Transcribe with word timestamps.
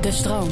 De 0.00 0.12
stroom. 0.12 0.48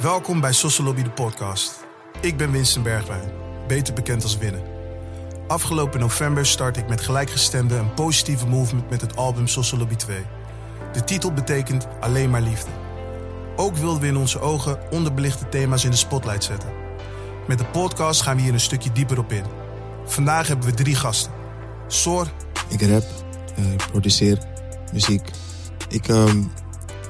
Welkom 0.00 0.40
bij 0.40 0.52
Lobby 0.78 1.02
de 1.02 1.10
podcast. 1.10 1.84
Ik 2.20 2.36
ben 2.36 2.50
Winston 2.50 2.82
Bergwijn, 2.82 3.30
beter 3.66 3.94
bekend 3.94 4.22
als 4.22 4.38
Winnen. 4.38 4.62
Afgelopen 5.46 6.00
november 6.00 6.46
start 6.46 6.76
ik 6.76 6.88
met 6.88 7.00
gelijkgestemden 7.00 7.78
een 7.78 7.94
positieve 7.94 8.46
movement 8.46 8.90
met 8.90 9.00
het 9.00 9.16
album 9.16 9.44
Lobby 9.78 9.96
2. 9.96 10.16
De 10.92 11.04
titel 11.04 11.32
betekent 11.32 11.86
alleen 12.00 12.30
maar 12.30 12.42
liefde. 12.42 12.70
Ook 13.56 13.76
wilden 13.76 14.00
we 14.00 14.06
in 14.06 14.16
onze 14.16 14.40
ogen 14.40 14.78
onderbelichte 14.90 15.48
thema's 15.48 15.84
in 15.84 15.90
de 15.90 15.96
spotlight 15.96 16.44
zetten. 16.44 16.68
Met 17.46 17.58
de 17.58 17.64
podcast 17.64 18.22
gaan 18.22 18.36
we 18.36 18.42
hier 18.42 18.52
een 18.52 18.60
stukje 18.60 18.92
dieper 18.92 19.18
op 19.18 19.32
in. 19.32 19.44
Vandaag 20.04 20.46
hebben 20.46 20.66
we 20.66 20.74
drie 20.74 20.94
gasten. 20.94 21.32
Soor. 21.86 22.26
Ik 22.68 22.82
rap, 22.82 23.04
uh, 23.58 23.76
produceer 23.90 24.38
muziek. 24.94 25.22
Ik 25.88 26.08
um, 26.08 26.50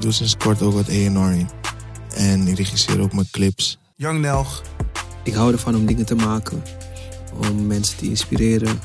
doe 0.01 0.13
sinds 0.13 0.37
kort 0.37 0.63
ook 0.63 0.73
wat 0.73 0.89
A&R 0.89 0.95
in. 1.33 1.49
En 2.15 2.49
ik 2.49 2.57
regisseer 2.57 3.01
ook 3.01 3.13
mijn 3.13 3.29
clips. 3.31 3.79
Young 3.97 4.21
Nelg. 4.21 4.63
Ik 5.25 5.35
hou 5.35 5.53
ervan 5.53 5.77
om 5.77 5.87
dingen 5.87 6.07
te 6.07 6.15
maken. 6.15 6.63
Om 7.49 7.67
mensen 7.67 7.97
te 7.97 8.09
inspireren. 8.09 8.81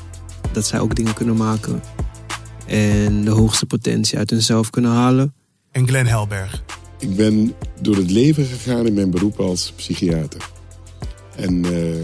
Dat 0.52 0.66
zij 0.66 0.78
ook 0.80 0.94
dingen 0.94 1.14
kunnen 1.14 1.36
maken. 1.36 1.82
En 2.66 3.24
de 3.24 3.30
hoogste 3.30 3.66
potentie 3.66 4.18
uit 4.18 4.30
hunzelf 4.30 4.70
kunnen 4.70 4.90
halen. 4.90 5.34
En 5.70 5.88
Glenn 5.88 6.08
Helberg. 6.08 6.62
Ik 6.98 7.16
ben 7.16 7.54
door 7.80 7.96
het 7.96 8.10
leven 8.10 8.44
gegaan 8.44 8.86
in 8.86 8.94
mijn 8.94 9.10
beroep 9.10 9.40
als 9.40 9.72
psychiater. 9.76 10.50
En 11.36 11.66
uh, 11.66 11.96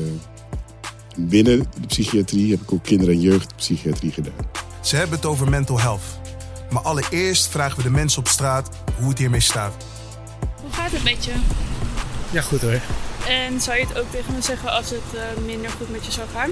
binnen 1.16 1.58
de 1.58 1.86
psychiatrie 1.86 2.50
heb 2.50 2.62
ik 2.62 2.72
ook 2.72 2.82
kinder- 2.82 3.08
en 3.08 3.20
jeugdpsychiatrie 3.20 4.12
gedaan. 4.12 4.32
Ze 4.80 4.96
hebben 4.96 5.16
het 5.16 5.26
over 5.26 5.50
mental 5.50 5.80
health. 5.80 6.02
Maar 6.70 6.82
allereerst 6.82 7.48
vragen 7.48 7.76
we 7.76 7.82
de 7.82 7.90
mensen 7.90 8.18
op 8.18 8.28
straat 8.28 8.68
hoe 8.98 9.08
het 9.08 9.18
hiermee 9.18 9.40
staat. 9.40 9.74
Hoe 10.60 10.72
gaat 10.72 10.90
het 10.90 11.04
met 11.04 11.24
je? 11.24 11.32
Ja, 12.30 12.40
goed 12.40 12.60
hoor. 12.60 12.80
En 13.26 13.60
zou 13.60 13.78
je 13.78 13.86
het 13.86 13.98
ook 13.98 14.10
tegen 14.10 14.34
me 14.34 14.42
zeggen 14.42 14.70
als 14.70 14.90
het 14.90 15.14
uh, 15.14 15.20
minder 15.44 15.70
goed 15.70 15.90
met 15.90 16.06
je 16.06 16.12
zou 16.12 16.26
gaan? 16.34 16.50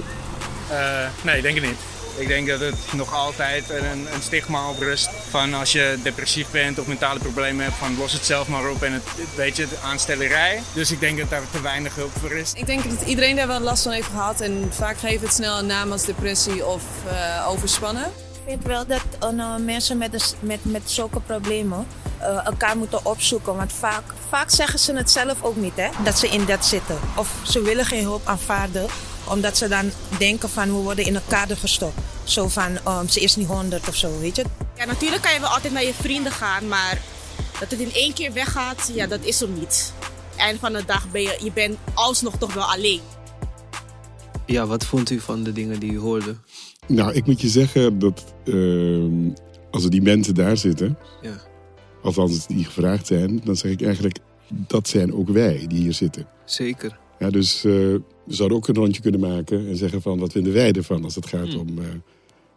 Uh, 0.71 1.07
nee, 1.21 1.41
denk 1.41 1.57
ik 1.57 1.63
niet. 1.63 1.77
Ik 2.17 2.27
denk 2.27 2.47
dat 2.47 2.59
het 2.59 2.93
nog 2.93 3.13
altijd 3.13 3.69
een, 3.69 4.07
een, 4.13 4.21
stigma 4.21 4.69
op 4.69 4.79
rust 4.79 5.09
van 5.29 5.53
als 5.53 5.71
je 5.71 5.97
depressief 6.03 6.51
bent 6.51 6.79
of 6.79 6.87
mentale 6.87 7.19
problemen 7.19 7.63
hebt, 7.63 7.77
van 7.77 7.97
los 7.97 8.13
het 8.13 8.25
zelf 8.25 8.47
maar 8.47 8.69
op 8.69 8.81
en 8.81 8.93
het, 8.93 9.03
weet 9.35 9.55
je, 9.55 9.67
de 9.67 9.77
aanstellerij. 9.83 10.61
Dus 10.73 10.91
ik 10.91 10.99
denk 10.99 11.17
dat 11.17 11.29
daar 11.29 11.41
te 11.51 11.61
weinig 11.61 11.95
hulp 11.95 12.11
voor 12.19 12.31
is. 12.31 12.53
Ik 12.53 12.65
denk 12.65 12.89
dat 12.89 13.07
iedereen 13.07 13.35
daar 13.35 13.47
wel 13.47 13.59
last 13.59 13.83
van 13.83 13.91
heeft 13.91 14.07
gehad 14.07 14.41
en 14.41 14.67
vaak 14.71 14.97
geeft 14.97 15.21
het 15.21 15.33
snel 15.33 15.59
een 15.59 15.65
naam 15.65 15.91
als 15.91 16.05
depressie 16.05 16.65
of 16.65 16.83
uh, 17.05 17.47
overspannen. 17.49 18.11
Vind 18.47 18.63
wel 18.63 18.85
dat 18.87 19.33
uh, 19.33 19.55
mensen 19.55 19.97
met, 19.97 20.35
met, 20.39 20.59
met 20.61 20.81
zulke 20.85 21.19
problemen 21.19 21.87
uh, 22.21 22.45
elkaar 22.45 22.77
moeten 22.77 23.05
opzoeken. 23.05 23.55
Want 23.55 23.73
vaak, 23.73 24.03
vaak 24.29 24.49
zeggen 24.49 24.79
ze 24.79 24.95
het 24.95 25.11
zelf 25.11 25.43
ook 25.43 25.55
niet, 25.55 25.75
hè, 25.75 25.89
dat 26.03 26.19
ze 26.19 26.27
in 26.27 26.45
dat 26.45 26.65
zitten. 26.65 26.99
Of 27.15 27.35
ze 27.43 27.61
willen 27.61 27.85
geen 27.85 28.03
hulp 28.03 28.27
aanvaarden, 28.27 28.87
omdat 29.29 29.57
ze 29.57 29.67
dan 29.67 29.91
denken 30.17 30.49
van 30.49 30.67
we 30.67 30.81
worden 30.81 31.05
in 31.05 31.15
een 31.15 31.27
kader 31.27 31.57
gestopt. 31.57 31.99
Zo 32.23 32.47
van 32.47 32.77
um, 32.87 33.09
ze 33.09 33.19
is 33.19 33.35
niet 33.35 33.47
honderd 33.47 33.87
of 33.87 33.95
zo, 33.95 34.19
weet 34.19 34.35
je. 34.35 34.45
Ja, 34.75 34.85
natuurlijk 34.85 35.21
kan 35.21 35.33
je 35.33 35.39
wel 35.39 35.49
altijd 35.49 35.73
naar 35.73 35.83
je 35.83 35.93
vrienden 35.93 36.31
gaan, 36.31 36.67
maar 36.67 37.01
dat 37.59 37.71
het 37.71 37.79
in 37.79 37.93
één 37.93 38.13
keer 38.13 38.33
weggaat, 38.33 38.91
ja, 38.93 39.07
dat 39.07 39.21
is 39.21 39.41
er 39.41 39.47
niet. 39.47 39.93
Einde 40.35 40.59
van 40.59 40.73
de 40.73 40.85
dag 40.85 41.11
ben 41.11 41.21
je, 41.21 41.37
je 41.43 41.51
bent 41.51 41.77
alsnog 41.93 42.37
toch 42.37 42.53
wel 42.53 42.71
alleen. 42.73 43.01
Ja, 44.45 44.67
wat 44.67 44.85
vond 44.85 45.09
u 45.09 45.19
van 45.19 45.43
de 45.43 45.51
dingen 45.51 45.79
die 45.79 45.91
u 45.91 45.97
hoorde? 45.97 46.35
Nou, 46.87 47.13
ik 47.13 47.25
moet 47.25 47.41
je 47.41 47.49
zeggen 47.49 47.99
dat 47.99 48.33
uh, 48.45 49.31
als 49.71 49.83
er 49.83 49.89
die 49.89 50.01
mensen 50.01 50.35
daar 50.35 50.57
zitten, 50.57 50.97
ja. 51.21 51.41
althans 52.01 52.47
die 52.47 52.65
gevraagd 52.65 53.07
zijn, 53.07 53.41
dan 53.43 53.55
zeg 53.55 53.71
ik 53.71 53.81
eigenlijk 53.81 54.17
dat 54.67 54.87
zijn 54.87 55.13
ook 55.13 55.29
wij 55.29 55.65
die 55.67 55.79
hier 55.79 55.93
zitten. 55.93 56.27
Zeker. 56.45 56.99
Ja, 57.19 57.29
dus 57.29 57.65
uh, 57.65 57.73
we 57.73 58.01
zouden 58.27 58.57
ook 58.57 58.67
een 58.67 58.75
rondje 58.75 59.01
kunnen 59.01 59.19
maken 59.19 59.67
en 59.67 59.75
zeggen 59.75 60.01
van 60.01 60.19
wat 60.19 60.31
vinden 60.31 60.53
wij 60.53 60.71
ervan 60.71 61.03
als 61.03 61.15
het 61.15 61.25
gaat 61.25 61.47
hmm. 61.47 61.59
om 61.59 61.77
uh, 61.77 61.85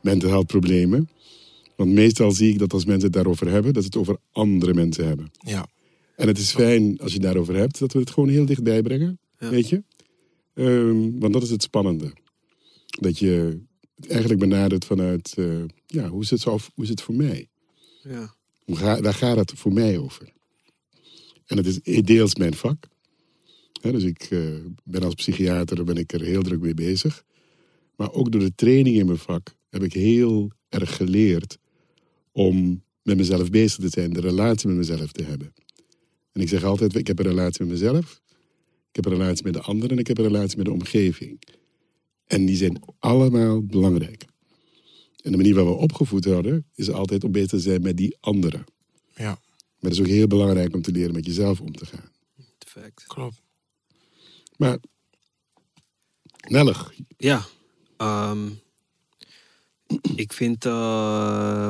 mental 0.01 0.31
health 0.31 0.47
problemen. 0.47 1.09
Want 1.77 1.93
meestal 1.93 2.31
zie 2.31 2.53
ik 2.53 2.59
dat 2.59 2.73
als 2.73 2.85
mensen 2.85 3.05
het 3.05 3.13
daarover 3.13 3.51
hebben, 3.51 3.73
dat 3.73 3.83
ze 3.83 3.89
het 3.89 3.99
over 3.99 4.17
andere 4.33 4.75
mensen 4.75 5.07
hebben. 5.07 5.31
Ja. 5.39 5.67
En 6.17 6.27
het 6.27 6.39
is 6.39 6.51
fijn 6.51 6.99
als 7.01 7.13
je 7.13 7.19
het 7.19 7.27
daarover 7.27 7.57
hebt, 7.57 7.79
dat 7.79 7.93
we 7.93 7.99
het 7.99 8.11
gewoon 8.11 8.29
heel 8.29 8.47
dichtbij 8.47 8.83
brengen, 8.83 9.19
ja. 9.39 9.51
weet 9.51 9.69
je. 9.69 9.83
Um, 10.59 11.21
want 11.21 11.33
dat 11.33 11.43
is 11.43 11.51
het 11.51 11.63
spannende. 11.63 12.13
Dat 12.87 13.19
je 13.19 13.61
het 13.95 14.11
eigenlijk 14.11 14.41
benadert 14.41 14.85
vanuit, 14.85 15.35
uh, 15.39 15.65
ja, 15.87 16.09
hoe 16.09 16.23
is, 16.23 16.31
het 16.31 16.41
zo, 16.41 16.59
hoe 16.75 16.85
is 16.85 16.91
het 16.91 17.03
voor 17.03 17.15
mij? 17.15 17.49
Ja. 18.03 18.35
Hoe 18.65 18.77
ga, 18.77 19.01
daar 19.01 19.15
gaat 19.15 19.37
het 19.37 19.53
voor 19.53 19.73
mij 19.73 19.99
over. 19.99 20.33
En 21.47 21.57
het 21.57 21.67
is 21.67 22.03
deels 22.03 22.35
mijn 22.35 22.55
vak. 22.55 22.89
He, 23.81 23.93
dus 23.93 24.03
ik 24.03 24.31
uh, 24.31 24.55
ben 24.85 25.03
als 25.03 25.15
psychiater, 25.15 25.85
ben 25.85 25.97
ik 25.97 26.13
er 26.13 26.21
heel 26.21 26.43
druk 26.43 26.61
mee 26.61 26.75
bezig. 26.75 27.25
Maar 27.97 28.13
ook 28.13 28.33
door 28.33 28.41
de 28.41 28.55
training 28.55 28.97
in 28.97 29.07
mijn 29.07 29.19
vak 29.19 29.55
heb 29.69 29.83
ik 29.83 29.93
heel 29.93 30.51
erg 30.69 30.97
geleerd 30.97 31.59
om 32.33 32.83
met 33.03 33.17
mezelf 33.17 33.51
bezig 33.51 33.79
te 33.79 33.89
zijn, 33.89 34.13
de 34.13 34.21
relatie 34.21 34.69
met 34.69 34.77
mezelf 34.77 35.13
te 35.13 35.23
hebben. 35.23 35.55
En 36.33 36.41
ik 36.41 36.49
zeg 36.49 36.65
altijd, 36.65 36.97
ik 36.97 37.07
heb 37.07 37.19
een 37.19 37.27
relatie 37.27 37.65
met 37.65 37.73
mezelf, 37.73 38.21
heb 39.05 39.07
een 39.07 39.19
relatie 39.19 39.45
met 39.45 39.53
de 39.53 39.61
anderen 39.61 39.91
en 39.91 39.99
ik 39.99 40.07
heb 40.07 40.19
een 40.19 40.25
relatie 40.25 40.57
met 40.57 40.67
de 40.67 40.73
omgeving. 40.73 41.43
En 42.27 42.47
die 42.47 42.57
zijn 42.57 42.83
allemaal 42.99 43.63
belangrijk. 43.63 44.25
En 45.23 45.31
de 45.31 45.37
manier 45.37 45.55
waarop 45.55 45.77
we 45.77 45.83
opgevoed 45.83 46.25
worden, 46.25 46.67
is 46.75 46.91
altijd 46.91 47.25
om 47.25 47.33
beter 47.33 47.49
te 47.49 47.61
zijn 47.61 47.83
met 47.83 47.97
die 47.97 48.17
anderen. 48.21 48.65
Ja. 49.15 49.39
Maar 49.81 49.91
het 49.91 49.93
is 49.93 50.01
ook 50.01 50.07
heel 50.07 50.27
belangrijk 50.27 50.75
om 50.75 50.83
te 50.83 50.93
leren 50.93 51.15
met 51.15 51.27
jezelf 51.27 51.61
om 51.61 51.73
te 51.73 51.87
gaan. 51.87 52.11
Perfect. 52.59 53.05
Klopt. 53.07 53.43
Maar, 54.57 54.79
Nellig. 56.49 56.95
Ja. 57.17 57.47
Um, 57.99 58.61
ik 60.15 60.33
vind 60.33 60.65
uh, 60.65 61.69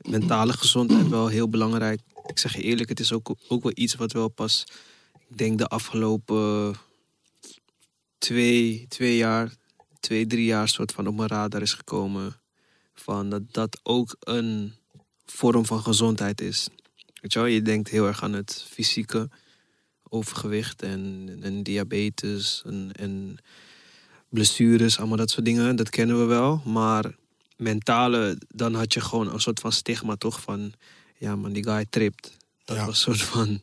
mentale 0.00 0.52
gezondheid 0.52 1.08
wel 1.08 1.28
heel 1.28 1.48
belangrijk. 1.48 2.00
Ik 2.26 2.38
zeg 2.38 2.56
je 2.56 2.62
eerlijk, 2.62 2.88
het 2.88 3.00
is 3.00 3.12
ook, 3.12 3.34
ook 3.48 3.62
wel 3.62 3.72
iets 3.74 3.94
wat 3.94 4.12
wel 4.12 4.28
pas, 4.28 4.64
ik 5.30 5.36
denk 5.38 5.58
de 5.58 5.66
afgelopen 5.66 6.74
twee, 8.18 8.86
twee 8.88 9.16
jaar, 9.16 9.54
twee, 10.00 10.26
drie 10.26 10.44
jaar 10.44 10.68
soort 10.68 10.92
van 10.92 11.06
op 11.06 11.16
mijn 11.16 11.28
radar 11.28 11.62
is 11.62 11.72
gekomen. 11.74 12.40
Van 12.94 13.30
dat 13.30 13.42
dat 13.52 13.80
ook 13.82 14.16
een 14.20 14.74
vorm 15.24 15.66
van 15.66 15.82
gezondheid 15.82 16.40
is. 16.40 16.68
Weet 17.20 17.32
je 17.32 17.38
wel, 17.38 17.48
je 17.48 17.62
denkt 17.62 17.88
heel 17.88 18.06
erg 18.06 18.22
aan 18.22 18.32
het 18.32 18.64
fysieke 18.68 19.28
overgewicht 20.08 20.82
en, 20.82 21.28
en 21.42 21.62
diabetes 21.62 22.62
en, 22.66 22.90
en 22.92 23.36
blessures, 24.28 24.98
allemaal 24.98 25.16
dat 25.16 25.30
soort 25.30 25.44
dingen. 25.44 25.76
Dat 25.76 25.90
kennen 25.90 26.18
we 26.18 26.24
wel. 26.24 26.62
Maar 26.64 27.14
mentale, 27.56 28.38
dan 28.48 28.74
had 28.74 28.92
je 28.92 29.00
gewoon 29.00 29.32
een 29.32 29.40
soort 29.40 29.60
van 29.60 29.72
stigma 29.72 30.16
toch 30.16 30.40
van... 30.40 30.72
Ja 31.18 31.36
man, 31.36 31.52
die 31.52 31.64
guy 31.64 31.86
tript. 31.90 32.36
Dat 32.64 32.76
Ja. 32.76 32.86
was 32.86 33.06
een 33.06 33.14
soort 33.14 33.28
van 33.28 33.60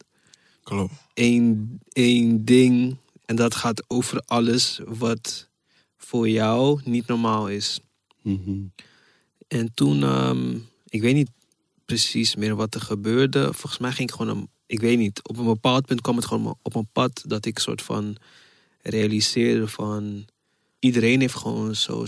Klopt. 0.68 0.94
één, 1.14 1.80
één 1.92 2.46
ding. 2.46 2.98
En 3.26 3.36
dat 3.36 3.56
gaat 3.56 3.84
over 3.88 4.22
alles 4.26 4.80
wat 4.86 5.50
voor 5.98 6.30
jou 6.30 6.82
niet 6.84 7.08
normaal 7.08 7.50
is. 7.50 7.80
Mhm. 8.22 8.60
En 9.48 9.74
toen, 9.74 10.04
ehm, 10.04 10.56
ik 10.88 11.02
weet 11.02 11.14
niet 11.14 11.30
precies 11.86 12.36
meer 12.36 12.56
wat 12.56 12.76
er 12.76 12.82
gebeurde. 12.82 13.54
Volgens 13.54 13.78
mij 13.78 13.92
ging 13.92 14.10
ik 14.10 14.16
gewoon, 14.16 14.38
een, 14.38 14.50
ik 14.66 14.80
weet 14.80 14.98
niet, 14.98 15.28
op 15.28 15.38
een 15.38 15.46
bepaald 15.46 15.86
punt 15.86 16.02
kwam 16.02 16.16
het 16.16 16.26
gewoon 16.26 16.58
op 16.62 16.76
een 16.76 16.90
pad 16.92 17.24
dat 17.26 17.46
ik 17.46 17.60
soort 17.60 17.82
van 17.82 18.16
realiseerde 18.82 19.68
van 19.68 20.26
iedereen 20.80 21.20
heeft 21.20 21.36
gewoon 21.36 21.76
zo 21.76 22.06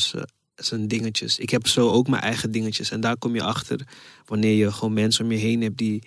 zijn 0.56 0.88
dingetjes. 0.88 1.38
Ik 1.38 1.50
heb 1.50 1.68
zo 1.68 1.90
ook 1.90 2.08
mijn 2.08 2.24
eigen 2.24 2.52
dingetjes. 2.52 2.92
En 2.92 3.02
daar 3.02 3.18
kom 3.18 3.36
je 3.36 3.44
achter 3.44 3.88
wanneer 4.26 4.56
je 4.56 4.72
gewoon 4.72 4.94
mensen 4.94 5.26
om 5.26 5.32
je 5.32 5.38
heen 5.38 5.62
hebt 5.62 5.78
die 5.78 6.04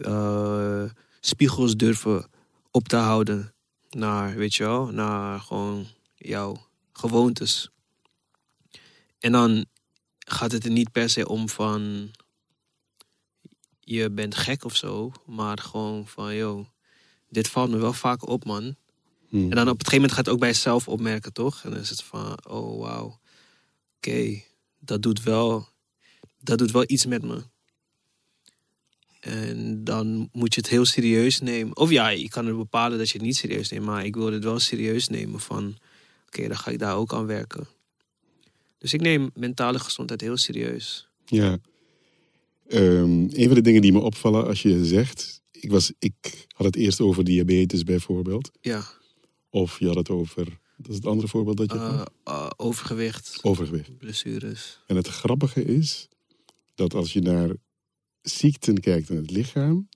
eh, 0.00 0.84
spiegels 1.26 1.76
durven 1.76 2.26
op 2.70 2.88
te 2.88 2.96
houden 2.96 3.54
naar, 3.90 4.36
weet 4.36 4.54
je 4.54 4.62
wel, 4.62 4.86
naar 4.86 5.40
gewoon 5.40 5.86
jouw 6.14 6.66
gewoontes. 6.92 7.70
En 9.18 9.32
dan 9.32 9.66
gaat 10.18 10.52
het 10.52 10.64
er 10.64 10.70
niet 10.70 10.92
per 10.92 11.10
se 11.10 11.28
om 11.28 11.48
van 11.48 12.10
je 13.80 14.10
bent 14.10 14.34
gek 14.34 14.64
of 14.64 14.76
zo, 14.76 15.12
maar 15.26 15.58
gewoon 15.58 16.06
van 16.06 16.34
yo, 16.34 16.68
dit 17.28 17.48
valt 17.48 17.70
me 17.70 17.76
wel 17.76 17.92
vaak 17.92 18.28
op, 18.28 18.44
man. 18.44 18.76
Mhm. 19.28 19.42
En 19.42 19.50
dan 19.50 19.68
op 19.68 19.78
het 19.78 19.88
gegeven 19.88 19.94
moment 19.94 20.12
gaat 20.12 20.24
het 20.24 20.34
ook 20.34 20.40
bij 20.40 20.48
jezelf 20.48 20.88
opmerken, 20.88 21.32
toch? 21.32 21.64
En 21.64 21.70
dan 21.70 21.80
is 21.80 21.90
het 21.90 22.02
van, 22.02 22.38
oh 22.48 22.80
wauw, 22.80 23.20
oké, 23.96 24.42
dat 24.78 25.02
doet 25.02 25.22
wel, 25.22 25.68
dat 26.40 26.58
doet 26.58 26.70
wel 26.70 26.84
iets 26.86 27.06
met 27.06 27.22
me. 27.22 27.42
En 29.24 29.84
dan 29.84 30.28
moet 30.32 30.54
je 30.54 30.60
het 30.60 30.70
heel 30.70 30.84
serieus 30.84 31.40
nemen. 31.40 31.76
Of 31.76 31.90
ja, 31.90 32.08
je 32.08 32.28
kan 32.28 32.46
er 32.46 32.56
bepalen 32.56 32.98
dat 32.98 33.08
je 33.08 33.16
het 33.16 33.26
niet 33.26 33.36
serieus 33.36 33.68
neemt, 33.70 33.84
maar 33.84 34.04
ik 34.04 34.14
wil 34.14 34.32
het 34.32 34.44
wel 34.44 34.58
serieus 34.58 35.08
nemen 35.08 35.40
van, 35.40 35.76
oké, 36.26 36.48
dan 36.48 36.56
ga 36.56 36.70
ik 36.70 36.78
daar 36.78 36.96
ook 36.96 37.12
aan 37.12 37.26
werken. 37.26 37.66
Dus 38.78 38.92
ik 38.92 39.00
neem 39.00 39.30
mentale 39.34 39.78
gezondheid 39.78 40.20
heel 40.20 40.36
serieus. 40.36 41.08
Ja. 41.26 41.58
Ehm, 42.68 43.20
een 43.30 43.46
van 43.46 43.54
de 43.54 43.60
dingen 43.60 43.82
die 43.82 43.92
me 43.92 44.00
opvallen 44.00 44.46
als 44.46 44.62
je 44.62 44.84
zegt... 44.84 45.42
Ik, 45.50 45.70
was, 45.70 45.92
ik 45.98 46.46
had 46.54 46.66
het 46.66 46.76
eerst 46.76 47.00
over 47.00 47.24
diabetes 47.24 47.82
bijvoorbeeld. 47.82 48.50
Ja. 48.60 48.84
Of 49.50 49.78
je 49.78 49.86
had 49.86 49.96
het 49.96 50.10
over... 50.10 50.44
Dat 50.76 50.88
is 50.90 50.94
het 50.96 51.06
andere 51.06 51.28
voorbeeld 51.28 51.56
dat 51.56 51.72
je 51.72 51.78
had? 51.78 52.10
eh, 52.24 52.50
overgewicht, 52.56 53.38
Overgewicht. 53.42 53.98
blessures. 53.98 54.80
En 54.86 54.96
het 54.96 55.06
grappige 55.08 55.64
is 55.64 56.08
dat 56.74 56.94
als 56.94 57.12
je 57.12 57.20
naar 57.20 57.50
ziekten 58.24 58.80
kijkt 58.80 59.10
in 59.10 59.16
het 59.16 59.30
lichaam, 59.30 59.88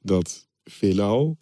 dat 0.00 0.46
veelal 0.64 1.38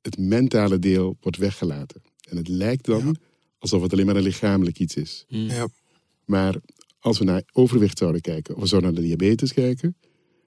het 0.00 0.18
mentale 0.18 0.78
deel 0.78 1.16
wordt 1.20 1.36
weggelaten. 1.36 2.02
En 2.28 2.36
het 2.36 2.48
lijkt 2.48 2.84
dan 2.84 3.16
alsof 3.58 3.82
het 3.82 3.92
alleen 3.92 4.06
maar 4.06 4.16
een 4.16 4.22
lichamelijk 4.22 4.78
iets 4.78 4.96
is. 4.96 5.24
Mm. 5.28 5.46
Ja. 5.46 5.68
Maar 6.24 6.56
als 6.98 7.18
we 7.18 7.24
naar 7.24 7.42
overwicht 7.52 7.98
zouden 7.98 8.20
kijken, 8.20 8.54
of 8.54 8.60
we 8.60 8.66
zouden 8.66 8.92
naar 8.92 9.00
de 9.00 9.06
diabetes 9.06 9.52
kijken, 9.52 9.96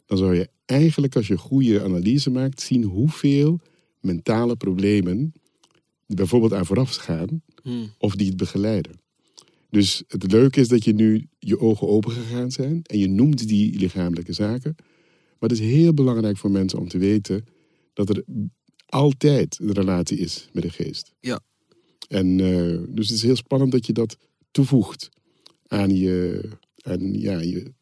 dan 0.05 0.17
zou 0.17 0.35
je 0.35 0.49
eigenlijk, 0.65 1.15
als 1.15 1.27
je 1.27 1.33
een 1.33 1.39
goede 1.39 1.83
analyse 1.83 2.29
maakt, 2.29 2.61
zien 2.61 2.83
hoeveel 2.83 3.59
mentale 3.99 4.55
problemen 4.55 5.33
bijvoorbeeld 6.05 6.53
aan 6.53 6.65
vooraf 6.65 6.95
gaan, 6.95 7.41
Mm. 7.63 7.93
of 7.97 8.15
die 8.15 8.27
het 8.27 8.37
begeleiden. 8.37 8.99
Dus 9.69 10.03
het 10.07 10.31
leuke 10.31 10.59
is 10.59 10.67
dat 10.67 10.83
je 10.83 10.93
nu 10.93 11.27
je 11.39 11.59
ogen 11.59 11.87
open 11.87 12.11
gegaan 12.11 12.51
zijn 12.51 12.79
en 12.83 12.97
je 12.97 13.07
noemt 13.07 13.47
die 13.47 13.79
lichamelijke 13.79 14.33
zaken. 14.33 14.75
Maar 15.41 15.49
het 15.49 15.59
is 15.59 15.65
heel 15.65 15.93
belangrijk 15.93 16.37
voor 16.37 16.51
mensen 16.51 16.79
om 16.79 16.87
te 16.87 16.97
weten 16.97 17.45
dat 17.93 18.09
er 18.09 18.23
altijd 18.85 19.59
een 19.61 19.71
relatie 19.71 20.17
is 20.17 20.49
met 20.53 20.63
de 20.63 20.69
geest. 20.69 21.13
Ja. 21.19 21.39
En 22.07 22.39
eh, 22.39 22.79
dus 22.89 23.07
het 23.07 23.17
is 23.17 23.23
heel 23.23 23.35
spannend 23.35 23.71
dat 23.71 23.85
je 23.85 23.93
dat 23.93 24.17
toevoegt 24.51 25.09
aan 25.67 25.95
je, 25.95 26.43
aan, 26.81 27.13
ja, 27.13 27.39
je 27.39 27.73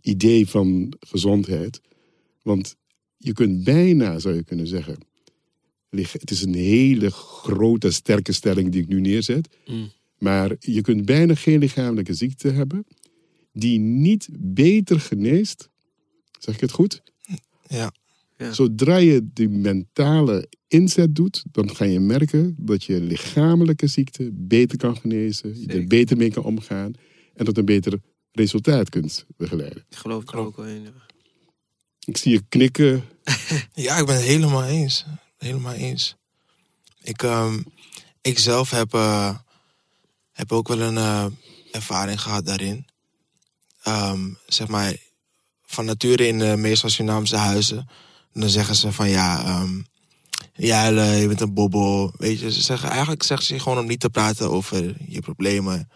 idee 0.00 0.48
van 0.48 0.92
gezondheid. 1.00 1.80
Want 2.42 2.76
je 3.16 3.32
kunt 3.32 3.64
bijna, 3.64 4.18
zou 4.18 4.34
je 4.34 4.44
kunnen 4.44 4.66
zeggen, 4.66 4.96
het 5.90 6.30
is 6.30 6.42
een 6.42 6.54
hele 6.54 7.10
grote, 7.10 7.90
sterke 7.90 8.32
stelling 8.32 8.72
die 8.72 8.82
ik 8.82 8.88
nu 8.88 9.00
neerzet. 9.00 9.56
Mm. 9.66 9.90
Maar 10.18 10.56
je 10.58 10.80
kunt 10.80 11.04
bijna 11.04 11.34
geen 11.34 11.58
lichamelijke 11.58 12.14
ziekte 12.14 12.48
hebben 12.48 12.86
die 13.52 13.78
niet 13.78 14.28
beter 14.38 15.00
geneest. 15.00 15.68
Zeg 16.38 16.54
ik 16.54 16.60
het 16.60 16.72
goed? 16.72 17.02
Ja. 17.66 17.92
Ja. 18.36 18.52
Zodra 18.52 18.96
je 18.96 19.28
die 19.32 19.48
mentale 19.48 20.48
inzet 20.68 21.14
doet, 21.14 21.44
dan 21.50 21.76
ga 21.76 21.84
je 21.84 22.00
merken 22.00 22.54
dat 22.58 22.84
je 22.84 23.00
lichamelijke 23.00 23.86
ziekte 23.86 24.30
beter 24.32 24.78
kan 24.78 24.96
genezen, 24.96 25.60
je 25.60 25.66
er 25.66 25.86
beter 25.86 26.16
mee 26.16 26.30
kan 26.30 26.42
omgaan 26.44 26.92
en 27.34 27.44
tot 27.44 27.58
een 27.58 27.64
beter 27.64 28.00
resultaat 28.32 28.88
kunt 28.88 29.26
begeleiden. 29.36 29.84
Ik 29.90 29.96
geloof 29.96 30.32
er 30.32 30.36
ook 30.38 30.56
wel 30.56 30.66
in. 30.66 30.82
ja. 30.82 30.92
Ik 32.04 32.16
zie 32.16 32.32
je 32.32 32.42
knikken. 32.48 33.02
Ja, 33.72 33.96
ik 33.96 34.06
ben 34.06 34.14
het 34.14 34.24
helemaal 34.24 34.64
eens. 34.64 35.04
Helemaal 35.36 35.72
eens. 35.74 36.16
Ik, 37.02 37.22
ehm, 37.22 37.62
ik 38.22 38.38
zelf 38.38 38.70
heb, 38.70 38.94
eh, 38.94 39.38
heb 40.32 40.52
ook 40.52 40.68
wel 40.68 40.80
een 40.80 40.96
eh, 40.96 41.26
ervaring 41.72 42.20
gehad 42.20 42.46
daarin. 42.46 42.86
Ehm, 43.82 44.30
zeg 44.46 44.68
maar, 44.68 44.96
van 45.70 45.84
nature 45.84 46.26
in 46.26 46.38
de 46.38 46.56
meestal 46.56 46.90
Surinaamse 46.90 47.36
huizen. 47.36 47.88
Dan 48.32 48.48
zeggen 48.48 48.74
ze 48.74 48.92
van 48.92 49.08
ja, 49.08 49.44
ehm 49.44 49.80
ja, 50.54 50.86
je 51.10 51.26
bent 51.26 51.40
een 51.40 51.54
bobbel. 51.54 52.12
Weet 52.16 52.40
je, 52.40 52.52
ze 52.52 52.62
zeggen, 52.62 52.88
eigenlijk 52.88 53.22
zeggen 53.22 53.46
ze 53.46 53.58
gewoon 53.58 53.78
om 53.78 53.86
niet 53.86 54.00
te 54.00 54.10
praten 54.10 54.50
over 54.50 54.96
je 55.06 55.20
problemen. 55.20 55.88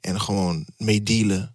En 0.00 0.20
gewoon 0.20 0.66
mee 0.76 1.02
dealen. 1.02 1.54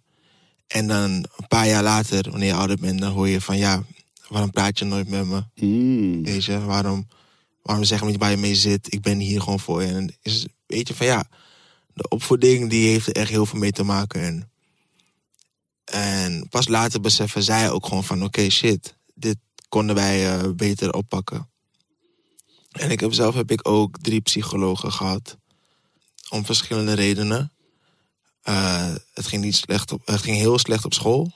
En 0.66 0.86
dan 0.86 1.10
een 1.10 1.48
paar 1.48 1.66
jaar 1.66 1.82
later, 1.82 2.30
wanneer 2.30 2.48
je 2.48 2.54
ouder 2.54 2.76
bent, 2.76 3.00
dan 3.00 3.12
hoor 3.12 3.28
je 3.28 3.40
van 3.40 3.58
ja, 3.58 3.84
waarom 4.28 4.50
praat 4.50 4.78
je 4.78 4.84
nooit 4.84 5.08
met 5.08 5.26
me? 5.26 5.42
Hmm. 5.54 6.24
Weet 6.24 6.44
je, 6.44 6.60
waarom, 6.60 7.08
waarom 7.62 7.84
zeg 7.84 8.00
je 8.00 8.06
niet 8.06 8.18
waar 8.18 8.30
je 8.30 8.36
mee 8.36 8.54
zit? 8.54 8.92
Ik 8.92 9.00
ben 9.02 9.18
hier 9.18 9.40
gewoon 9.40 9.60
voor 9.60 9.82
je. 9.82 9.88
En 9.88 10.16
is, 10.22 10.46
weet 10.66 10.88
je, 10.88 10.94
van 10.94 11.06
ja, 11.06 11.24
de 11.94 12.08
opvoeding 12.08 12.70
die 12.70 12.88
heeft 12.88 13.06
er 13.06 13.14
echt 13.14 13.30
heel 13.30 13.46
veel 13.46 13.58
mee 13.58 13.72
te 13.72 13.84
maken. 13.84 14.22
En, 14.22 14.50
en 15.92 16.48
pas 16.48 16.68
later 16.68 17.00
beseffen 17.00 17.42
zij 17.42 17.70
ook 17.70 17.86
gewoon 17.86 18.04
van 18.04 18.24
oké, 18.24 18.50
shit, 18.50 18.96
dit 19.14 19.36
konden 19.68 19.94
wij 19.94 20.38
eh, 20.38 20.50
beter 20.50 20.92
oppakken. 20.92 21.48
En 22.70 22.90
ik 22.90 23.06
zelf 23.08 23.34
heb 23.34 23.50
ik 23.50 23.68
ook 23.68 23.98
drie 23.98 24.20
psychologen 24.20 24.92
gehad. 24.92 25.36
Om 26.30 26.44
verschillende 26.44 26.92
redenen. 26.92 27.52
Eh, 28.42 28.94
het, 29.12 29.26
ging 29.26 29.42
niet 29.42 29.56
slecht 29.56 29.92
op, 29.92 30.06
het 30.06 30.22
ging 30.22 30.36
heel 30.36 30.58
slecht 30.58 30.84
op 30.84 30.94
school. 30.94 31.32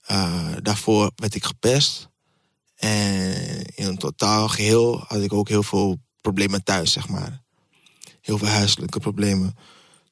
Eh, 0.00 0.52
daarvoor 0.62 1.10
werd 1.16 1.34
ik 1.34 1.44
gepest. 1.44 2.08
En 2.74 3.64
in 3.64 3.86
een 3.86 3.98
totaal 3.98 4.48
geheel 4.48 5.04
had 5.06 5.20
ik 5.20 5.32
ook 5.32 5.48
heel 5.48 5.62
veel 5.62 5.98
problemen 6.20 6.64
thuis, 6.64 6.92
zeg 6.92 7.08
maar. 7.08 7.42
Heel 8.20 8.38
veel 8.38 8.48
huiselijke 8.48 9.00
problemen. 9.00 9.56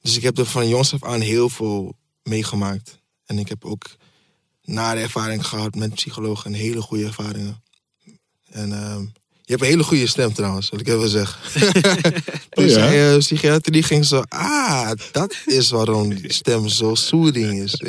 Dus 0.01 0.17
ik 0.17 0.23
heb 0.23 0.39
er 0.39 0.47
van 0.47 0.69
jongs 0.69 0.95
af 0.95 1.05
aan 1.05 1.21
heel 1.21 1.49
veel 1.49 1.97
meegemaakt. 2.23 3.01
En 3.27 3.39
ik 3.39 3.49
heb 3.49 3.65
ook 3.65 3.97
nare 4.63 5.01
ervaring 5.01 5.47
gehad 5.47 5.75
met 5.75 5.95
psychologen 5.95 6.53
en 6.53 6.59
hele 6.59 6.81
goede 6.81 7.05
ervaringen. 7.05 7.63
En 8.51 8.73
ehm, 8.73 9.01
je 9.47 9.53
hebt 9.53 9.63
een 9.63 9.69
hele 9.69 9.85
goede 9.85 10.07
stem 10.07 10.33
trouwens, 10.33 10.71
wil 10.71 10.81
ik 10.81 10.89
even 10.89 11.09
zeggen. 11.09 11.63
dus 12.51 12.75
ja? 12.75 12.93
eh, 12.93 13.19
psychiater 13.19 13.73
die 13.73 13.83
ging 13.83 14.05
zo, 14.05 14.23
ah, 14.29 14.91
dat 15.13 15.37
is 15.47 15.71
waarom 15.71 16.15
die 16.15 16.33
stem 16.33 16.69
zo 16.69 16.95
soothing 16.95 17.63
is. 17.63 17.83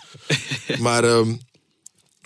maar 0.86 1.04
ehm, 1.04 1.34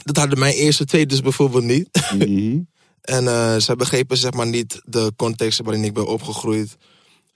dat 0.02 0.16
hadden 0.16 0.38
mijn 0.38 0.54
eerste 0.54 0.84
twee 0.84 1.06
dus 1.06 1.20
bijvoorbeeld 1.20 1.64
niet. 1.64 1.88
Mhm. 2.18 2.58
En 3.00 3.28
eh, 3.28 3.56
zij 3.58 3.76
begrepen 3.76 4.16
zeg 4.16 4.32
maar 4.32 4.46
niet 4.46 4.80
de 4.84 5.12
context 5.16 5.60
waarin 5.62 5.84
ik 5.84 5.92
ben 5.92 6.06
opgegroeid. 6.06 6.76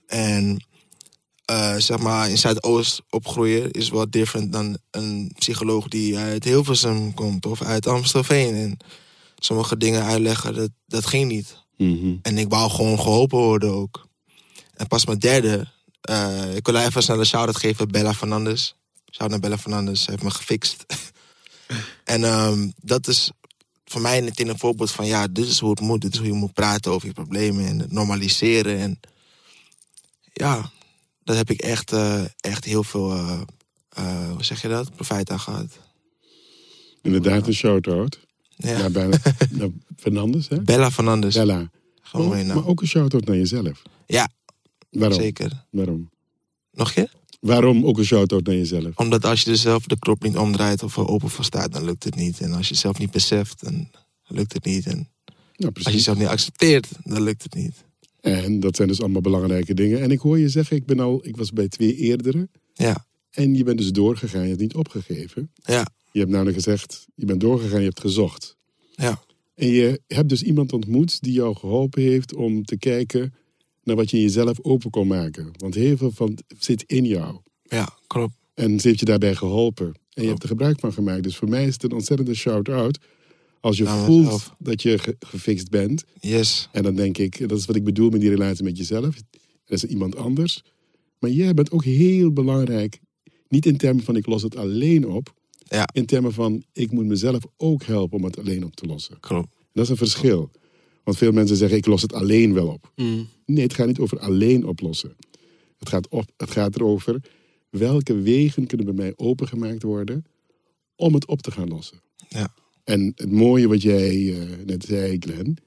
En 0.07 0.65
eh, 1.45 1.75
zeg 1.77 1.99
maar 1.99 2.29
in 2.29 2.37
Zuidoost 2.37 3.01
opgroeien 3.09 3.71
is 3.71 3.89
wat 3.89 4.11
different 4.11 4.51
dan 4.51 4.77
een 4.91 5.31
psycholoog 5.35 5.87
die 5.87 6.17
uit 6.17 6.43
Hilversum 6.43 7.13
komt 7.13 7.45
of 7.45 7.61
uit 7.61 7.87
Amstelveen. 7.87 8.55
En 8.55 8.77
sommige 9.35 9.77
dingen 9.77 10.03
uitleggen, 10.03 10.55
dat, 10.55 10.69
dat 10.85 11.05
ging 11.05 11.27
niet. 11.27 11.63
Mhm. 11.77 12.15
En 12.21 12.37
ik 12.37 12.49
wou 12.49 12.69
gewoon 12.69 12.99
geholpen 12.99 13.37
worden 13.37 13.71
ook. 13.71 14.07
En 14.73 14.87
pas 14.87 15.05
mijn 15.05 15.19
derde, 15.19 15.67
eh, 16.01 16.55
ik 16.55 16.65
wil 16.65 16.75
even 16.75 17.03
snel 17.03 17.19
een 17.19 17.25
shout-out 17.25 17.57
geven, 17.57 17.87
Bella 17.87 18.13
Fernandes. 18.13 18.75
Shout 19.11 19.29
naar 19.29 19.39
Bella 19.39 19.57
Fernandes, 19.57 20.03
ze 20.03 20.11
heeft 20.11 20.23
me 20.23 20.31
gefixt. 20.31 20.85
en 22.03 22.23
ehm, 22.23 22.69
dat 22.81 23.07
is 23.07 23.31
voor 23.85 24.01
mij 24.01 24.21
meteen 24.21 24.47
een 24.47 24.59
voorbeeld 24.59 24.91
van, 24.91 25.05
ja, 25.05 25.27
dit 25.27 25.47
is 25.47 25.59
hoe 25.59 25.69
het 25.69 25.79
moet. 25.79 26.01
Dit 26.01 26.13
is 26.13 26.19
hoe 26.19 26.27
je 26.27 26.33
moet 26.33 26.53
praten 26.53 26.91
over 26.91 27.07
je 27.07 27.13
problemen 27.13 27.65
en 27.65 27.79
het 27.79 27.91
normaliseren. 27.91 28.79
En 28.79 28.99
ja, 30.33 30.71
daar 31.25 31.35
heb 31.35 31.49
ik 31.49 31.61
echt, 31.61 31.91
eh, 31.91 32.23
echt 32.39 32.65
heel 32.65 32.83
veel, 32.83 33.11
eh, 33.13 33.41
eh, 33.89 34.31
hoe 34.31 34.43
zeg 34.43 34.61
je 34.61 34.67
dat, 34.67 34.95
profijt 34.95 35.29
aan 35.29 35.39
gehad. 35.39 35.79
Inderdaad, 37.01 37.47
een 37.47 37.53
shout-out. 37.53 38.19
Ja. 38.55 38.77
Naar, 38.77 38.91
Bella- 38.91 39.17
naar 39.49 39.69
Fernandes, 39.97 40.47
hè? 40.47 40.61
Bella 40.61 40.91
Fernandes. 40.91 41.33
Bella. 41.35 41.69
Gewoon 42.01 42.27
Maar, 42.29 42.45
maar 42.55 42.65
ook 42.65 42.81
een 42.81 42.87
shout-out 42.87 43.25
naar 43.25 43.35
jezelf. 43.35 43.81
Ja, 44.05 44.29
Waarom? 44.89 45.19
zeker. 45.19 45.65
Waarom? 45.71 46.09
Nog 46.71 46.87
een 46.87 46.93
keer? 46.93 47.11
Waarom 47.39 47.85
ook 47.85 47.97
een 47.97 48.05
shout-out 48.05 48.45
naar 48.45 48.55
jezelf? 48.55 48.95
Omdat 48.95 49.25
als 49.25 49.41
je 49.41 49.51
er 49.51 49.57
zelf 49.57 49.85
de 49.85 49.99
knop 49.99 50.23
niet 50.23 50.37
omdraait 50.37 50.83
of 50.83 50.97
er 50.97 51.07
open 51.07 51.29
voor 51.29 51.43
staat, 51.45 51.71
dan 51.73 51.83
lukt 51.85 52.03
het 52.03 52.15
niet. 52.15 52.39
En 52.39 52.53
als 52.53 52.69
je 52.69 52.75
zelf 52.75 52.97
niet 52.99 53.11
beseft, 53.11 53.63
dan 53.63 53.89
lukt 54.27 54.53
het 54.53 54.65
niet. 54.65 54.85
En 54.85 55.09
Ja, 55.53 55.69
als 55.73 55.83
je 55.85 55.91
jezelf 55.91 56.17
niet 56.17 56.27
accepteert, 56.27 56.87
dan 57.03 57.21
lukt 57.23 57.43
het 57.43 57.53
niet. 57.53 57.75
En 58.25 58.59
dat 58.59 58.75
zijn 58.75 58.87
dus 58.87 58.99
allemaal 59.01 59.21
belangrijke 59.21 59.73
dingen. 59.73 60.01
En 60.01 60.11
ik 60.11 60.19
hoor 60.19 60.39
je 60.39 60.49
zeggen, 60.49 60.77
ik, 60.77 60.85
ben 60.85 60.99
al, 60.99 61.19
ik 61.27 61.37
was 61.37 61.51
bij 61.51 61.67
twee 61.67 61.95
eerdere. 61.95 62.49
Ja, 62.73 63.05
En 63.31 63.55
je 63.55 63.63
bent 63.63 63.77
dus 63.77 63.91
doorgegaan, 63.91 64.41
je 64.41 64.47
hebt 64.47 64.61
niet 64.61 64.73
opgegeven. 64.75 65.51
ja, 65.55 65.87
Je 66.11 66.19
hebt 66.19 66.31
namelijk 66.31 66.55
gezegd, 66.55 67.07
je 67.15 67.25
bent 67.25 67.39
doorgegaan, 67.41 67.79
je 67.79 67.85
hebt 67.85 67.99
gezocht. 67.99 68.57
ja. 68.95 69.23
En 69.55 69.67
je 69.67 70.01
hebt 70.07 70.29
dus 70.29 70.43
iemand 70.43 70.73
ontmoet 70.73 71.21
die 71.21 71.33
jou 71.33 71.55
geholpen 71.55 72.01
heeft 72.01 72.33
om 72.35 72.63
te 72.63 72.77
kijken 72.77 73.33
naar 73.83 73.95
wat 73.95 74.09
je 74.09 74.17
in 74.17 74.23
jezelf 74.23 74.59
open 74.61 74.89
kon 74.89 75.07
maken. 75.07 75.51
Want 75.57 75.73
heel 75.75 75.97
veel 75.97 76.11
van 76.11 76.37
zit 76.59 76.83
in 76.83 77.05
jou. 77.05 77.39
Ja, 77.63 77.97
klopt. 78.07 78.33
En 78.53 78.79
ze 78.79 78.87
heeft 78.87 78.99
je 78.99 79.05
daarbij 79.05 79.35
geholpen. 79.35 79.93
En 80.13 80.23
je 80.23 80.29
hebt 80.29 80.41
er 80.43 80.47
gebruik 80.49 80.79
van 80.79 80.93
gemaakt. 80.93 81.23
Dus 81.23 81.35
voor 81.35 81.49
mij 81.49 81.65
is 81.65 81.73
het 81.73 81.83
een 81.83 81.91
ontzettende 81.91 82.33
shout-out. 82.33 82.97
Als 83.65 83.77
je 83.77 83.85
voelt 83.85 84.23
mezelf. 84.23 84.55
dat 84.59 84.81
je 84.81 84.97
ge- 84.97 85.15
gefixt 85.19 85.69
bent. 85.69 86.03
Yes. 86.19 86.69
En 86.71 86.83
dan 86.83 86.95
denk 86.95 87.17
ik, 87.17 87.49
dat 87.49 87.57
is 87.57 87.65
wat 87.65 87.75
ik 87.75 87.83
bedoel 87.83 88.09
met 88.09 88.21
die 88.21 88.29
relatie 88.29 88.63
met 88.63 88.77
jezelf. 88.77 89.15
Er 89.65 89.73
is 89.73 89.83
iemand 89.83 90.15
anders. 90.15 90.61
Maar 91.19 91.29
jij 91.29 91.53
bent 91.53 91.71
ook 91.71 91.83
heel 91.83 92.31
belangrijk. 92.33 92.99
Niet 93.47 93.65
in 93.65 93.77
termen 93.77 94.03
van 94.03 94.15
ik 94.15 94.25
los 94.25 94.41
het 94.41 94.55
alleen 94.55 95.07
op. 95.07 95.33
Ja. 95.67 95.85
In 95.93 96.05
termen 96.05 96.33
van 96.33 96.63
ik 96.73 96.91
moet 96.91 97.05
mezelf 97.05 97.43
ook 97.57 97.83
helpen 97.83 98.17
om 98.17 98.23
het 98.23 98.39
alleen 98.39 98.65
op 98.65 98.75
te 98.75 98.85
lossen. 98.85 99.19
Klopt. 99.19 99.55
Dat 99.73 99.83
is 99.83 99.89
een 99.89 99.97
verschil. 99.97 100.51
Want 101.03 101.17
veel 101.17 101.31
mensen 101.31 101.55
zeggen 101.57 101.77
ik 101.77 101.85
los 101.85 102.01
het 102.01 102.13
alleen 102.13 102.53
wel 102.53 102.67
op. 102.67 102.91
Mm. 102.95 103.27
Nee, 103.45 103.63
het 103.63 103.73
gaat 103.73 103.87
niet 103.87 103.99
over 103.99 104.19
alleen 104.19 104.65
oplossen. 104.65 105.15
Het 105.77 105.89
gaat, 105.89 106.07
op, 106.09 106.25
het 106.37 106.51
gaat 106.51 106.75
erover 106.75 107.21
welke 107.69 108.13
wegen 108.21 108.67
kunnen 108.67 108.85
bij 108.85 108.95
mij 108.95 109.13
opengemaakt 109.15 109.83
worden 109.83 110.25
om 110.95 111.13
het 111.13 111.25
op 111.27 111.41
te 111.41 111.51
gaan 111.51 111.67
lossen. 111.67 112.01
Ja. 112.29 112.53
En 112.85 113.11
het 113.15 113.31
mooie 113.31 113.67
wat 113.67 113.81
jij 113.81 114.33
eh, 114.33 114.65
net 114.65 114.83
zei, 114.83 115.17
Glenn, 115.19 115.57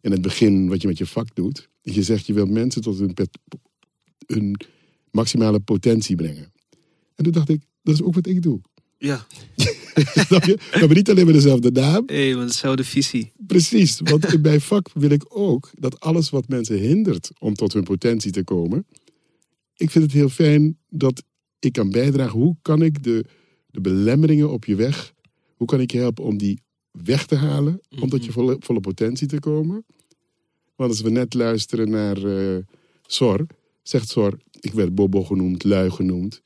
in 0.00 0.10
het 0.10 0.22
begin 0.22 0.68
wat 0.68 0.82
je 0.82 0.88
met 0.88 0.98
je 0.98 1.06
vak 1.06 1.34
doet, 1.34 1.68
dat 1.82 1.94
je 1.94 2.02
zegt 2.02 2.26
je 2.26 2.32
wilt 2.32 2.50
mensen 2.50 2.82
tot 2.82 2.98
hun, 4.26 4.56
maximale 5.10 5.60
potentie 5.60 6.16
brengen. 6.16 6.52
En 7.14 7.24
toen 7.24 7.32
dacht 7.32 7.48
ik, 7.48 7.62
dat 7.82 7.94
is 7.94 8.02
ook 8.02 8.14
wat 8.14 8.26
ik 8.26 8.42
doe. 8.42 8.60
Ja, 8.98 9.26
Snap 10.26 10.44
je? 10.44 10.56
We 10.56 10.78
hebben 10.78 10.96
niet 10.96 11.10
alleen 11.10 11.24
maar 11.24 11.34
dezelfde 11.34 11.70
naam. 11.70 12.02
hey, 12.06 12.36
want 12.36 12.48
dezelfde 12.48 12.84
visie. 12.84 13.32
Precies, 13.46 14.00
want 14.00 14.32
in 14.32 14.40
mijn 14.40 14.60
vak 14.60 14.90
wil 14.94 15.10
ik 15.10 15.24
ook 15.28 15.70
dat 15.74 16.00
alles 16.00 16.30
wat 16.30 16.48
mensen 16.48 16.78
hindert 16.78 17.30
om 17.38 17.54
tot 17.54 17.72
hun 17.72 17.84
potentie 17.84 18.30
te 18.30 18.44
komen. 18.44 18.86
Ik 19.76 19.90
vind 19.90 20.04
het 20.04 20.12
heel 20.12 20.28
fijn 20.28 20.78
dat 20.88 21.22
ik 21.58 21.72
kan 21.72 21.90
bijdragen. 21.90 22.38
Hoe 22.38 22.56
kan 22.62 22.82
ik 22.82 23.02
de, 23.02 23.24
de 23.70 23.80
belemmeringen 23.80 24.50
op 24.50 24.64
je 24.64 24.74
weg, 24.74 25.12
hoe 25.56 25.66
kan 25.66 25.80
ik 25.80 25.92
je 25.92 25.98
helpen 25.98 26.24
om 26.24 26.38
die 26.38 26.62
weg 27.02 27.26
te 27.26 27.36
halen, 27.36 27.80
om 28.00 28.08
tot 28.08 28.24
je 28.24 28.32
volle, 28.32 28.56
volle 28.60 28.80
potentie 28.80 29.26
te 29.26 29.38
komen? 29.40 29.84
Want 30.76 30.90
als 30.90 31.00
we 31.00 31.10
net 31.10 31.34
luisteren 31.34 31.90
naar 31.90 32.16
eh, 32.24 32.56
Sor, 33.06 33.46
zegt 33.82 34.08
Sor, 34.08 34.38
ik 34.60 34.72
werd 34.72 34.94
Bobo 34.94 35.24
genoemd, 35.24 35.64
lui 35.64 35.90
genoemd. 35.90 36.42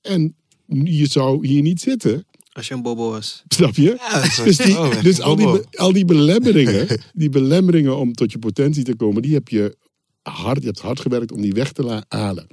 En 0.00 0.36
je 0.84 1.06
zou 1.06 1.46
hier 1.46 1.62
niet 1.62 1.80
zitten, 1.80 2.26
Als 2.52 2.68
je 2.68 2.74
een 2.74 2.82
bobo 2.82 3.10
was. 3.10 3.42
snap 3.48 3.74
je? 3.74 3.96
Ja, 3.98 4.44
Dus, 4.44 4.56
die, 4.56 4.78
oh, 4.78 5.02
dus 5.02 5.20
al, 5.20 5.36
die, 5.36 5.46
al 5.78 5.92
die 5.92 6.04
belemmeringen, 6.04 7.00
die 7.12 7.28
belemmeringen 7.28 7.96
om 7.96 8.12
tot 8.12 8.32
je 8.32 8.38
potentie 8.38 8.84
te 8.84 8.96
komen, 8.96 9.22
die 9.22 9.34
heb 9.34 9.48
je 9.48 9.76
hard, 10.22 10.60
je 10.60 10.66
hebt 10.66 10.80
hard 10.80 11.00
gewerkt 11.00 11.32
om 11.32 11.40
die 11.40 11.52
weg 11.52 11.72
te 11.72 12.04
halen. 12.08 12.46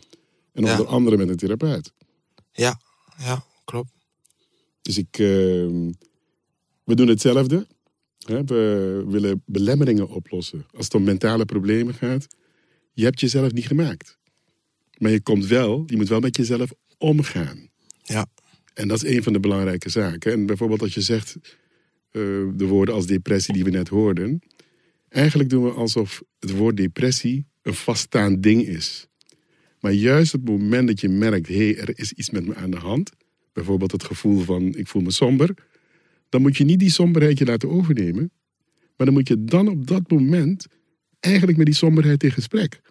En 0.53 0.63
Ja. 0.65 0.71
onder 0.71 0.87
andere 0.87 1.17
met 1.17 1.29
een 1.29 1.35
therapeut. 1.37 1.93
Ja, 2.51 2.79
ja, 3.17 3.43
klopt. 3.65 3.91
Dus 4.81 4.97
ik, 4.97 5.17
ehm, 5.19 5.89
we 6.89 6.95
doen 6.95 7.07
hetzelfde. 7.07 7.67
We 8.25 9.03
willen 9.07 9.43
belemmeringen 9.45 10.09
oplossen. 10.09 10.65
Als 10.71 10.85
het 10.85 10.93
om 10.93 11.03
mentale 11.03 11.45
problemen 11.45 11.93
gaat, 11.93 12.27
je 12.93 13.03
hebt 13.03 13.19
jezelf 13.19 13.51
niet 13.51 13.67
gemaakt. 13.67 14.17
Maar 14.97 15.11
je 15.11 15.21
komt 15.21 15.45
wel, 15.45 15.83
je 15.85 15.97
moet 15.97 16.07
wel 16.07 16.19
met 16.19 16.37
jezelf 16.37 16.71
omgaan. 16.97 17.69
Ja. 18.01 18.25
En 18.73 18.87
dat 18.87 19.03
is 19.03 19.15
een 19.15 19.23
van 19.23 19.33
de 19.33 19.39
belangrijke 19.39 19.89
zaken. 19.89 20.31
En 20.31 20.45
bijvoorbeeld 20.45 20.81
als 20.81 20.93
je 20.93 21.01
zegt 21.01 21.35
eh, 22.11 22.21
de 22.55 22.65
woorden 22.67 22.95
als 22.95 23.05
depressie 23.05 23.53
die 23.53 23.63
we 23.63 23.69
net 23.69 23.87
hoorden. 23.87 24.41
Eigenlijk 25.09 25.49
doen 25.49 25.63
we 25.63 25.71
alsof 25.71 26.23
het 26.39 26.51
woord 26.51 26.77
depressie 26.77 27.45
een 27.61 27.73
vaststaand 27.73 28.43
ding 28.43 28.67
is. 28.67 29.07
Maar 29.79 29.91
juist 29.91 30.33
op 30.33 30.47
het 30.47 30.49
moment 30.49 30.87
dat 30.87 31.01
je 31.01 31.09
merkt, 31.09 31.47
hé, 31.47 31.55
hey, 31.55 31.77
er 31.77 31.99
is 31.99 32.11
iets 32.11 32.29
met 32.29 32.45
me 32.45 32.55
aan 32.55 32.71
de 32.71 32.77
hand. 32.77 33.11
Bijvoorbeeld 33.53 33.91
het 33.91 34.03
gevoel 34.03 34.39
van, 34.39 34.75
ik 34.75 34.87
voel 34.87 35.01
me 35.01 35.11
somber. 35.11 35.53
Dan 36.29 36.41
moet 36.41 36.57
je 36.57 36.63
niet 36.63 36.79
die 36.79 36.89
somberheid 36.89 37.37
je 37.37 37.45
laten 37.45 37.69
overnemen. 37.69 38.31
Maar 38.97 39.05
dan 39.07 39.13
moet 39.13 39.27
je 39.27 39.43
dan 39.43 39.67
op 39.67 39.87
dat 39.87 40.11
moment 40.11 40.67
eigenlijk 41.19 41.57
met 41.57 41.65
die 41.65 41.75
somberheid 41.75 42.23
in 42.23 42.31
gesprek. 42.31 42.81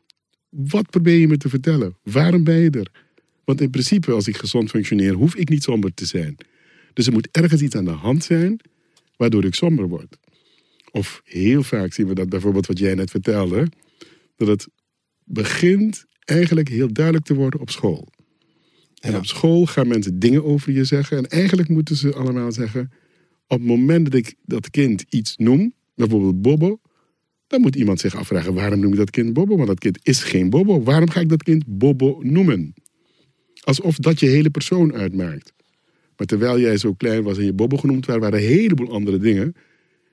Wat 0.48 0.90
probeer 0.90 1.18
je 1.18 1.28
me 1.28 1.36
te 1.36 1.48
vertellen? 1.48 1.96
Waarom 2.02 2.44
ben 2.44 2.56
je 2.56 2.70
er? 2.70 2.90
Want 3.44 3.60
in 3.60 3.70
principe, 3.70 4.12
als 4.12 4.28
ik 4.28 4.36
gezond 4.36 4.70
functioneer, 4.70 5.12
hoef 5.12 5.34
ik 5.34 5.48
niet 5.48 5.62
somber 5.62 5.94
te 5.94 6.06
zijn. 6.06 6.36
Dus 6.92 7.06
er 7.06 7.12
moet 7.12 7.28
ergens 7.30 7.62
iets 7.62 7.74
aan 7.76 7.84
de 7.84 7.90
hand 7.90 8.24
zijn 8.24 8.60
waardoor 9.16 9.44
ik 9.44 9.54
somber 9.54 9.88
word. 9.88 10.16
Of 10.90 11.20
heel 11.24 11.62
vaak 11.62 11.92
zien 11.92 12.06
we 12.06 12.14
dat 12.14 12.28
bijvoorbeeld 12.28 12.66
wat 12.66 12.78
jij 12.78 12.94
net 12.94 13.10
vertelde, 13.10 13.66
dat 14.36 14.48
het 14.48 14.68
begint 15.24 16.04
eigenlijk 16.24 16.68
heel 16.68 16.92
duidelijk 16.92 17.24
te 17.26 17.34
worden 17.34 17.60
op 17.60 17.70
school. 17.70 18.08
En 19.00 19.10
Ja. 19.10 19.16
op 19.18 19.26
school 19.26 19.66
gaan 19.66 19.88
mensen 19.88 20.18
dingen 20.18 20.44
over 20.44 20.72
je 20.72 20.84
zeggen. 20.84 21.16
En 21.16 21.26
eigenlijk 21.26 21.68
moeten 21.68 21.96
ze 21.96 22.14
allemaal 22.14 22.52
zeggen: 22.52 22.90
op 23.48 23.58
het 23.58 23.66
moment 23.66 24.04
dat 24.04 24.14
ik 24.14 24.34
dat 24.44 24.70
kind 24.70 25.04
iets 25.08 25.36
noem, 25.36 25.74
bijvoorbeeld 25.94 26.42
Bobo, 26.42 26.80
dan 27.46 27.60
moet 27.60 27.76
iemand 27.76 28.00
zich 28.00 28.14
afvragen: 28.14 28.54
waarom 28.54 28.80
noem 28.80 28.92
ik 28.92 28.98
dat 28.98 29.10
kind 29.10 29.32
Bobo? 29.32 29.56
Want 29.56 29.68
dat 29.68 29.78
kind 29.78 29.98
is 30.02 30.22
geen 30.22 30.50
Bobo. 30.50 30.82
Waarom 30.82 31.10
ga 31.10 31.20
ik 31.20 31.28
dat 31.28 31.42
kind 31.42 31.64
Bobo 31.66 32.18
noemen? 32.22 32.74
Alsof 33.60 33.96
dat 33.96 34.20
je 34.20 34.26
hele 34.26 34.50
persoon 34.50 34.94
uitmaakt. 34.94 35.52
Maar 36.16 36.26
terwijl 36.26 36.60
jij 36.60 36.76
zo 36.76 36.94
klein 36.94 37.22
was 37.22 37.38
en 37.38 37.44
je 37.44 37.52
Bobo 37.52 37.76
genoemd 37.76 38.06
werd, 38.06 38.20
waren 38.20 38.38
een 38.38 38.46
heleboel 38.46 38.92
andere 38.92 39.18
dingen 39.18 39.54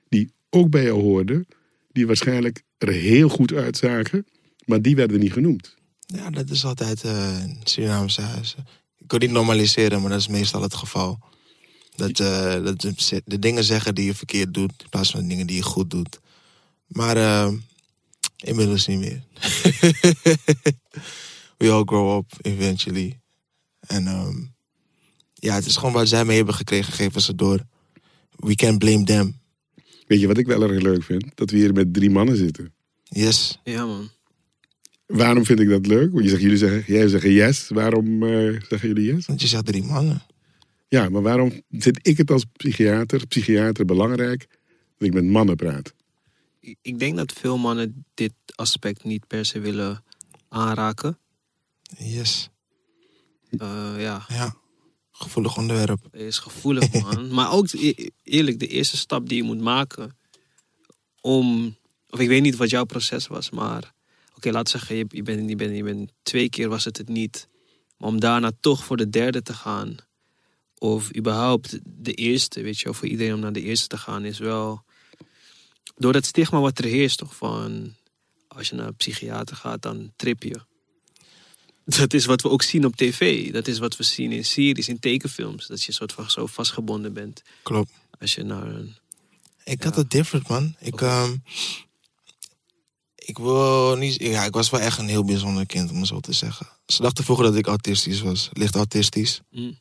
die 0.08 0.32
ook 0.50 0.70
bij 0.70 0.82
jou 0.82 1.02
hoorden, 1.02 1.46
die 1.92 2.06
waarschijnlijk 2.06 2.62
er 2.78 2.92
heel 2.92 3.28
goed 3.28 3.52
uitzagen, 3.52 4.26
maar 4.64 4.82
die 4.82 4.96
werden 4.96 5.20
niet 5.20 5.32
genoemd. 5.32 5.76
Ja, 6.06 6.30
dat 6.30 6.50
is 6.50 6.64
altijd 6.64 7.02
in 7.02 7.56
Surinaamse 7.64 8.20
huizen. 8.20 8.66
Ik 8.98 9.08
kan 9.08 9.18
niet 9.18 9.30
normaliseren, 9.30 10.00
maar 10.00 10.10
dat 10.10 10.20
is 10.20 10.28
meestal 10.28 10.62
het 10.62 10.74
geval. 10.74 11.18
Dat, 11.96 12.20
eh, 12.20 12.64
dat 12.64 12.80
de, 12.80 13.22
de 13.24 13.38
dingen 13.38 13.64
zeggen 13.64 13.94
die 13.94 14.04
je 14.04 14.14
verkeerd 14.14 14.54
doet, 14.54 14.72
in 14.82 14.88
plaats 14.88 15.10
van 15.10 15.20
de 15.20 15.26
dingen 15.26 15.46
die 15.46 15.56
je 15.56 15.62
goed 15.62 15.90
doet. 15.90 16.20
Maar 16.86 17.16
eh, 17.16 17.52
inmiddels 18.36 18.86
niet 18.86 18.98
meer. 18.98 19.22
We 21.58 21.70
all 21.70 21.84
grow 21.84 22.16
up 22.16 22.32
eventually. 22.40 23.20
En 23.80 24.06
ehm, 24.06 24.36
ja, 25.34 25.54
het 25.54 25.66
is 25.66 25.76
gewoon 25.76 25.92
wat 25.92 26.08
zij 26.08 26.24
mee 26.24 26.36
hebben 26.36 26.54
gekregen, 26.54 26.92
geven 26.92 27.20
ze 27.20 27.34
door. 27.34 27.66
We 28.36 28.54
can 28.54 28.78
blame 28.78 29.04
them. 29.04 29.40
Weet 30.06 30.20
je 30.20 30.26
wat 30.26 30.38
ik 30.38 30.46
wel 30.46 30.62
erg 30.62 30.82
leuk 30.82 31.02
vind? 31.02 31.24
Dat 31.34 31.50
we 31.50 31.56
hier 31.56 31.72
met 31.72 31.94
drie 31.94 32.10
mannen 32.10 32.36
zitten. 32.36 32.74
Yes. 33.02 33.60
Ja, 33.64 33.86
man. 33.86 34.10
Waarom 35.06 35.44
vind 35.44 35.60
ik 35.60 35.68
dat 35.68 35.86
leuk? 35.86 36.12
Want 36.12 36.24
je 36.24 36.30
zegt, 36.30 36.42
jullie 36.42 36.56
zeggen, 36.56 36.84
jij 36.86 37.08
zegt 37.08 37.24
yes. 37.24 37.68
Waarom 37.68 38.22
eh, 38.22 38.60
zeggen 38.68 38.88
jullie 38.88 39.14
yes? 39.14 39.26
Want 39.26 39.40
je 39.40 39.46
zegt 39.46 39.66
drie 39.66 39.82
mannen. 39.82 40.22
Ja, 40.96 41.08
maar 41.08 41.22
waarom 41.22 41.62
vind 41.70 41.98
ik 42.08 42.16
het 42.16 42.30
als 42.30 42.44
psychiater, 42.52 43.26
psychiater 43.26 43.84
belangrijk 43.84 44.46
dat 44.98 45.08
ik 45.08 45.14
met 45.14 45.24
mannen 45.24 45.56
praat? 45.56 45.94
Ik- 46.60 46.78
Ik 46.82 46.98
denk 46.98 47.16
dat 47.16 47.32
veel 47.32 47.58
mannen 47.58 48.04
dit 48.14 48.32
aspect 48.54 49.04
niet 49.04 49.26
per 49.26 49.44
se 49.44 49.60
willen 49.60 50.04
aanraken. 50.48 51.18
Yes. 51.98 52.48
Eh, 53.50 53.94
ja, 53.98 54.24
Ja. 54.28 54.56
Gevoelig 55.12 55.56
onderwerp. 55.56 56.02
het 56.10 56.20
is 56.20 56.38
gevoelig, 56.38 56.92
man. 56.92 57.28
maar 57.34 57.52
ook 57.52 57.66
e- 57.72 58.08
eerlijk, 58.22 58.58
de 58.58 58.66
eerste 58.66 58.96
stap 58.96 59.28
die 59.28 59.36
je 59.36 59.42
moet 59.42 59.60
maken 59.60 60.16
om. 61.20 61.76
Of 62.10 62.20
ik 62.20 62.28
weet 62.28 62.42
niet 62.42 62.56
wat 62.56 62.70
jouw 62.70 62.84
proces 62.84 63.26
was, 63.26 63.50
maar. 63.50 63.92
Oké, 64.36 64.52
we 64.52 64.60
zeggen, 64.68 64.96
je, 64.96 65.04
je, 65.08 65.22
bent, 65.22 65.48
je, 65.48 65.56
bent, 65.56 65.76
je 65.76 65.82
bent 65.82 66.10
twee 66.22 66.48
keer 66.48 66.68
was 66.68 66.84
het 66.84 66.96
het 66.96 67.08
niet. 67.08 67.48
Maar 67.98 68.08
om 68.08 68.20
daarna 68.20 68.52
toch 68.60 68.84
voor 68.84 68.96
de 68.96 69.08
derde 69.10 69.42
te 69.42 69.52
gaan. 69.54 69.96
Of 70.78 71.16
überhaupt 71.16 71.78
de 71.84 72.12
eerste, 72.12 72.62
weet 72.62 72.78
je 72.78 72.94
voor 72.94 73.08
iedereen 73.08 73.34
om 73.34 73.40
naar 73.40 73.52
de 73.52 73.62
eerste 73.62 73.86
te 73.86 73.98
gaan 73.98 74.24
is 74.24 74.38
wel. 74.38 74.84
Door 75.96 76.12
dat 76.12 76.24
stigma 76.24 76.60
wat 76.60 76.78
er 76.78 76.84
heerst, 76.84 77.18
toch 77.18 77.36
van. 77.36 77.94
Als 78.48 78.68
je 78.68 78.74
naar 78.74 78.86
een 78.86 78.96
psychiater 78.96 79.56
gaat, 79.56 79.82
dan 79.82 80.12
trip 80.16 80.42
je. 80.42 80.60
Dat 81.84 82.14
is 82.14 82.24
wat 82.24 82.42
we 82.42 82.48
ook 82.48 82.62
zien 82.62 82.84
op 82.84 82.96
tv. 82.96 83.52
Dat 83.52 83.66
is 83.68 83.78
wat 83.78 83.96
we 83.96 84.02
zien 84.02 84.32
in 84.32 84.44
series, 84.44 84.88
in 84.88 84.98
tekenfilms. 84.98 85.66
Dat 85.66 85.82
je 85.82 85.92
soort 85.92 86.12
van 86.12 86.30
zo 86.30 86.46
vastgebonden 86.46 87.12
bent. 87.12 87.42
Klopt. 87.62 87.90
Als 88.20 88.34
je 88.34 88.42
naar 88.42 88.66
een. 88.66 88.96
Ik 89.64 89.78
Ja. 89.82 89.84
had 89.88 89.96
het 89.96 90.10
different, 90.10 90.48
man. 90.48 90.74
Ik, 90.78 91.00
ehm, 91.00 91.36
ik 93.14 93.38
wil 93.38 93.96
niet... 93.96 94.14
Ja, 94.22 94.44
ik 94.44 94.52
was 94.52 94.70
wel 94.70 94.80
echt 94.80 94.98
een 94.98 95.08
heel 95.08 95.24
bijzonder 95.24 95.66
kind, 95.66 95.90
om 95.90 95.96
het 95.96 96.06
zo 96.06 96.20
te 96.20 96.32
zeggen. 96.32 96.68
Ze 96.86 97.02
dachten 97.02 97.24
vroeger 97.24 97.44
dat 97.44 97.54
ik 97.56 97.66
autistisch 97.66 98.20
was. 98.20 98.48
Licht 98.52 98.74
autistisch. 98.74 99.40
Mm, 99.50 99.78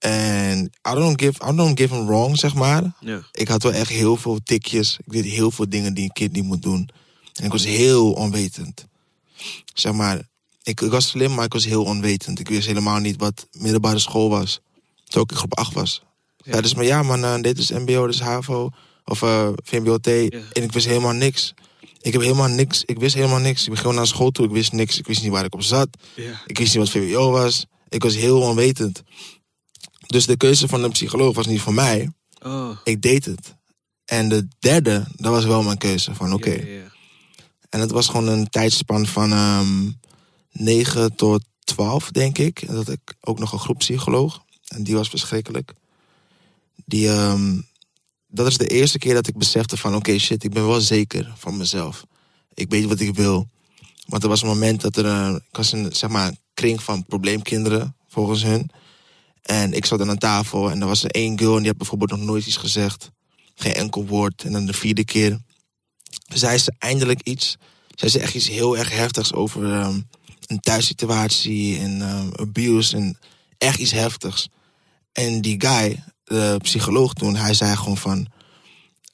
En 0.00 0.64
I 0.64 0.94
don't 0.94 1.20
give, 1.22 1.50
I 1.52 1.56
don't 1.56 1.80
give 1.80 2.04
wrong, 2.04 2.38
zeg 2.38 2.54
maar. 2.54 2.82
ja. 3.00 3.22
Ik 3.32 3.48
had 3.48 3.62
wel 3.62 3.72
echt 3.72 3.90
heel 3.90 4.16
veel 4.16 4.38
tikjes. 4.44 4.98
Ik 5.06 5.12
deed 5.12 5.24
heel 5.24 5.50
veel 5.50 5.68
dingen 5.68 5.94
die 5.94 6.04
een 6.04 6.12
kind 6.12 6.32
niet 6.32 6.44
moet 6.44 6.62
doen. 6.62 6.88
En 7.34 7.44
ik 7.44 7.52
was 7.52 7.64
heel 7.64 8.12
onwetend. 8.12 8.86
Zeg 9.74 9.92
maar, 9.92 10.28
ik, 10.62 10.80
ik 10.80 10.90
was 10.90 11.08
slim, 11.08 11.34
maar 11.34 11.44
ik 11.44 11.52
was 11.52 11.64
heel 11.64 11.84
onwetend. 11.84 12.38
Ik 12.40 12.48
wist 12.48 12.66
helemaal 12.66 12.98
niet 12.98 13.16
wat 13.20 13.46
middelbare 13.52 13.98
school 13.98 14.30
was. 14.30 14.60
Toen 15.04 15.22
ik 15.22 15.30
in 15.30 15.36
groep 15.36 15.58
8 15.58 15.72
was. 15.74 16.02
Ja. 16.36 16.54
Ja, 16.54 16.60
dus 16.60 16.74
maar 16.74 16.84
ja 16.84 17.02
man, 17.02 17.24
eh, 17.24 17.40
dit 17.40 17.58
is 17.58 17.70
mbo, 17.70 18.06
dit 18.06 18.14
is 18.14 18.20
havo. 18.20 18.70
Of 19.04 19.22
eh 19.22 19.48
VMBO-T. 19.64 20.06
En 20.06 20.62
ik 20.62 20.72
wist 20.72 20.86
helemaal 20.86 21.12
niks. 21.12 21.54
Ik 22.00 22.12
heb 22.12 22.22
helemaal 22.22 22.48
niks. 22.48 22.82
Ik 22.84 22.98
wist 22.98 23.14
helemaal 23.14 23.38
niks. 23.38 23.62
Ik 23.62 23.68
ben 23.68 23.78
gewoon 23.78 23.94
naar 23.94 24.06
school 24.06 24.30
toe. 24.30 24.44
Ik 24.44 24.50
wist 24.50 24.72
niks. 24.72 24.98
Ik 24.98 25.06
wist 25.06 25.22
niet 25.22 25.30
waar 25.30 25.44
ik 25.44 25.54
op 25.54 25.62
zat. 25.62 25.88
Ja. 26.16 26.40
Ik 26.46 26.58
wist 26.58 26.74
niet 26.76 26.92
wat 26.92 27.02
VWO 27.02 27.30
was. 27.30 27.66
Ik 27.88 28.02
was 28.02 28.14
heel 28.14 28.40
onwetend. 28.40 29.02
Dus 30.10 30.26
de 30.26 30.36
keuze 30.36 30.68
van 30.68 30.82
de 30.82 30.88
psycholoog 30.88 31.34
was 31.34 31.46
niet 31.46 31.60
voor 31.60 31.74
mij. 31.74 32.12
Oh. 32.42 32.70
Ik 32.84 33.02
deed 33.02 33.24
het. 33.24 33.54
En 34.04 34.28
de 34.28 34.48
derde, 34.58 35.06
dat 35.16 35.32
was 35.32 35.44
wel 35.44 35.62
mijn 35.62 35.78
keuze. 35.78 36.14
Van 36.14 36.32
oké. 36.32 36.66
En 37.68 37.80
het 37.80 37.90
was 37.90 38.06
gewoon 38.06 38.28
een 38.28 38.48
tijdspan 38.48 39.06
van 39.06 39.32
ehm 39.32 39.90
9 40.52 41.14
tot 41.16 41.42
12, 41.64 42.10
denk 42.10 42.38
ik. 42.38 42.62
En 42.62 42.74
dat 42.74 42.88
ik 42.88 43.14
ook 43.20 43.38
nog 43.38 43.52
een 43.52 43.58
groeppsycholoog. 43.58 44.42
En 44.68 44.82
die 44.82 44.94
was 44.94 45.08
verschrikkelijk. 45.08 45.72
Die, 46.84 47.08
ehm, 47.08 47.60
dat 48.26 48.46
is 48.46 48.58
de 48.58 48.66
eerste 48.66 48.98
keer 48.98 49.14
dat 49.14 49.26
ik 49.26 49.36
besefte 49.36 49.76
van... 49.76 49.94
oké, 49.94 50.18
shit, 50.18 50.44
ik 50.44 50.52
ben 50.52 50.66
wel 50.66 50.80
zeker 50.80 51.32
van 51.36 51.56
mezelf. 51.56 52.04
Ik 52.54 52.70
weet 52.70 52.84
wat 52.84 53.00
ik 53.00 53.14
wil. 53.14 53.48
Want 54.06 54.22
er 54.22 54.28
was 54.28 54.42
een 54.42 54.48
moment 54.48 54.80
dat 54.80 54.96
er... 54.96 55.06
eh, 55.06 55.34
ik 55.34 55.56
was 55.56 55.72
in 55.72 55.92
zeg 55.92 56.10
maar, 56.10 56.28
een 56.28 56.38
kring 56.54 56.82
van 56.82 57.04
probleemkinderen, 57.04 57.96
volgens 58.08 58.42
hun. 58.42 58.70
En 59.50 59.72
ik 59.72 59.86
zat 59.86 60.00
aan 60.00 60.08
een 60.08 60.18
tafel 60.18 60.70
en 60.70 60.80
er 60.80 60.86
was 60.86 61.04
er 61.04 61.10
één 61.10 61.38
girl... 61.38 61.52
en 61.52 61.58
die 61.58 61.68
had 61.68 61.76
bijvoorbeeld 61.76 62.10
nog 62.10 62.20
nooit 62.20 62.46
iets 62.46 62.56
gezegd 62.56 63.10
geen 63.54 63.74
enkel 63.74 64.06
woord. 64.06 64.44
En 64.44 64.52
dan 64.52 64.66
de 64.66 64.72
vierde 64.72 65.04
keer 65.04 65.38
zei 66.26 66.58
ze 66.58 66.72
eindelijk 66.78 67.20
iets. 67.22 67.56
Zei 67.94 68.10
ze 68.10 68.20
echt 68.20 68.34
iets 68.34 68.48
heel 68.48 68.76
erg 68.76 68.90
heftigs 68.90 69.32
over 69.32 69.72
ehm, 69.72 70.00
een 70.46 70.60
thuissituatie 70.60 71.78
en 71.78 72.02
ehm, 72.02 72.28
abuse 72.32 72.96
en 72.96 73.18
echt 73.58 73.78
iets 73.78 73.92
heftigs. 73.92 74.48
En 75.12 75.40
die 75.40 75.60
guy, 75.60 76.04
de 76.24 76.56
psycholoog 76.62 77.12
toen, 77.12 77.36
hij 77.36 77.54
zei 77.54 77.76
gewoon 77.76 77.96
van... 77.96 78.26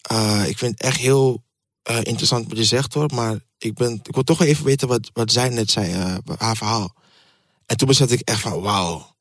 eh, 0.03 0.45
ik 0.49 0.59
vind 0.59 0.73
het 0.73 0.83
echt 0.83 0.99
heel 0.99 1.43
eh, 1.83 1.97
interessant 1.97 2.49
wat 2.49 2.59
je 2.59 2.65
zegt 2.65 2.95
hoor, 2.95 3.11
maar 3.15 3.39
ik, 3.59 3.75
ben, 3.75 4.01
ik 4.03 4.15
wil 4.15 4.25
toch 4.25 4.43
even 4.43 4.65
weten 4.65 4.89
wat, 4.89 5.11
wat 5.13 5.33
zij 5.33 5.49
net 5.49 5.71
zei, 5.71 5.93
eh, 5.93 6.17
haar 6.39 6.57
verhaal. 6.57 6.95
En 7.67 7.77
toen 7.77 7.89
besefte 7.89 8.15
ik 8.15 8.29
echt 8.29 8.41
van, 8.41 8.61
wauw, 8.61 9.16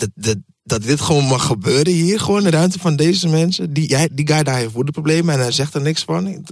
dat, 0.00 0.10
dat, 0.14 0.36
dat 0.62 0.82
dit 0.82 1.00
gewoon 1.00 1.24
mag 1.24 1.46
gebeuren 1.46 1.92
hier, 1.92 2.20
gewoon 2.20 2.44
in 2.44 2.50
de 2.50 2.56
ruimte 2.56 2.78
van 2.78 2.96
deze 2.96 3.28
mensen. 3.28 3.72
Die, 3.72 3.88
jij, 3.88 4.08
die 4.12 4.26
guy 4.26 4.42
daar 4.42 4.56
heeft 4.56 4.72
woedeproblemen 4.72 5.34
en 5.34 5.40
hij 5.40 5.52
zegt 5.52 5.74
er 5.74 5.80
niks 5.80 6.04
van. 6.04 6.46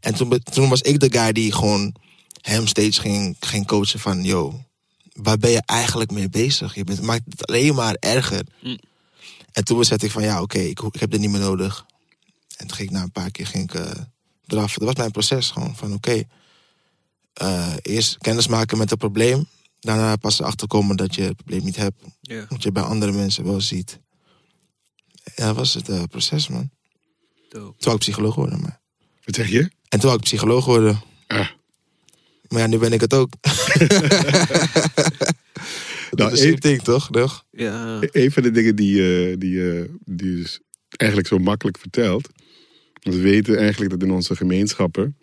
En 0.00 0.14
toen, 0.14 0.40
toen 0.52 0.68
was 0.68 0.82
ik 0.82 1.00
de 1.00 1.18
guy 1.18 1.32
die 1.32 1.52
gewoon 1.52 1.94
hem 2.40 2.66
steeds 2.66 2.98
ging, 2.98 3.36
ging 3.40 3.66
coachen 3.66 4.00
van, 4.00 4.24
yo, 4.24 4.64
waar 5.12 5.38
ben 5.38 5.50
je 5.50 5.62
eigenlijk 5.66 6.10
mee 6.10 6.28
bezig? 6.28 6.74
Je 6.74 6.84
bent, 6.84 7.02
maakt 7.02 7.22
het 7.28 7.46
alleen 7.46 7.74
maar 7.74 7.96
erger. 8.00 8.42
Mm. 8.62 8.78
En 9.52 9.64
toen 9.64 9.78
besefte 9.78 10.06
ik 10.06 10.12
van, 10.12 10.22
ja, 10.22 10.42
oké, 10.42 10.58
ik, 10.58 10.80
ik 10.80 11.00
heb 11.00 11.10
dit 11.10 11.20
niet 11.20 11.30
meer 11.30 11.40
nodig. 11.40 11.86
En 12.56 12.66
toen 12.66 12.76
ging 12.76 12.88
ik 12.88 12.94
na 12.94 13.02
een 13.02 13.12
paar 13.12 13.30
keer 13.30 13.46
ging 13.46 13.72
ik, 13.72 13.74
eh, 13.74 13.90
eraf. 14.46 14.74
Dat 14.74 14.86
was 14.86 14.94
mijn 14.94 15.10
proces 15.10 15.50
gewoon 15.50 15.76
van, 15.76 15.92
oké, 15.92 16.22
eh, 17.32 17.74
eerst 17.82 18.18
kennis 18.18 18.46
maken 18.46 18.78
met 18.78 18.90
het 18.90 18.98
probleem. 18.98 19.46
Daarna 19.80 20.16
pas 20.16 20.40
erachter 20.40 20.66
komen 20.66 20.96
dat 20.96 21.14
je 21.14 21.22
het 21.22 21.36
probleem 21.36 21.64
niet 21.64 21.76
hebt. 21.76 22.02
Ja. 22.20 22.46
Wat 22.48 22.62
je 22.62 22.72
bij 22.72 22.82
andere 22.82 23.12
mensen 23.12 23.44
wel 23.44 23.60
ziet. 23.60 24.00
Ja, 25.34 25.46
dat 25.46 25.56
was 25.56 25.74
het 25.74 25.88
eh, 25.88 26.02
proces, 26.10 26.48
man. 26.48 26.70
Dope. 27.48 27.64
Toen 27.64 27.74
wou 27.78 27.94
ik 27.94 28.00
psycholoog 28.00 28.34
worden, 28.34 28.60
maar... 28.60 28.80
Wat 29.24 29.34
zeg 29.34 29.48
je? 29.48 29.60
En 29.62 29.70
toen 29.88 30.00
wou 30.00 30.14
ik 30.16 30.20
psycholoog 30.22 30.64
worden. 30.64 31.00
Ah. 31.26 31.48
Maar 32.48 32.60
ja, 32.60 32.66
nu 32.66 32.78
ben 32.78 32.92
ik 32.92 33.00
het 33.00 33.14
ook. 33.14 33.32
dat 33.40 33.58
Nou, 36.10 36.32
is 36.32 36.40
een 36.40 36.46
één- 36.46 36.60
ding, 36.60 36.82
toch? 36.82 37.08
toch? 37.10 37.44
Ja. 37.50 37.98
Een 38.00 38.32
van 38.32 38.42
de 38.42 38.50
dingen 38.50 38.76
die, 38.76 39.28
eh, 39.30 39.36
die, 39.38 39.72
eh, 39.78 39.84
die 40.04 40.40
is 40.40 40.60
eigenlijk 40.96 41.28
zo 41.30 41.38
makkelijk 41.38 41.78
vertelt. 41.78 42.28
Want 43.02 43.16
we 43.16 43.22
weten 43.22 43.58
eigenlijk 43.58 43.90
dat 43.90 44.02
in 44.02 44.10
onze 44.10 44.36
gemeenschappen, 44.36 45.16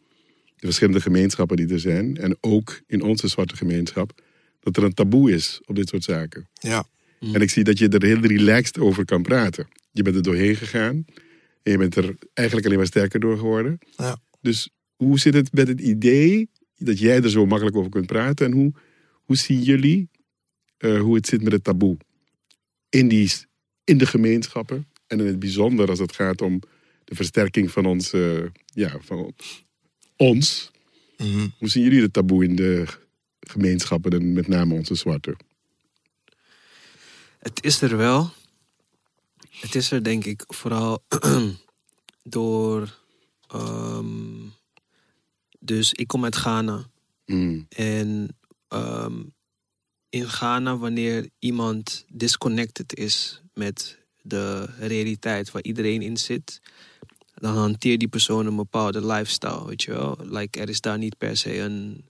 de 0.55 0.65
verschillende 0.65 1.01
gemeenschappen 1.01 1.57
die 1.57 1.67
er 1.67 1.79
zijn, 1.79 2.17
en 2.17 2.37
ook 2.41 2.81
in 2.87 3.01
onze 3.01 3.27
zwarte 3.27 3.55
gemeenschap, 3.55 4.21
dat 4.67 4.77
er 4.77 4.83
een 4.83 4.93
taboe 4.93 5.31
is 5.31 5.62
op 5.65 5.75
dit 5.75 5.89
soort 5.89 6.03
zaken. 6.03 6.50
Ja. 6.53 6.88
En 7.19 7.41
ik 7.41 7.50
zie 7.50 7.63
dat 7.63 7.77
je 7.77 7.89
er 7.89 8.03
heel 8.03 8.19
relaxed 8.19 8.79
over 8.79 9.05
kan 9.05 9.21
praten. 9.21 9.67
Je 9.91 10.01
bent 10.01 10.15
er 10.15 10.21
doorheen 10.21 10.55
gegaan 10.55 11.05
en 11.63 11.71
je 11.71 11.77
bent 11.77 11.95
er 11.95 12.15
eigenlijk 12.33 12.67
alleen 12.67 12.77
maar 12.77 12.88
sterker 12.88 13.19
door 13.19 13.38
geworden. 13.38 13.79
Ja. 13.97 14.17
Dus 14.41 14.69
hoe 14.95 15.19
zit 15.19 15.33
het 15.33 15.53
met 15.53 15.67
het 15.67 15.81
idee 15.81 16.50
dat 16.77 17.00
jij 17.00 17.21
er 17.21 17.29
zo 17.29 17.45
makkelijk 17.45 17.75
over 17.75 17.91
kunt 17.91 18.05
praten? 18.05 18.45
En 18.45 18.51
hoe, 18.51 18.71
hoe 19.24 19.38
zien 19.38 19.62
jullie 19.62 20.09
eh, 20.77 21.00
hoe 21.00 21.15
het 21.15 21.27
zit 21.27 21.41
met 21.41 21.51
het 21.51 21.63
taboe? 21.63 21.97
In, 22.89 23.07
die, 23.07 23.31
in 23.83 23.97
de 23.97 24.05
gemeenschappen 24.05 24.88
en 25.07 25.19
in 25.19 25.25
het 25.25 25.39
bijzonder 25.39 25.89
als 25.89 26.00
het 26.00 26.15
gaat 26.15 26.41
om 26.41 26.59
de 27.03 27.15
versterking 27.15 27.71
van 27.71 27.86
ons, 27.86 28.12
ja, 28.65 28.97
van 29.00 29.33
ons. 30.15 30.71
Mhm. 31.17 31.47
Hoe 31.57 31.69
zien 31.69 31.83
jullie 31.83 32.01
het 32.01 32.13
taboe 32.13 32.43
in 32.43 32.55
de 32.55 32.86
gemeenschappen 33.51 34.11
en 34.11 34.33
met 34.33 34.47
name 34.47 34.73
onze 34.73 34.95
zwarte? 34.95 35.35
Het 37.39 37.63
is 37.63 37.81
er 37.81 37.97
wel. 37.97 38.29
Het 39.49 39.75
is 39.75 39.91
er 39.91 40.03
denk 40.03 40.25
ik 40.25 40.43
vooral 40.47 41.03
door. 42.23 42.97
ehm, 43.47 44.45
dus 45.60 45.93
ik 45.93 46.07
kom 46.07 46.23
uit 46.23 46.36
Ghana. 46.36 46.86
Mm, 47.25 47.65
En 47.69 48.38
ehm, 48.67 49.23
in 50.10 50.29
Ghana, 50.29 50.77
wanneer 50.77 51.29
iemand 51.39 52.05
disconnected 52.07 52.95
is 52.95 53.41
met 53.53 53.97
de 54.21 54.65
realiteit 54.79 55.51
waar 55.51 55.62
iedereen 55.63 56.01
in 56.01 56.17
zit, 56.17 56.62
dan 57.36 57.55
hanteert 57.55 57.99
die 57.99 58.07
persoon 58.07 58.45
een 58.45 58.55
bepaalde 58.55 59.05
lifestyle, 59.05 59.65
weet 59.67 59.83
je 59.83 59.91
wel. 59.91 60.17
Like, 60.21 60.60
er 60.60 60.69
is 60.69 60.81
daar 60.81 60.97
niet 60.97 61.17
per 61.17 61.38
se 61.38 61.57
een, 61.60 62.05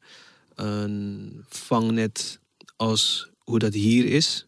een 0.58 1.46
vangnet 1.48 2.40
als 2.76 3.30
hoe 3.38 3.60
dat 3.60 3.74
hier 3.74 4.06
is. 4.06 4.46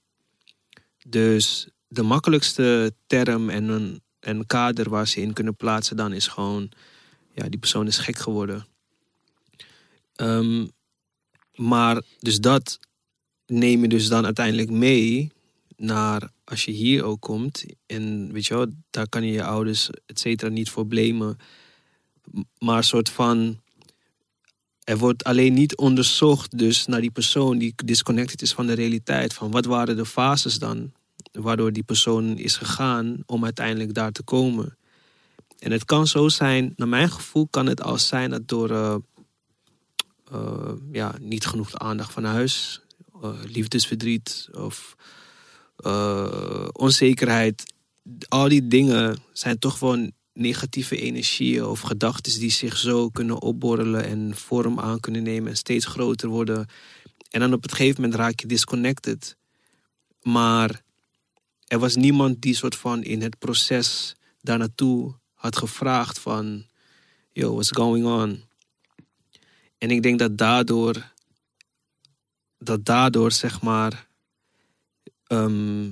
Dus 1.07 1.67
de 1.87 2.03
makkelijkste 2.03 2.93
term 3.07 3.49
en 3.49 3.69
een, 4.19 4.45
kader 4.45 4.89
waar 4.89 5.07
ze 5.07 5.21
in 5.21 5.33
kunnen 5.33 5.55
plaatsen 5.55 5.95
dan 5.95 6.13
is 6.13 6.27
gewoon, 6.27 6.71
ja, 7.33 7.49
die 7.49 7.59
persoon 7.59 7.87
is 7.87 7.97
gek 7.97 8.17
geworden. 8.17 8.67
Ehm, 10.15 10.67
maar 11.55 12.01
dus 12.19 12.39
dat 12.39 12.79
neem 13.45 13.81
je 13.81 13.87
dus 13.87 14.07
dan 14.07 14.25
uiteindelijk 14.25 14.69
mee 14.69 15.31
naar 15.75 16.29
als 16.43 16.65
je 16.65 16.71
hier 16.71 17.03
ook 17.03 17.21
komt. 17.21 17.65
En 17.85 18.31
weet 18.31 18.45
je 18.45 18.53
wel, 18.53 18.65
daar 18.89 19.09
kan 19.09 19.23
je 19.23 19.31
je 19.31 19.43
ouders, 19.43 19.89
et 20.05 20.19
cetera, 20.19 20.51
niet 20.51 20.69
voor 20.69 20.87
blamen. 20.87 21.37
Maar 22.57 22.77
een 22.77 22.83
soort 22.83 23.09
van. 23.09 23.59
Er 24.89 24.97
wordt 24.97 25.23
alleen 25.23 25.53
niet 25.53 25.77
onderzocht 25.77 26.57
dus 26.57 26.85
naar 26.85 27.01
die 27.01 27.11
persoon 27.11 27.57
die 27.57 27.73
disconnected 27.75 28.41
is 28.41 28.53
van 28.53 28.67
de 28.67 28.73
realiteit. 28.73 29.33
Van 29.33 29.51
wat 29.51 29.65
waren 29.65 29.95
de 29.95 30.05
fases 30.05 30.59
dan 30.59 30.91
waardoor 31.31 31.73
die 31.73 31.83
persoon 31.83 32.37
is 32.37 32.57
gegaan 32.57 33.23
om 33.25 33.43
uiteindelijk 33.43 33.93
daar 33.93 34.11
te 34.11 34.23
komen. 34.23 34.77
En 35.59 35.71
het 35.71 35.85
kan 35.85 36.07
zo 36.07 36.29
zijn, 36.29 36.73
naar 36.75 36.87
mijn 36.87 37.11
gevoel 37.11 37.47
kan 37.49 37.65
het 37.65 37.81
al 37.81 37.97
zijn 37.97 38.29
dat 38.29 38.47
door 38.47 38.71
eh, 38.71 38.95
eh, 40.31 40.73
ja, 40.91 41.15
niet 41.19 41.45
genoeg 41.45 41.73
aandacht 41.73 42.13
van 42.13 42.23
huis, 42.23 42.81
eh, 43.21 43.29
liefdesverdriet 43.43 44.49
of 44.51 44.95
onzekerheid. 46.71 47.73
Al 48.27 48.49
die 48.49 48.67
dingen 48.67 49.17
zijn 49.33 49.59
toch 49.59 49.77
gewoon 49.77 50.11
negatieve 50.39 50.97
energieën 50.97 51.65
of 51.65 51.79
gedachten 51.79 52.39
die 52.39 52.51
zich 52.51 52.77
zo 52.77 53.09
kunnen 53.09 53.41
opborrelen 53.41 54.05
en 54.05 54.35
vorm 54.35 54.79
aan 54.79 54.99
kunnen 54.99 55.23
nemen 55.23 55.49
en 55.49 55.57
steeds 55.57 55.85
groter 55.85 56.29
worden. 56.29 56.67
En 57.29 57.39
dan 57.39 57.53
op 57.53 57.61
het 57.61 57.73
gegeven 57.73 58.01
moment 58.01 58.19
raak 58.19 58.39
je 58.39 58.47
disconnected. 58.47 59.37
Maar 60.21 60.81
er 61.67 61.79
was 61.79 61.95
niemand 61.95 62.41
die 62.41 62.55
soort 62.55 62.75
van 62.75 63.03
in 63.03 63.21
het 63.21 63.39
proces 63.39 64.15
daar 64.41 64.57
naartoe 64.57 65.15
had 65.33 65.57
gevraagd 65.57 66.19
van, 66.19 66.65
yo, 67.31 67.51
what's 67.51 67.71
going 67.71 68.05
on? 68.05 68.43
En 69.77 69.91
ik 69.91 70.03
denk 70.03 70.19
dat 70.19 70.37
daardoor, 70.37 71.11
dat 72.57 72.85
daardoor 72.85 73.31
zeg 73.31 73.61
maar, 73.61 74.07
ehm 75.27 75.91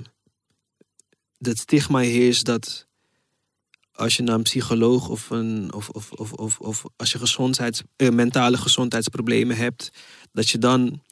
het 1.38 1.58
stigma 1.58 1.98
heerst 1.98 2.44
dat 2.44 2.87
als 3.98 4.16
je 4.16 4.22
naar 4.22 4.34
een 4.34 4.42
psycholoog 4.42 5.08
of, 5.08 5.30
een, 5.30 5.72
of, 5.72 5.88
of, 5.88 6.12
of, 6.12 6.32
of, 6.32 6.60
of 6.60 6.84
als 6.96 7.12
je 7.12 7.18
gezondheids, 7.18 7.82
eh, 7.96 8.08
mentale 8.08 8.56
gezondheidsproblemen 8.56 9.56
hebt, 9.56 9.90
dat 10.32 10.48
je 10.48 10.58
dan 10.58 11.02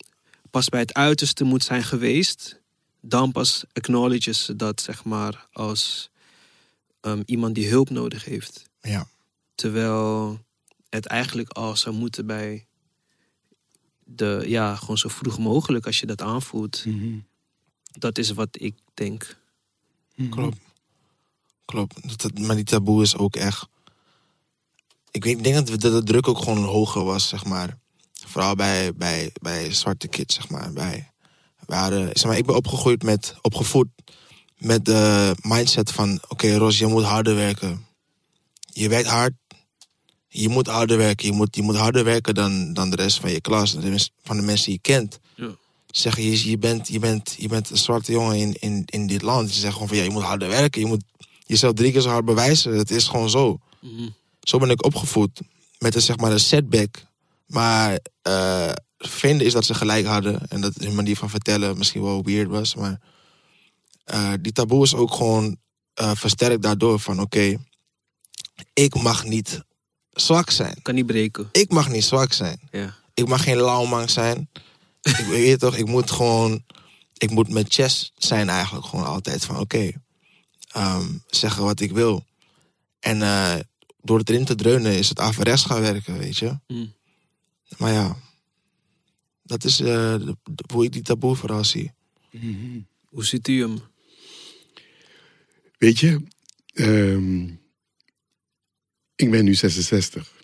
pas 0.51 0.69
bij 0.69 0.81
het 0.81 0.95
uiterste 0.95 1.45
moet 1.45 1.65
zijn 1.65 1.85
geweest. 1.85 2.61
Dan 3.01 3.33
pas 3.33 3.65
acknowledges 3.73 4.45
ze 4.45 4.57
dat, 4.57 4.81
zeg 4.81 5.05
maar, 5.05 5.47
als 5.53 6.11
ehm, 7.01 7.23
iemand 7.25 7.55
die 7.55 7.69
hulp 7.69 7.91
nodig 7.91 8.25
heeft. 8.25 8.71
Ja. 8.81 9.09
Terwijl 9.55 10.39
het 10.89 11.07
eigenlijk 11.07 11.51
al 11.51 11.77
zou 11.77 11.95
moeten 11.95 12.27
bij 12.27 12.67
de, 14.05 14.45
ja, 14.47 14.77
gewoon 14.77 14.99
zo 14.99 15.09
vroeg 15.09 15.39
mogelijk 15.39 15.87
als 15.87 16.01
je 16.01 16.07
dat 16.07 16.23
aanvoelt. 16.23 16.85
Dat 17.93 18.19
is 18.19 18.31
wat 18.31 18.49
ik 18.61 18.75
denk. 18.95 19.37
Klopt. 20.31 20.66
Klopt. 21.67 22.21
Dat, 22.23 22.39
maar 22.39 22.57
die 22.57 22.65
taboe 22.65 23.03
is 23.03 23.17
ook 23.17 23.37
echt. 23.37 23.67
Ik, 25.11 25.25
weet, 25.25 25.37
ik 25.37 25.45
denk 25.45 25.67
dat, 25.67 25.81
de 25.81 26.03
druk 26.03 26.29
ook 26.29 26.39
gewoon 26.39 26.65
hoger 26.65 27.05
was, 27.05 27.29
zeg 27.29 27.45
maar. 27.45 27.79
Vooral 28.27 28.55
bij, 28.55 28.95
bij, 28.95 29.31
bij 29.41 29.73
zwarte 29.73 30.09
kids, 30.09 30.35
zeg 30.35 30.49
maar. 30.49 30.73
Bij, 30.73 31.11
we 31.67 31.75
hadden, 31.75 32.11
zeg 32.13 32.25
maar. 32.25 32.37
Ik 32.37 32.47
ben 32.47 32.57
opgegroeid 32.57 33.03
met, 33.03 33.35
opgevoed 33.41 33.89
met 34.59 34.85
de 34.85 35.35
mindset 35.43 35.93
van: 35.93 36.21
oké, 36.29 36.57
Ros, 36.57 36.79
je 36.79 36.87
moet 36.87 37.05
harder 37.05 37.35
werken. 37.35 37.87
Je 38.73 38.89
werkt 38.89 39.09
hard. 39.09 39.33
Je 40.29 40.49
moet 40.49 40.67
harder 40.67 40.97
werken. 40.97 41.27
Je 41.27 41.33
moet, 41.33 41.57
je 41.57 41.63
moet 41.63 41.77
harder 41.77 42.05
werken 42.05 42.35
dan, 42.35 42.73
dan 42.73 42.91
de 42.91 42.97
rest 42.97 43.21
van 43.21 43.31
je 43.31 43.41
klas, 43.41 43.77
van 44.23 44.37
de 44.37 44.43
mensen 44.43 44.65
die 44.65 44.75
je 44.75 44.81
kent. 44.81 45.19
Ja. 45.35 45.57
Zeggen 45.91 46.23
je, 46.23 46.51
je, 46.51 46.59
bent, 46.59 46.89
je, 46.89 46.99
bent, 46.99 47.35
je 47.39 47.49
bent 47.49 47.71
een 47.71 47.77
zwarte 47.77 48.13
jongen 48.13 48.37
in, 48.37 48.57
in, 48.59 48.83
in 48.87 49.07
dit 49.07 49.23
land. 49.23 49.49
Ze 49.49 49.55
zeggen 49.55 49.73
gewoon 49.73 49.89
van 49.89 49.97
ja, 49.97 50.03
je 50.03 50.11
moet 50.11 50.23
harder 50.23 50.49
werken. 50.49 50.81
Je 50.81 50.87
moet 50.87 51.03
jezelf 51.47 51.73
drie 51.73 51.93
keer 51.93 52.01
zo 52.01 52.09
hard 52.09 52.25
bewijzen. 52.25 52.73
Het 52.73 52.91
is 52.91 53.09
gewoon 53.09 53.31
zo. 53.31 53.59
Mhm. 53.81 54.09
Zo 54.41 54.59
ben 54.59 54.71
ik 54.71 54.85
opgevoed. 54.85 55.41
Met 55.79 55.95
een, 55.95 56.03
zeg 56.03 56.17
maar, 56.17 56.33
een 56.33 56.41
setback. 56.41 57.07
Maar 57.47 57.99
eh 58.23 58.73
vinden 58.99 59.47
is 59.47 59.53
dat 59.53 59.65
ze 59.65 59.75
gelijk 59.75 60.07
hadden. 60.07 60.49
En 60.49 60.61
dat 60.61 60.75
hun 60.75 60.95
manier 60.95 61.17
van 61.17 61.31
vertellen 61.31 61.79
misschien 61.79 62.03
wel 62.03 62.25
weird 62.25 62.49
was. 62.49 62.75
Maar 62.75 63.01
eh, 64.05 64.33
die 64.41 64.53
taboe 64.53 64.83
is 64.83 64.95
ook 64.95 65.13
gewoon 65.13 65.57
eh, 65.95 66.15
versterkt 66.15 66.63
daardoor. 66.63 67.01
Van 67.01 67.21
oké, 67.21 67.57
ik 68.73 68.95
mag 68.95 69.25
niet 69.25 69.61
zwak 70.11 70.51
zijn. 70.51 70.83
Kan 70.83 70.95
niet 70.95 71.07
breken. 71.07 71.49
Ik 71.53 71.71
mag 71.71 71.89
niet 71.89 72.05
zwak 72.05 72.33
zijn. 72.33 72.61
Ja. 72.71 72.95
Ik 73.15 73.29
mag 73.29 73.43
geen 73.43 73.57
lauwman 73.57 74.09
zijn. 74.09 74.51
ik 75.03 75.27
weet 75.29 75.59
toch, 75.59 75.77
ik 75.77 75.87
moet 75.87 76.11
gewoon, 76.11 76.65
ik 77.13 77.31
moet 77.31 77.49
met 77.49 77.75
chess 77.75 78.13
zijn 78.17 78.49
eigenlijk 78.49 78.87
gewoon 78.87 79.07
altijd 79.07 79.45
van 79.45 79.59
oké, 79.59 79.93
ehm, 80.77 81.09
zeggen 81.27 81.65
wat 81.65 81.81
ik 81.81 81.93
wil. 81.93 82.25
En 83.01 83.23
eh, 83.23 83.57
door 84.03 84.19
het 84.19 84.29
erin 84.31 84.45
te 84.45 84.55
dreunen 84.55 84.99
is 84.99 85.09
het 85.09 85.19
averechts 85.19 85.65
gaan 85.65 85.81
werken, 85.81 86.19
weet 86.19 86.37
je. 86.37 86.59
Mm. 86.67 86.93
Maar 87.79 87.93
ja, 87.93 88.17
dat 89.43 89.65
is 89.65 89.81
eh, 89.81 89.87
de- 90.19 90.37
de- 90.43 90.65
hoe 90.73 90.85
ik 90.85 90.93
die 90.93 91.03
taboe 91.03 91.37
vooral 91.37 91.65
zie. 91.65 91.93
Hoe 93.09 93.25
ziet 93.25 93.49
u 93.49 93.61
hem? 93.61 93.81
Weet 95.79 95.99
je, 95.99 96.21
ehm, 96.73 97.43
ik 99.17 99.31
ben 99.31 99.45
nu 99.45 99.55
66. 99.55 100.35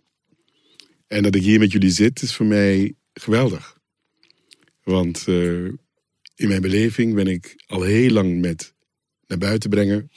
En 1.06 1.22
dat 1.22 1.34
ik 1.34 1.42
hier 1.42 1.58
met 1.58 1.72
jullie 1.72 1.90
zit 1.90 2.22
is 2.22 2.34
voor 2.34 2.46
mij 2.46 2.94
geweldig. 3.12 3.80
Want 4.82 5.28
eh, 5.28 5.64
in 6.34 6.48
mijn 6.48 6.60
beleving 6.62 7.14
ben 7.14 7.26
ik 7.26 7.62
al 7.66 7.82
heel 7.82 8.10
lang 8.10 8.40
met 8.40 8.74
naar 9.32 9.48
buiten 9.48 9.70
brengen 9.70 10.10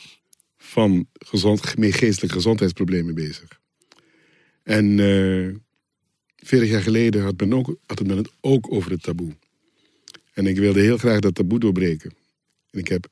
van 0.58 1.08
gezond, 1.14 1.62
geestelijke 1.66 2.36
gezondheidsproblemen 2.36 3.16
bezig. 3.16 3.60
En 4.64 5.00
eh 5.00 5.56
40 6.36 6.70
jaar 6.70 6.82
geleden 6.82 7.24
had 7.24 7.40
men, 7.40 7.54
ook, 7.54 7.76
had 7.86 8.08
men 8.08 8.18
het 8.18 8.32
ook 8.42 8.72
over 8.72 8.92
het 8.92 9.04
taboe. 9.04 9.36
En 10.34 10.48
ik 10.48 10.58
wilde 10.58 10.80
heel 10.80 10.98
graag 10.98 11.20
dat 11.20 11.36
taboe 11.36 11.60
doorbreken. 11.60 12.14
En 12.70 12.80
ik 12.80 12.88
heb 12.88 13.06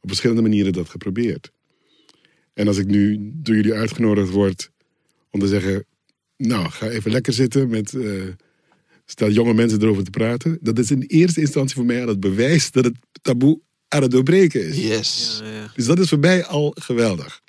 op 0.00 0.08
verschillende 0.08 0.42
manieren 0.42 0.72
dat 0.72 0.88
geprobeerd. 0.88 1.50
En 2.52 2.66
als 2.66 2.76
ik 2.76 2.86
nu 2.86 3.30
door 3.34 3.54
jullie 3.54 3.74
uitgenodigd 3.74 4.30
word 4.30 4.70
om 5.30 5.40
te 5.40 5.48
zeggen... 5.48 5.84
nou, 6.36 6.70
ga 6.70 6.88
even 6.88 7.10
lekker 7.10 7.32
zitten 7.32 7.68
met... 7.68 7.94
eh, 7.94 8.22
stel 9.04 9.30
jonge 9.30 9.54
mensen 9.54 9.82
erover 9.82 10.04
te 10.04 10.10
praten. 10.10 10.58
Dat 10.60 10.78
is 10.78 10.90
in 10.90 11.02
eerste 11.02 11.40
instantie 11.40 11.76
voor 11.76 11.84
mij 11.84 12.02
al 12.02 12.08
het 12.08 12.20
bewijs 12.20 12.70
dat 12.70 12.84
het 12.84 12.96
taboe 13.22 13.60
aan 13.88 14.02
het 14.02 14.10
doorbreken 14.10 14.66
is. 14.68 14.76
Yes. 14.76 15.40
Ja, 15.42 15.50
ja. 15.50 15.72
Dus 15.74 15.86
dat 15.86 15.98
is 15.98 16.08
voor 16.08 16.18
mij 16.18 16.44
al 16.44 16.74
geweldig. 16.80 17.40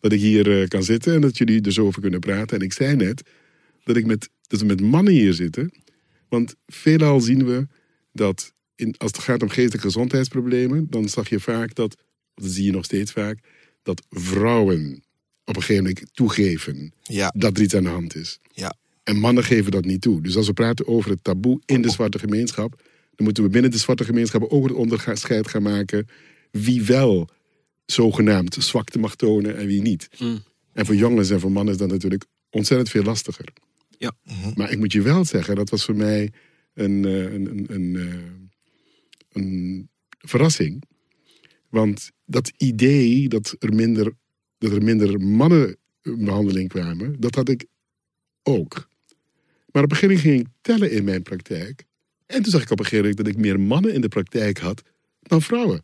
Dat 0.00 0.12
ik 0.12 0.20
hier 0.20 0.60
eh, 0.60 0.68
kan 0.68 0.82
zitten 0.82 1.14
en 1.14 1.20
dat 1.20 1.38
jullie 1.38 1.62
er 1.62 1.72
zo 1.72 1.86
over 1.86 2.00
kunnen 2.00 2.20
praten. 2.20 2.58
En 2.58 2.64
ik 2.64 2.72
zei 2.72 2.96
net 2.96 3.22
dat, 3.84 3.96
ik 3.96 4.06
met, 4.06 4.28
dat 4.46 4.60
we 4.60 4.66
met 4.66 4.80
mannen 4.80 5.12
hier 5.12 5.32
zitten. 5.32 5.72
Want 6.28 6.54
veelal 6.66 7.20
zien 7.20 7.44
we 7.46 7.66
dat 8.12 8.52
in, 8.74 8.94
als 8.98 9.10
het 9.10 9.20
gaat 9.20 9.42
om 9.42 9.48
geestelijke 9.48 9.86
gezondheidsproblemen, 9.86 10.86
dan 10.90 11.08
zag 11.08 11.28
je 11.28 11.40
vaak 11.40 11.74
dat, 11.74 11.96
dat 12.34 12.50
zie 12.50 12.64
je 12.64 12.72
nog 12.72 12.84
steeds 12.84 13.12
vaak, 13.12 13.38
dat 13.82 14.02
vrouwen 14.10 15.02
op 15.44 15.56
een 15.56 15.62
gegeven 15.62 15.82
moment 15.84 16.06
toegeven 16.12 16.92
Ja, 17.02 17.34
dat 17.36 17.56
er 17.56 17.62
iets 17.62 17.74
aan 17.74 17.82
de 17.82 17.88
hand 17.88 18.16
is. 18.16 18.38
ja. 18.52 18.74
En 19.02 19.16
mannen 19.16 19.44
geven 19.44 19.70
dat 19.70 19.84
niet 19.84 20.00
toe. 20.00 20.22
Dus 20.22 20.36
als 20.36 20.46
we 20.46 20.52
praten 20.52 20.86
over 20.86 21.10
het 21.10 21.24
taboe 21.24 21.60
in 21.66 21.82
de 21.82 21.90
zwarte 21.90 22.18
gemeenschap, 22.18 22.82
dan 23.14 23.24
moeten 23.24 23.42
we 23.42 23.48
binnen 23.48 23.70
de 23.70 23.78
zwarte 23.78 24.04
gemeenschap 24.04 24.42
ook 24.42 24.64
het 24.64 24.72
onderscheid 24.72 25.48
gaan 25.48 25.62
maken 25.62 26.06
wie 26.50 26.82
wel 26.82 27.28
zogenaamd 27.86 28.56
zwakte 28.58 28.98
mag 28.98 29.14
tonen 29.16 29.56
en 29.56 29.66
wie 29.66 29.82
niet. 29.82 30.08
Mm. 30.18 30.42
En 30.72 30.86
voor 30.86 30.94
jongens 30.94 31.30
en 31.30 31.40
voor 31.40 31.52
mannen 31.52 31.74
is 31.74 31.80
dat 31.80 31.90
natuurlijk 31.90 32.24
ontzettend 32.50 32.90
veel 32.90 33.02
lastiger. 33.02 33.52
Ja. 33.98 34.12
Maar 34.54 34.70
ik 34.70 34.78
moet 34.78 34.92
je 34.92 35.02
wel 35.02 35.24
zeggen, 35.24 35.54
dat 35.54 35.70
was 35.70 35.84
voor 35.84 35.96
mij 35.96 36.32
een, 36.74 37.04
eh, 37.04 37.32
een, 37.32 37.46
een, 37.46 37.66
een, 37.68 37.96
eh, 37.96 38.20
een 39.32 39.88
verrassing. 40.18 40.82
Want 41.68 42.10
dat 42.24 42.52
idee 42.56 43.28
dat 43.28 43.56
er 43.58 43.74
minder, 43.74 44.12
dat 44.58 44.72
er 44.72 44.82
minder 44.82 45.20
mannen 45.20 45.76
in 46.02 46.24
behandeling 46.24 46.68
kwamen, 46.68 47.20
dat 47.20 47.34
had 47.34 47.48
ik 47.48 47.66
ook. 48.42 48.88
Maar 49.72 49.82
op 49.82 49.92
gegeven 49.92 50.16
moment 50.16 50.20
ging 50.20 50.40
ik 50.40 50.46
tellen 50.60 50.90
in 50.90 51.04
mijn 51.04 51.22
praktijk. 51.22 51.84
En 52.26 52.42
toen 52.42 52.52
zag 52.52 52.62
ik 52.62 52.70
op 52.70 52.78
een 52.78 52.84
gegeven 52.84 53.08
moment 53.08 53.26
dat 53.26 53.34
ik 53.34 53.42
meer 53.42 53.60
mannen 53.60 53.92
in 53.94 54.00
de 54.00 54.08
praktijk 54.08 54.58
had 54.58 54.82
dan 55.22 55.42
vrouwen. 55.42 55.82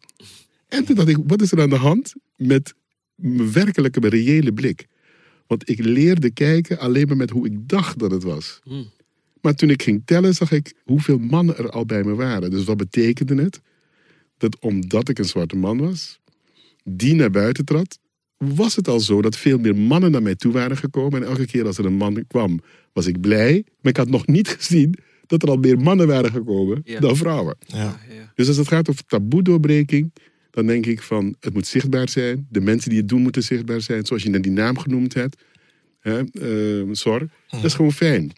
En 0.69 0.85
toen 0.85 0.95
dacht 0.97 1.09
ik, 1.09 1.19
wat 1.27 1.43
is 1.43 1.53
er 1.53 1.61
aan 1.61 1.71
de 1.71 1.77
hand 1.77 2.15
met 2.37 2.75
mijn 3.15 3.53
werkelijke, 3.53 4.01
mijn 4.01 4.13
reële 4.13 4.53
blik? 4.53 4.87
Want 5.47 5.69
ik 5.69 5.85
leerde 5.85 6.31
kijken 6.31 6.79
alleen 6.79 7.07
maar 7.07 7.17
met 7.17 7.31
hoe 7.31 7.47
ik 7.47 7.69
dacht 7.69 7.99
dat 7.99 8.11
het 8.11 8.23
was. 8.23 8.61
Mm. 8.65 8.91
Maar 9.41 9.55
toen 9.55 9.71
ik 9.71 9.83
ging 9.83 10.03
tellen, 10.05 10.35
zag 10.35 10.53
ik 10.53 10.75
hoeveel 10.85 11.19
mannen 11.19 11.57
er 11.57 11.71
al 11.71 11.87
bij 11.87 12.05
me 12.05 12.15
waren. 12.15 12.51
Dus 12.51 12.65
wat 12.65 12.77
betekende 12.77 13.43
het? 13.43 13.61
Dat 14.39 14.59
omdat 14.59 15.09
ik 15.09 15.19
een 15.19 15.25
zwarte 15.25 15.57
man 15.57 15.79
was, 15.79 16.21
die 16.85 17.15
naar 17.15 17.31
buiten 17.31 17.65
trad, 17.65 17.99
was 18.37 18.77
het 18.77 18.89
al 18.89 19.01
zo 19.01 19.23
dat 19.23 19.37
veel 19.37 19.59
meer 19.59 19.77
mannen 19.77 20.11
naar 20.11 20.23
mij 20.23 20.35
toe 20.35 20.53
waren 20.53 20.77
gekomen. 20.77 21.23
En 21.23 21.29
elke 21.29 21.47
keer 21.47 21.67
als 21.67 21.79
er 21.79 21.85
een 21.85 21.97
man 21.97 22.25
kwam, 22.27 22.61
was 22.93 23.07
ik 23.07 23.21
blij. 23.21 23.65
Maar 23.81 23.93
ik 23.93 23.97
had 23.97 24.09
nog 24.09 24.27
niet 24.27 24.49
gezien 24.49 24.95
dat 25.31 25.43
er 25.43 25.49
al 25.49 25.57
meer 25.57 25.79
mannen 25.79 26.07
waren 26.07 26.31
gekomen 26.31 26.81
Ja. 26.85 27.01
dan 27.01 27.17
vrouwen. 27.17 27.57
Ja. 27.67 28.01
Ja. 28.09 28.33
Dus 28.35 28.49
als 28.49 28.57
het 28.57 28.69
gaat 28.69 28.89
over 28.91 29.05
taboe-doorbreking, 29.05 30.13
dan 30.51 30.67
denk 30.67 30.87
ik 30.87 31.03
van 31.03 31.35
het 31.41 31.55
moet 31.55 31.67
zichtbaar 31.67 32.09
zijn. 32.09 32.47
De 32.51 32.61
mensen 32.61 32.91
die 32.91 32.99
het 32.99 33.09
doen 33.09 33.23
moeten 33.23 33.43
zichtbaar 33.43 33.81
zijn, 33.81 34.07
zoals 34.07 34.23
je 34.23 34.31
net 34.31 34.43
die 34.43 34.53
naam 34.53 34.79
genoemd 34.79 35.15
hebt. 35.15 35.43
Hè, 36.01 36.23
eh, 36.23 36.89
Sor. 36.93 37.29
Dat 37.49 37.65
is 37.65 37.75
gewoon 37.75 37.93
fijn. 37.93 38.33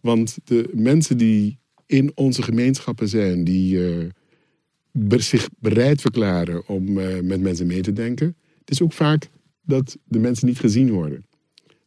Want 0.00 0.36
de 0.44 0.70
mensen 0.72 1.18
die 1.18 1.58
in 1.86 2.12
onze 2.14 2.42
gemeenschappen 2.42 3.08
zijn, 3.08 3.44
die 3.44 3.86
eh, 3.86 5.18
zich 5.18 5.48
bereid 5.58 6.00
verklaren 6.00 6.68
om 6.68 6.98
eh, 6.98 7.20
met 7.20 7.40
mensen 7.40 7.66
mee 7.66 7.80
te 7.82 7.92
denken. 7.92 8.36
Het 8.58 8.70
is 8.70 8.82
ook 8.82 8.92
vaak 8.92 9.28
dat 9.62 9.96
de 10.04 10.18
mensen 10.18 10.46
niet 10.46 10.58
gezien 10.58 10.90
worden. 10.90 11.24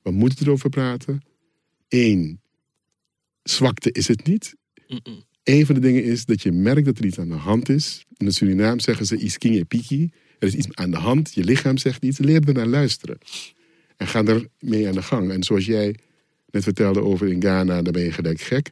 We 0.01 0.11
moeten 0.11 0.45
erover 0.45 0.69
praten. 0.69 1.21
Eén, 1.87 2.39
zwakte 3.49 3.91
is 3.91 4.07
het 4.07 4.25
niet. 4.27 4.55
Een 5.43 5.65
van 5.65 5.75
de 5.75 5.81
dingen 5.81 6.03
is 6.03 6.25
dat 6.25 6.41
je 6.41 6.51
merkt 6.51 6.85
dat 6.85 6.97
er 6.97 7.05
iets 7.05 7.19
aan 7.19 7.29
de 7.29 7.35
hand 7.35 7.69
is. 7.69 8.05
In 8.17 8.25
de 8.25 8.31
Surinaam 8.31 8.79
zeggen 8.79 9.05
ze 9.05 9.17
iskinge 9.17 9.65
piki. 9.65 10.11
Er 10.39 10.47
is 10.47 10.55
iets 10.55 10.67
aan 10.71 10.91
de 10.91 10.97
hand, 10.97 11.33
je 11.33 11.43
lichaam 11.43 11.77
zegt 11.77 12.03
iets. 12.03 12.17
Leer 12.17 12.47
er 12.47 12.53
naar 12.53 12.67
luisteren. 12.67 13.17
En 13.97 14.07
ga 14.07 14.23
er 14.23 14.47
mee 14.59 14.87
aan 14.87 14.93
de 14.93 15.01
gang. 15.01 15.31
En 15.31 15.43
zoals 15.43 15.65
jij 15.65 15.95
net 16.51 16.63
vertelde 16.63 17.01
over 17.01 17.27
in 17.27 17.41
Ghana, 17.41 17.81
daar 17.81 17.93
ben 17.93 18.03
je 18.03 18.11
gelijk 18.11 18.41
gek. 18.41 18.71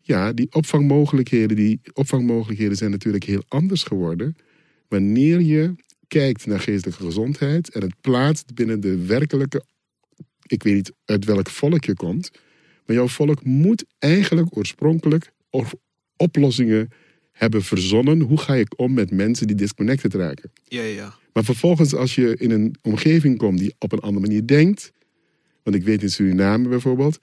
Ja, 0.00 0.32
die 0.32 0.52
opvangmogelijkheden, 0.52 1.56
die 1.56 1.80
opvangmogelijkheden 1.92 2.76
zijn 2.76 2.90
natuurlijk 2.90 3.24
heel 3.24 3.42
anders 3.48 3.82
geworden. 3.82 4.36
Wanneer 4.88 5.40
je 5.40 5.74
kijkt 6.08 6.46
naar 6.46 6.60
geestelijke 6.60 7.02
gezondheid 7.02 7.70
en 7.70 7.80
het 7.80 7.94
plaatst 8.00 8.54
binnen 8.54 8.80
de 8.80 9.06
werkelijke. 9.06 9.64
Ik 10.46 10.62
weet 10.62 10.74
niet 10.74 10.92
uit 11.04 11.24
welk 11.24 11.50
volk 11.50 11.84
je 11.84 11.94
komt. 11.94 12.30
Maar 12.90 12.98
jouw 12.98 13.08
volk 13.08 13.44
moet 13.44 13.84
eigenlijk 13.98 14.56
oorspronkelijk 14.56 15.32
of 15.50 15.74
oplossingen 16.16 16.88
hebben 17.32 17.62
verzonnen. 17.62 18.20
Hoe 18.20 18.38
ga 18.38 18.54
ik 18.54 18.78
om 18.78 18.92
met 18.92 19.10
mensen 19.10 19.46
die 19.46 19.56
disconnected 19.56 20.14
raken? 20.14 20.52
Ja, 20.64 20.82
ja. 20.82 21.14
Maar 21.32 21.44
vervolgens, 21.44 21.94
als 21.94 22.14
je 22.14 22.36
in 22.36 22.50
een 22.50 22.74
omgeving 22.82 23.38
komt 23.38 23.58
die 23.58 23.74
op 23.78 23.92
een 23.92 23.98
andere 23.98 24.26
manier 24.26 24.46
denkt. 24.46 24.92
Want 25.62 25.76
ik 25.76 25.82
weet 25.82 26.02
in 26.02 26.10
Suriname 26.10 26.68
bijvoorbeeld. 26.68 27.18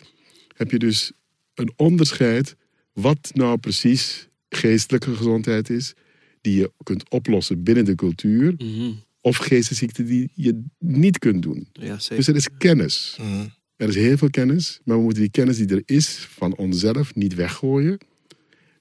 Heb 0.55 0.71
je 0.71 0.79
dus 0.79 1.11
een 1.53 1.71
onderscheid. 1.75 2.55
wat 2.93 3.31
nou 3.33 3.57
precies 3.57 4.27
geestelijke 4.49 5.15
gezondheid 5.15 5.69
is. 5.69 5.93
die 6.41 6.57
je 6.59 6.71
kunt 6.83 7.09
oplossen 7.09 7.63
binnen 7.63 7.85
de 7.85 7.95
cultuur. 7.95 8.53
Mhm. 8.57 8.91
of 9.21 9.37
geestesziekten 9.37 10.05
die 10.05 10.31
je 10.33 10.63
niet 10.79 11.19
kunt 11.19 11.41
doen. 11.41 11.67
Ja, 11.73 11.99
zeker. 11.99 12.15
Dus 12.15 12.27
er 12.27 12.35
is 12.35 12.47
kennis. 12.57 13.17
Mhm. 13.21 13.45
Er 13.77 13.87
is 13.87 13.95
heel 13.95 14.17
veel 14.17 14.29
kennis, 14.29 14.79
maar 14.83 14.97
we 14.97 15.03
moeten 15.03 15.21
die 15.21 15.31
kennis 15.31 15.57
die 15.57 15.67
er 15.67 15.81
is 15.85 16.27
van 16.29 16.55
onszelf 16.55 17.15
niet 17.15 17.35
weggooien. 17.35 17.97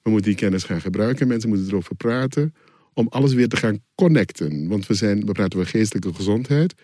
We 0.03 0.11
moeten 0.11 0.31
die 0.31 0.41
kennis 0.41 0.65
gaan 0.65 0.81
gebruiken. 0.81 1.29
Mensen 1.29 1.49
moeten 1.49 1.69
erover 1.69 1.95
praten 1.95 2.55
om 2.95 3.07
alles 3.09 3.33
weer 3.33 3.49
te 3.49 3.57
gaan 3.57 3.81
connecten. 3.95 4.69
Want 4.69 4.87
we, 4.87 4.95
zijn, 4.95 5.27
we 5.27 5.33
praten 5.33 5.59
over 5.59 5.71
geestelijke 5.71 6.15
gezondheid. 6.15 6.75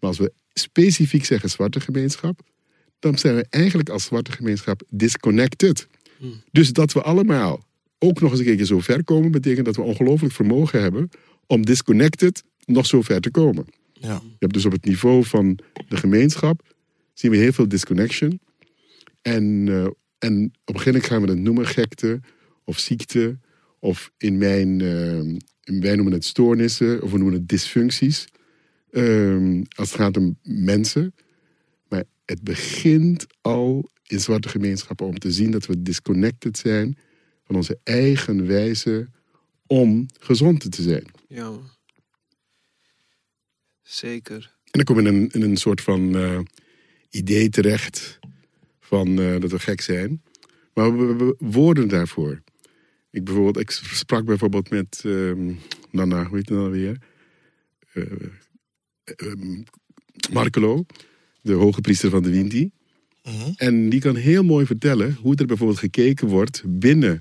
Maar 0.00 0.10
als 0.10 0.18
we 0.18 0.32
specifiek 0.52 1.24
zeggen 1.24 1.50
zwarte 1.50 1.80
gemeenschap, 1.80 2.40
dan 2.98 3.18
zijn 3.18 3.34
we 3.34 3.46
eigenlijk 3.50 3.88
als 3.88 4.04
zwarte 4.04 4.32
gemeenschap 4.32 4.82
disconnected. 4.88 5.86
Dus 6.50 6.72
dat 6.72 6.92
we 6.92 7.02
allemaal 7.02 7.64
ook 7.98 8.20
nog 8.20 8.30
eens 8.30 8.38
een 8.40 8.46
keertje 8.46 8.66
zo 8.66 8.80
ver 8.80 9.04
komen, 9.04 9.30
betekent 9.30 9.66
dat 9.66 9.76
we 9.76 9.82
ongelooflijk 9.82 10.34
vermogen 10.34 10.82
hebben 10.82 11.08
om 11.46 11.66
disconnected 11.66 12.42
nog 12.64 12.86
zo 12.86 13.02
ver 13.02 13.20
te 13.20 13.30
komen. 13.30 13.64
Ja. 13.92 14.20
Je 14.22 14.36
hebt 14.38 14.54
dus 14.54 14.64
op 14.64 14.72
het 14.72 14.84
niveau 14.84 15.24
van 15.24 15.58
de 15.88 15.96
gemeenschap 15.96 16.71
zien 17.12 17.30
we 17.30 17.36
heel 17.36 17.52
veel 17.52 17.68
disconnection. 17.68 18.40
En, 19.22 19.64
eh, 19.68 19.84
en 20.18 20.44
op 20.64 20.74
een 20.74 20.80
gegeven 20.80 20.84
moment 20.92 21.04
gaan 21.04 21.22
we 21.22 21.28
het 21.30 21.38
noemen 21.38 21.66
gekte 21.66 22.20
of 22.64 22.78
ziekte. 22.78 23.38
Of 23.78 24.10
in 24.16 24.38
mijn, 24.38 24.80
in- 24.80 25.80
wij 25.80 25.94
noemen 25.94 26.12
het 26.12 26.24
stoornissen 26.24 27.02
of 27.02 27.10
we 27.10 27.16
noemen 27.18 27.34
het 27.36 27.48
dysfuncties. 27.48 28.24
Ehm, 28.90 29.62
als 29.76 29.88
het 29.90 30.00
gaat 30.00 30.16
om 30.16 30.38
mensen. 30.42 31.14
Maar 31.88 32.04
het 32.24 32.42
begint 32.42 33.26
al 33.40 33.90
in 34.06 34.20
zwarte 34.20 34.48
gemeenschappen 34.48 35.06
om 35.06 35.18
te 35.18 35.32
zien 35.32 35.50
dat 35.50 35.66
we 35.66 35.82
disconnected 35.82 36.58
zijn 36.58 36.96
van 37.44 37.56
onze 37.56 37.78
eigen 37.82 38.46
wijze 38.46 39.08
om 39.66 40.06
gezond 40.20 40.72
te 40.72 40.82
zijn. 40.82 41.04
Ja. 41.28 41.52
Zeker. 43.82 44.56
En 44.64 44.70
dan 44.70 44.84
kom 44.84 45.00
je 45.00 45.08
in 45.08 45.14
een, 45.14 45.28
in 45.30 45.42
een 45.42 45.56
soort 45.56 45.80
van 45.80 46.16
eh, 46.16 46.40
idee 47.12 47.48
terecht 47.48 48.18
van 48.80 49.20
eh, 49.20 49.40
dat 49.40 49.50
we 49.50 49.58
gek 49.58 49.80
zijn. 49.80 50.22
Maar 50.74 50.96
we 50.98 51.06
hebben 51.06 51.34
woorden 51.38 51.88
daarvoor. 51.88 52.42
Ik, 53.10 53.24
bijvoorbeeld, 53.24 53.58
ik 53.58 53.70
sprak 53.70 54.24
bijvoorbeeld 54.24 54.70
met 54.70 55.02
ehm, 55.04 55.52
Nana, 55.90 56.24
hoe 56.26 56.36
heet 56.36 56.48
het 56.48 56.58
nou 56.58 56.70
weer? 56.70 56.96
Eh, 57.92 58.02
ehm, 59.04 59.62
Markelo, 60.32 60.84
de 61.40 61.52
hoge 61.52 61.80
priester 61.80 62.10
van 62.10 62.22
de 62.22 62.30
Winti. 62.30 62.70
Mhm. 63.22 63.50
En 63.56 63.88
die 63.88 64.00
kan 64.00 64.16
heel 64.16 64.44
mooi 64.44 64.66
vertellen 64.66 65.16
hoe 65.20 65.36
er 65.36 65.46
bijvoorbeeld 65.46 65.78
gekeken 65.78 66.28
wordt 66.28 66.62
binnen 66.66 67.20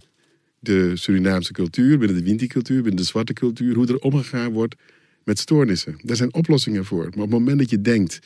de 0.59 0.91
Surinaamse 0.95 1.51
cultuur, 1.51 1.97
binnen 1.97 2.17
de 2.17 2.23
Winti-cultuur, 2.23 2.81
binnen 2.81 3.01
de 3.01 3.07
zwarte 3.07 3.33
cultuur, 3.33 3.75
hoe 3.75 3.87
er 3.87 3.99
omgegaan 3.99 4.51
wordt 4.51 4.75
met 5.23 5.39
stoornissen. 5.39 5.99
Daar 6.03 6.15
zijn 6.15 6.33
oplossingen 6.33 6.85
voor. 6.85 7.03
Maar 7.03 7.13
op 7.13 7.19
het 7.19 7.29
moment 7.29 7.59
dat 7.59 7.69
je 7.69 7.81
denkt, 7.81 8.19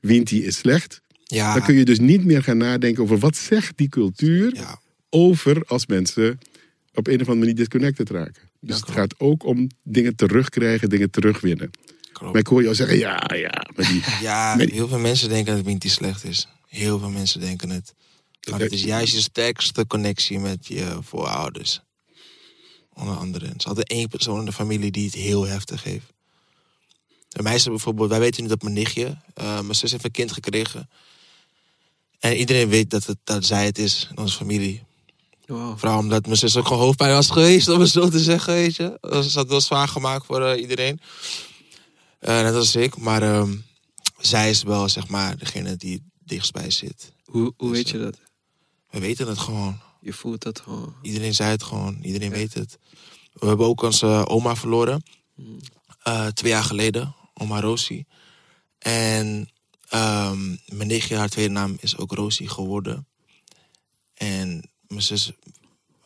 Winti 0.00 0.44
is 0.44 0.56
slecht, 0.56 1.02
Ja, 1.30 1.54
dan 1.54 1.62
kun 1.62 1.74
je 1.74 1.84
dus 1.84 1.98
niet 1.98 2.24
meer 2.24 2.42
gaan 2.42 2.56
nadenken 2.56 3.02
over 3.02 3.18
wat 3.18 3.36
zegt 3.36 3.76
die 3.76 3.88
cultuur 3.88 4.54
ja, 4.54 4.80
over 5.10 5.62
als 5.66 5.86
mensen 5.86 6.38
op 6.94 7.06
een 7.06 7.14
of 7.14 7.20
andere 7.20 7.38
manier 7.38 7.54
disconnected 7.54 8.10
raken. 8.10 8.42
Dus 8.60 8.76
Ja, 8.76 8.84
het 8.84 8.90
gaat 8.90 9.14
ook 9.18 9.44
om 9.44 9.68
dingen 9.82 10.16
terugkrijgen, 10.16 10.88
dingen 10.88 11.10
terugwinnen. 11.10 11.70
klopt. 12.12 12.32
Maar 12.32 12.40
ik 12.40 12.46
hoor 12.46 12.62
jou 12.62 12.74
zeggen, 12.74 12.98
ja, 12.98 13.30
ja, 13.34 13.66
maar 13.76 13.88
die, 13.88 14.02
Ja, 14.28 14.56
heel 14.58 14.88
veel 14.88 14.98
mensen 14.98 15.28
denken 15.28 15.54
dat 15.54 15.64
Winti 15.64 15.88
slecht 15.88 16.24
is. 16.24 16.48
Heel 16.66 16.98
veel 16.98 17.10
mensen 17.10 17.40
denken 17.40 17.70
het. 17.70 17.94
Maar 18.50 18.60
het 18.60 18.72
is 18.72 18.82
juist 18.82 19.14
je 19.14 19.20
sterkste 19.20 19.86
connectie 19.86 20.38
met 20.38 20.66
je 20.66 20.98
voorouders. 21.00 21.80
Onder 22.94 23.16
andere. 23.16 23.46
Er 23.46 23.54
is 23.56 23.66
altijd 23.66 23.88
één 23.88 24.08
persoon 24.08 24.38
in 24.38 24.44
de 24.44 24.52
familie 24.52 24.90
die 24.90 25.04
het 25.04 25.14
heel 25.14 25.46
heftig 25.46 25.82
heeft. 25.82 26.12
Is 27.30 27.64
het 27.64 27.68
bijvoorbeeld, 27.68 28.08
wij 28.10 28.18
weten 28.18 28.42
nu 28.42 28.48
dat 28.48 28.62
mijn 28.62 28.74
nichtje, 28.74 29.16
eh, 29.34 29.60
mijn 29.60 29.74
zus 29.74 29.90
heeft 29.90 30.04
een 30.04 30.10
kind 30.10 30.32
gekregen. 30.32 30.88
En 32.20 32.36
iedereen 32.36 32.68
weet 32.68 32.90
dat, 32.90 33.06
het, 33.06 33.16
dat 33.24 33.44
zij 33.44 33.64
het 33.64 33.78
is 33.78 34.06
in 34.10 34.18
onze 34.18 34.36
familie. 34.36 34.82
Wow. 35.46 35.78
Vooral 35.78 35.98
omdat 35.98 36.24
mijn 36.26 36.36
zus 36.38 36.56
ook 36.56 36.66
gewoon 36.66 36.82
hoofdpijn 36.82 37.12
was 37.12 37.30
geweest, 37.30 37.68
om 37.68 37.80
het 37.80 37.88
zo 37.90 38.08
te 38.08 38.20
zeggen, 38.20 38.52
weet 38.54 38.76
je. 38.76 38.98
Dat 39.00 39.24
is- 39.24 39.32
dat 39.32 39.48
was 39.48 39.66
zwaar 39.66 39.88
gemaakt 39.88 40.26
voor 40.26 40.42
eh, 40.46 40.60
iedereen. 40.60 41.00
Eh, 42.18 42.40
net 42.42 42.54
als 42.54 42.76
ik, 42.76 42.96
maar 42.96 43.22
ehm, 43.22 43.56
zij 44.18 44.50
is 44.50 44.62
wel, 44.62 44.88
zeg 44.88 45.08
maar, 45.08 45.36
degene 45.38 45.76
die 45.76 45.92
het 45.92 46.02
dichtst 46.24 46.52
bij 46.52 46.70
zit. 46.70 47.12
Hoe, 47.24 47.52
hoe 47.56 47.68
Dus, 47.68 47.76
weet 47.78 47.88
je 47.88 47.96
eh, 47.98 48.02
dat? 48.04 48.18
We 48.90 48.98
weten 49.00 49.28
het 49.28 49.38
gewoon. 49.38 49.80
Je 50.00 50.12
voelt 50.12 50.42
dat 50.42 50.60
gewoon. 50.60 50.94
Iedereen 51.02 51.34
zei 51.34 51.50
het 51.50 51.62
gewoon. 51.62 51.98
Iedereen 52.02 52.30
weet 52.30 52.54
het. 52.54 52.78
We 53.32 53.46
hebben 53.46 53.66
ook 53.66 53.82
onze 53.82 54.06
oma 54.28 54.56
verloren. 54.56 55.02
eh, 56.02 56.26
twee 56.26 56.50
jaar 56.52 56.64
geleden. 56.64 57.14
Oma 57.34 57.60
Rosie. 57.60 58.06
En 58.78 59.50
ehm, 59.90 60.56
mijn 60.66 60.88
nichtje, 60.88 61.16
haar 61.16 61.28
tweede 61.28 61.52
naam 61.52 61.76
is 61.80 61.96
ook 61.96 62.12
Rosie 62.12 62.48
geworden. 62.48 63.06
En 64.14 64.70
mijn 64.86 65.02
zus 65.02 65.32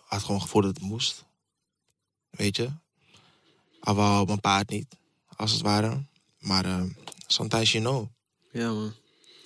had 0.04 0.22
gewoon 0.22 0.40
gevoeld 0.40 0.64
dat 0.64 0.74
het 0.74 0.84
moest. 0.84 1.24
Weet 2.30 2.56
je? 2.56 2.70
Al 3.80 3.94
wou 3.94 4.26
mijn 4.26 4.40
pa 4.40 4.58
het 4.58 4.70
niet, 4.70 4.96
als 5.36 5.52
het 5.52 5.60
ware. 5.60 6.04
Maar 6.38 6.64
ehm 6.64 6.88
sometimes 7.26 7.72
you 7.72 7.84
know. 7.84 8.08
Ja, 8.52 8.72
man. 8.72 8.92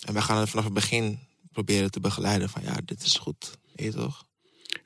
En 0.05 0.13
wij 0.13 0.23
gaan 0.23 0.41
het 0.41 0.49
vanaf 0.49 0.65
het 0.65 0.75
begin 0.75 1.19
proberen 1.53 1.91
te 1.91 2.01
begeleiden. 2.01 2.49
Van 2.49 2.63
ja, 2.63 2.77
dit 2.85 3.03
is 3.03 3.15
goed. 3.15 3.59
Weet 3.75 3.93
je 3.93 3.99
toch? 3.99 4.27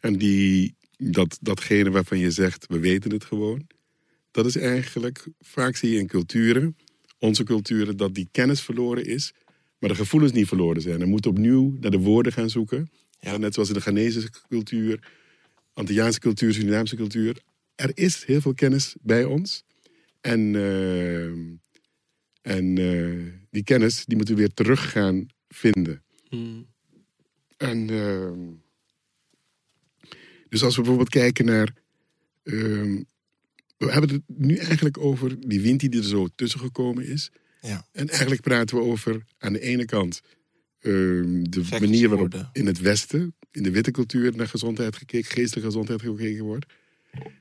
En 0.00 0.18
die, 0.18 0.74
dat, 0.96 1.38
datgene 1.40 1.90
waarvan 1.90 2.18
je 2.18 2.30
zegt, 2.30 2.66
we 2.68 2.78
weten 2.78 3.12
het 3.12 3.24
gewoon. 3.24 3.66
Dat 4.30 4.46
is 4.46 4.56
eigenlijk, 4.56 5.26
vaak 5.40 5.76
zie 5.76 5.90
je 5.90 5.98
in 5.98 6.06
culturen, 6.06 6.76
onze 7.18 7.44
culturen, 7.44 7.96
dat 7.96 8.14
die 8.14 8.28
kennis 8.30 8.60
verloren 8.60 9.04
is. 9.04 9.32
Maar 9.82 9.90
de 9.90 9.96
gevoelens 9.96 10.32
niet 10.32 10.48
verloren 10.48 10.82
zijn. 10.82 11.00
Er 11.00 11.08
moet 11.08 11.26
opnieuw 11.26 11.76
naar 11.80 11.90
de 11.90 11.98
woorden 11.98 12.32
gaan 12.32 12.50
zoeken. 12.50 12.90
Ja. 13.20 13.36
Net 13.36 13.54
zoals 13.54 13.68
in 13.68 13.74
de 13.74 13.80
Ghanese 13.80 14.30
cultuur, 14.48 15.12
Antilliaanse 15.72 16.20
cultuur, 16.20 16.54
Surinaamse 16.54 16.96
cultuur. 16.96 17.42
Er 17.74 17.90
is 17.94 18.24
heel 18.24 18.40
veel 18.40 18.54
kennis 18.54 18.96
bij 19.00 19.24
ons. 19.24 19.64
En, 20.20 20.54
eh, 20.54 21.26
en 22.42 22.78
eh, 22.78 23.32
die 23.50 23.64
kennis, 23.64 24.04
die 24.04 24.16
moeten 24.16 24.34
we 24.34 24.40
weer 24.40 24.54
terug 24.54 24.90
gaan 24.90 25.26
vinden. 25.48 26.02
Mm. 26.30 26.66
En 27.56 27.90
ehm, 27.90 28.50
dus 30.48 30.62
als 30.62 30.74
we 30.74 30.80
bijvoorbeeld 30.80 31.10
kijken 31.10 31.44
naar. 31.44 31.74
ehm, 32.42 33.02
we 33.76 33.92
hebben 33.92 34.10
het 34.10 34.22
nu 34.26 34.56
eigenlijk 34.56 34.98
over 34.98 35.48
die 35.48 35.60
wind 35.60 35.80
die 35.80 35.96
er 35.96 36.04
zo 36.04 36.28
tussen 36.34 36.60
gekomen 36.60 37.06
is. 37.06 37.30
Ja. 37.62 37.86
En 37.92 38.08
eigenlijk 38.08 38.40
praten 38.40 38.76
we 38.76 38.82
over 38.82 39.24
aan 39.38 39.52
de 39.52 39.60
ene 39.60 39.84
kant 39.84 40.22
ehm, 40.80 41.42
de 41.42 41.66
manier 41.70 42.08
waarop 42.08 42.32
worden. 42.32 42.50
in 42.52 42.66
het 42.66 42.80
Westen, 42.80 43.34
in 43.50 43.62
de 43.62 43.70
witte 43.70 43.90
cultuur, 43.90 44.36
naar 44.36 44.48
gezondheid 44.48 44.96
gekeken, 44.96 45.30
geestelijke 45.30 45.70
gezondheid 45.70 46.00
gekeken 46.00 46.44
wordt. 46.44 46.66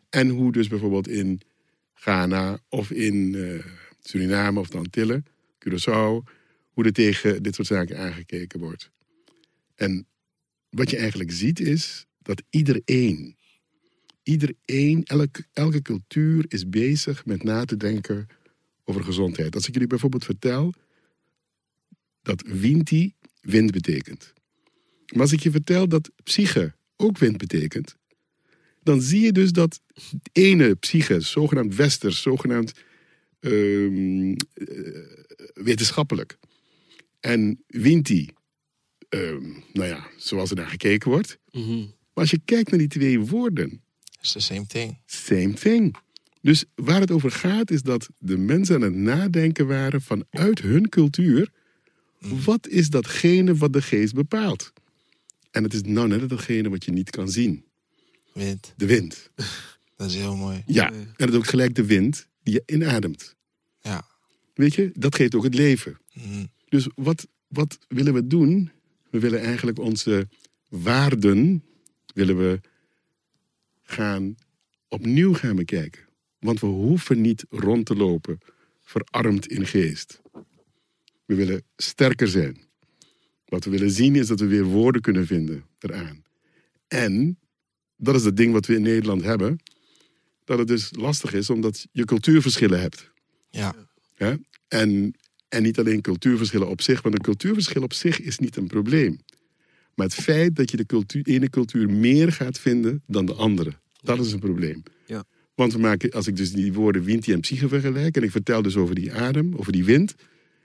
En 0.09 0.29
hoe 0.29 0.51
dus 0.51 0.67
bijvoorbeeld 0.67 1.07
in 1.07 1.41
Ghana 1.93 2.59
of 2.69 2.91
in 2.91 3.35
eh, 3.35 3.65
Suriname 3.99 4.59
of 4.59 4.69
de 4.69 4.77
Antillen, 4.77 5.25
Curaçao, 5.59 6.29
hoe 6.71 6.83
er 6.83 6.93
tegen 6.93 7.43
dit 7.43 7.55
soort 7.55 7.67
zaken 7.67 7.97
aangekeken 7.97 8.59
wordt. 8.59 8.91
En 9.75 10.07
wat 10.69 10.89
je 10.89 10.97
eigenlijk 10.97 11.31
ziet 11.31 11.59
is 11.59 12.05
dat 12.21 12.43
iedereen, 12.49 13.35
iedereen, 14.23 15.03
elke, 15.03 15.45
elke 15.53 15.81
cultuur 15.81 16.45
is 16.47 16.69
bezig 16.69 17.25
met 17.25 17.43
na 17.43 17.65
te 17.65 17.77
denken 17.77 18.27
over 18.83 19.03
gezondheid. 19.03 19.55
Als 19.55 19.67
ik 19.67 19.73
jullie 19.73 19.87
bijvoorbeeld 19.87 20.25
vertel 20.25 20.73
dat 22.21 22.41
winti 22.47 23.13
wind 23.41 23.71
betekent. 23.71 24.33
Maar 25.13 25.21
als 25.21 25.31
ik 25.31 25.39
je 25.39 25.51
vertel 25.51 25.87
dat 25.87 26.11
psyche 26.23 26.73
ook 26.95 27.17
wind 27.17 27.37
betekent, 27.37 27.95
dan 28.83 29.01
zie 29.01 29.21
je 29.21 29.31
dus 29.31 29.51
dat 29.51 29.81
ene 30.31 30.75
psyche, 30.75 31.19
zogenaamd 31.21 31.75
westers, 31.75 32.21
zogenaamd 32.21 32.71
ehm, 33.39 34.31
eh, 34.53 34.67
wetenschappelijk, 35.53 36.37
en 37.19 37.63
winti, 37.67 38.29
ehm, 39.09 39.49
nou 39.73 39.87
ja, 39.87 40.07
zoals 40.17 40.49
er 40.49 40.55
naar 40.55 40.67
gekeken 40.69 41.09
wordt. 41.09 41.37
Mhm. 41.51 41.77
Maar 41.79 41.89
als 42.23 42.31
je 42.31 42.41
kijkt 42.45 42.69
naar 42.69 42.79
die 42.79 42.87
twee 42.87 43.19
woorden, 43.19 43.81
It's 44.21 44.31
the 44.31 44.39
same 44.39 44.65
thing. 44.65 44.97
same 45.05 45.53
thing. 45.53 45.95
Dus 46.41 46.65
waar 46.75 46.99
het 46.99 47.11
over 47.11 47.31
gaat 47.31 47.71
is 47.71 47.81
dat 47.81 48.09
de 48.17 48.37
mensen 48.37 48.75
aan 48.75 48.81
het 48.81 48.95
nadenken 48.95 49.67
waren 49.67 50.01
vanuit 50.01 50.61
hun 50.61 50.89
cultuur. 50.89 51.49
Wat 52.19 52.67
is 52.67 52.89
datgene 52.89 53.55
wat 53.55 53.73
de 53.73 53.81
geest 53.81 54.13
bepaalt? 54.13 54.73
En 55.51 55.63
het 55.63 55.73
is 55.73 55.81
nou 55.81 56.07
net 56.07 56.29
datgene 56.29 56.69
wat 56.69 56.85
je 56.85 56.91
niet 56.91 57.09
kan 57.09 57.29
zien. 57.29 57.65
Wind. 58.33 58.73
De 58.77 58.85
wind. 58.85 59.29
Dat 59.97 60.09
is 60.09 60.15
heel 60.15 60.35
mooi. 60.35 60.63
Ja, 60.65 60.91
en 60.91 61.13
het 61.15 61.29
is 61.29 61.35
ook 61.35 61.47
gelijk 61.47 61.75
de 61.75 61.85
wind 61.85 62.27
die 62.43 62.53
je 62.53 62.63
inademt. 62.65 63.35
Ja. 63.81 64.05
Weet 64.53 64.75
je, 64.75 64.91
dat 64.93 65.15
geeft 65.15 65.35
ook 65.35 65.43
het 65.43 65.53
leven. 65.53 65.97
Mhm. 66.13 66.45
Dus 66.69 66.87
wat, 66.95 67.27
wat 67.47 67.77
willen 67.87 68.13
we 68.13 68.27
doen? 68.27 68.71
We 69.09 69.19
willen 69.19 69.39
eigenlijk 69.39 69.79
onze 69.79 70.27
waarden 70.67 71.63
willen 72.13 72.37
we 72.37 72.59
gaan 73.83 74.35
opnieuw 74.87 75.33
gaan 75.33 75.55
bekijken. 75.55 76.01
Want 76.41 76.59
we 76.59 76.67
hoeven 76.67 77.21
niet 77.21 77.45
rond 77.49 77.85
te 77.85 77.95
lopen 77.95 78.39
verarmd 78.81 79.47
in 79.47 79.65
geest. 79.65 80.21
We 81.25 81.35
willen 81.35 81.63
sterker 81.77 82.27
zijn. 82.27 82.57
Wat 83.45 83.63
we 83.63 83.69
willen 83.69 83.91
zien 83.91 84.15
is 84.15 84.27
dat 84.27 84.39
we 84.39 84.45
weer 84.45 84.63
woorden 84.63 85.01
kunnen 85.01 85.25
vinden 85.25 85.65
eraan. 85.79 86.23
En 86.87 87.39
dat 87.95 88.15
is 88.15 88.23
het 88.23 88.37
ding 88.37 88.53
wat 88.53 88.65
we 88.65 88.75
in 88.75 88.81
Nederland 88.81 89.23
hebben. 89.23 89.59
Dat 90.43 90.59
het 90.59 90.67
dus 90.67 90.89
lastig 90.91 91.33
is 91.33 91.49
omdat 91.49 91.87
je 91.91 92.05
cultuurverschillen 92.05 92.81
hebt. 92.81 93.11
Ja. 94.17 94.37
En, 94.67 95.15
en 95.49 95.63
niet 95.63 95.79
alleen 95.79 96.01
cultuurverschillen 96.01 96.67
op 96.67 96.81
zich, 96.81 97.01
want 97.01 97.15
een 97.15 97.21
cultuurverschil 97.21 97.81
op 97.81 97.93
zich 97.93 98.19
is 98.19 98.39
niet 98.39 98.55
een 98.55 98.67
probleem. 98.67 99.19
Maar 99.95 100.05
het 100.05 100.15
feit 100.15 100.55
dat 100.55 100.71
je 100.71 100.77
de 100.77 100.85
cultuur, 100.85 101.25
ene 101.25 101.49
cultuur 101.49 101.89
meer 101.89 102.31
gaat 102.31 102.59
vinden 102.59 103.03
dan 103.07 103.25
de 103.25 103.33
andere, 103.33 103.73
dat 104.01 104.19
is 104.19 104.31
een 104.31 104.39
probleem. 104.39 104.83
Want 105.61 105.73
we 105.73 105.79
maken, 105.79 106.11
als 106.11 106.27
ik 106.27 106.35
dus 106.35 106.51
die 106.51 106.73
woorden 106.73 107.03
winti 107.03 107.33
en 107.33 107.39
psyche 107.39 107.67
vergelijk, 107.67 108.15
en 108.15 108.23
ik 108.23 108.31
vertel 108.31 108.61
dus 108.61 108.75
over 108.75 108.95
die 108.95 109.13
adem, 109.13 109.55
over 109.55 109.71
die 109.71 109.85
wind, 109.85 110.15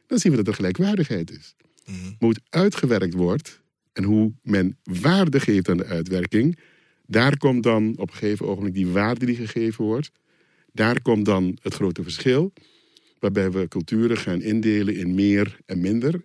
dan 0.06 0.18
zien 0.18 0.30
we 0.30 0.36
dat 0.36 0.46
er 0.46 0.54
gelijkwaardigheid 0.54 1.30
is. 1.30 1.54
Mhm. 1.86 2.02
Maar 2.02 2.14
hoe 2.18 2.28
het 2.28 2.40
uitgewerkt 2.48 3.14
wordt 3.14 3.60
en 3.92 4.04
hoe 4.04 4.32
men 4.42 4.78
waarde 4.82 5.40
geeft 5.40 5.68
aan 5.68 5.76
de 5.76 5.84
uitwerking, 5.84 6.58
daar 7.06 7.36
komt 7.36 7.62
dan 7.62 7.94
op 7.96 8.08
een 8.08 8.16
gegeven 8.16 8.46
ogenblik 8.46 8.74
die 8.74 8.86
waarde 8.86 9.26
die 9.26 9.36
gegeven 9.36 9.84
wordt. 9.84 10.10
Daar 10.72 11.02
komt 11.02 11.24
dan 11.24 11.58
het 11.62 11.74
grote 11.74 12.02
verschil, 12.02 12.52
waarbij 13.18 13.50
we 13.50 13.68
culturen 13.68 14.16
gaan 14.16 14.42
indelen 14.42 14.96
in 14.96 15.14
meer 15.14 15.58
en 15.66 15.80
minder. 15.80 16.24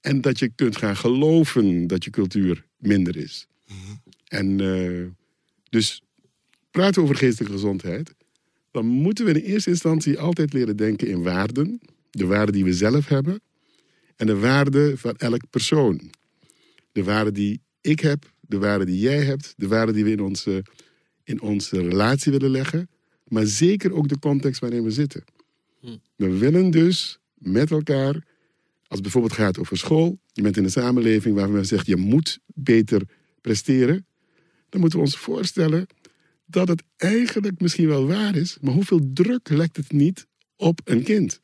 En 0.00 0.20
dat 0.20 0.38
je 0.38 0.48
kunt 0.54 0.76
gaan 0.76 0.96
geloven 0.96 1.86
dat 1.86 2.04
je 2.04 2.10
cultuur 2.10 2.64
minder 2.76 3.16
is. 3.16 3.46
En 4.28 4.60
eh, 4.60 5.06
dus 5.70 6.02
praten 6.78 7.02
over 7.02 7.16
geestelijke 7.16 7.54
gezondheid, 7.54 8.14
dan 8.70 8.86
moeten 8.86 9.24
we 9.24 9.30
in 9.30 9.52
eerste 9.52 9.70
instantie 9.70 10.18
altijd 10.18 10.52
leren 10.52 10.76
denken 10.76 11.08
in 11.08 11.22
waarden, 11.22 11.80
de 12.10 12.26
waarden 12.26 12.54
die 12.54 12.64
we 12.64 12.72
zelf 12.72 13.08
hebben. 13.08 13.40
En 14.16 14.26
de 14.26 14.36
waarde 14.36 14.96
van 14.96 15.16
elk 15.16 15.50
persoon. 15.50 16.10
De 16.92 17.04
waarde 17.04 17.32
die 17.32 17.60
ik 17.80 18.00
heb, 18.00 18.32
de 18.40 18.58
waarde 18.58 18.84
die 18.84 18.98
jij 18.98 19.24
hebt, 19.24 19.54
de 19.56 19.68
waarde 19.68 19.92
die 19.92 20.04
we 20.04 20.10
in 20.10 20.20
onze, 20.20 20.64
in 21.24 21.40
onze 21.40 21.82
relatie 21.82 22.32
willen 22.32 22.50
leggen. 22.50 22.88
Maar 23.24 23.46
zeker 23.46 23.92
ook 23.92 24.08
de 24.08 24.18
context 24.18 24.60
waarin 24.60 24.82
we 24.82 24.90
zitten. 24.90 25.24
Hm. 25.80 25.96
We 26.16 26.38
willen 26.38 26.70
dus 26.70 27.18
met 27.34 27.70
elkaar, 27.70 28.14
als 28.14 28.22
het 28.88 29.02
bijvoorbeeld 29.02 29.32
gaat 29.32 29.58
over 29.58 29.78
school, 29.78 30.18
je 30.32 30.42
bent 30.42 30.56
in 30.56 30.64
een 30.64 30.70
samenleving 30.70 31.34
waar 31.34 31.50
men 31.50 31.66
zegt 31.66 31.86
je 31.86 31.96
moet 31.96 32.38
beter 32.46 33.02
presteren, 33.40 34.06
dan 34.68 34.80
moeten 34.80 34.98
we 34.98 35.04
ons 35.04 35.16
voorstellen 35.16 35.86
dat 36.50 36.68
het 36.68 36.82
eigenlijk 36.96 37.60
misschien 37.60 37.88
wel 37.88 38.06
waar 38.06 38.36
is, 38.36 38.58
maar 38.60 38.72
hoeveel 38.72 39.10
druk 39.12 39.48
legt 39.48 39.76
het 39.76 39.92
niet 39.92 40.26
op 40.56 40.80
een 40.84 41.02
kind? 41.02 41.40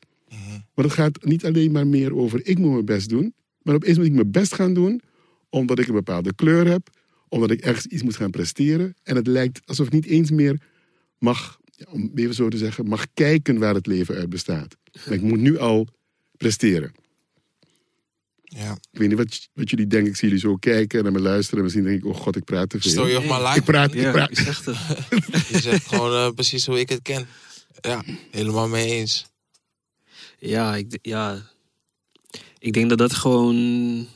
Maar 0.73 0.85
het 0.85 0.93
gaat 0.93 1.25
niet 1.25 1.45
alleen 1.45 1.71
maar 1.71 1.87
meer 1.87 2.15
over 2.15 2.47
ik 2.47 2.57
moet 2.57 2.71
mijn 2.71 2.85
best 2.85 3.09
doen, 3.09 3.33
maar 3.61 3.75
opeens 3.75 3.97
moet 3.97 4.05
ik 4.05 4.13
mijn 4.13 4.31
best 4.31 4.53
gaan 4.53 4.73
doen 4.73 5.01
omdat 5.49 5.79
ik 5.79 5.87
een 5.87 5.93
bepaalde 5.93 6.33
kleur 6.33 6.67
heb, 6.67 6.89
omdat 7.27 7.51
ik 7.51 7.61
ergens 7.61 7.85
iets 7.85 8.03
moet 8.03 8.15
gaan 8.15 8.31
presteren. 8.31 8.95
En 9.03 9.15
het 9.15 9.27
lijkt 9.27 9.61
alsof 9.65 9.87
ik 9.87 9.93
niet 9.93 10.05
eens 10.05 10.31
meer 10.31 10.61
mag, 11.17 11.59
om 11.89 12.11
even 12.15 12.35
zo 12.35 12.47
te 12.47 12.57
zeggen, 12.57 12.87
mag 12.87 13.05
kijken 13.13 13.59
waar 13.59 13.73
het 13.73 13.87
leven 13.87 14.15
uit 14.15 14.29
bestaat. 14.29 14.77
Ik 15.09 15.21
moet 15.21 15.39
nu 15.39 15.57
al 15.57 15.87
presteren. 16.37 16.91
Ja. 18.45 18.71
Ik 18.91 18.99
weet 18.99 19.07
niet 19.07 19.17
wat, 19.17 19.47
wat 19.53 19.69
jullie 19.69 19.87
denken. 19.87 20.09
Ik 20.09 20.15
zie 20.15 20.27
jullie 20.27 20.43
zo 20.43 20.55
kijken 20.55 20.97
en 20.97 21.03
naar 21.03 21.13
me 21.13 21.19
luisteren. 21.19 21.57
En 21.57 21.63
misschien 21.63 21.83
denk 21.83 21.97
ik, 21.97 22.05
oh 22.05 22.15
god, 22.15 22.35
ik 22.35 22.43
praat 22.43 22.69
te 22.69 22.79
veel. 22.79 22.91
Stel 22.91 23.07
je 23.07 23.19
maar 23.19 23.55
Ik 23.55 23.63
praat, 23.63 23.93
ik 23.93 24.11
praat. 24.11 24.29
ik 24.29 24.37
zeg 24.37 24.65
het. 24.65 24.77
Je 25.47 25.59
zegt 25.61 25.87
gewoon 25.87 26.13
eh, 26.13 26.33
precies 26.33 26.65
hoe 26.65 26.79
ik 26.79 26.89
het 26.89 27.01
ken. 27.01 27.27
Ja, 27.81 28.03
helemaal 28.31 28.67
mee 28.67 28.89
eens. 28.91 29.25
Ja, 30.39 30.75
ik, 30.75 30.99
ja, 31.01 31.41
ik 32.59 32.73
denk 32.73 32.89
dat 32.89 32.97
dat 32.97 33.13
gewoon 33.13 34.07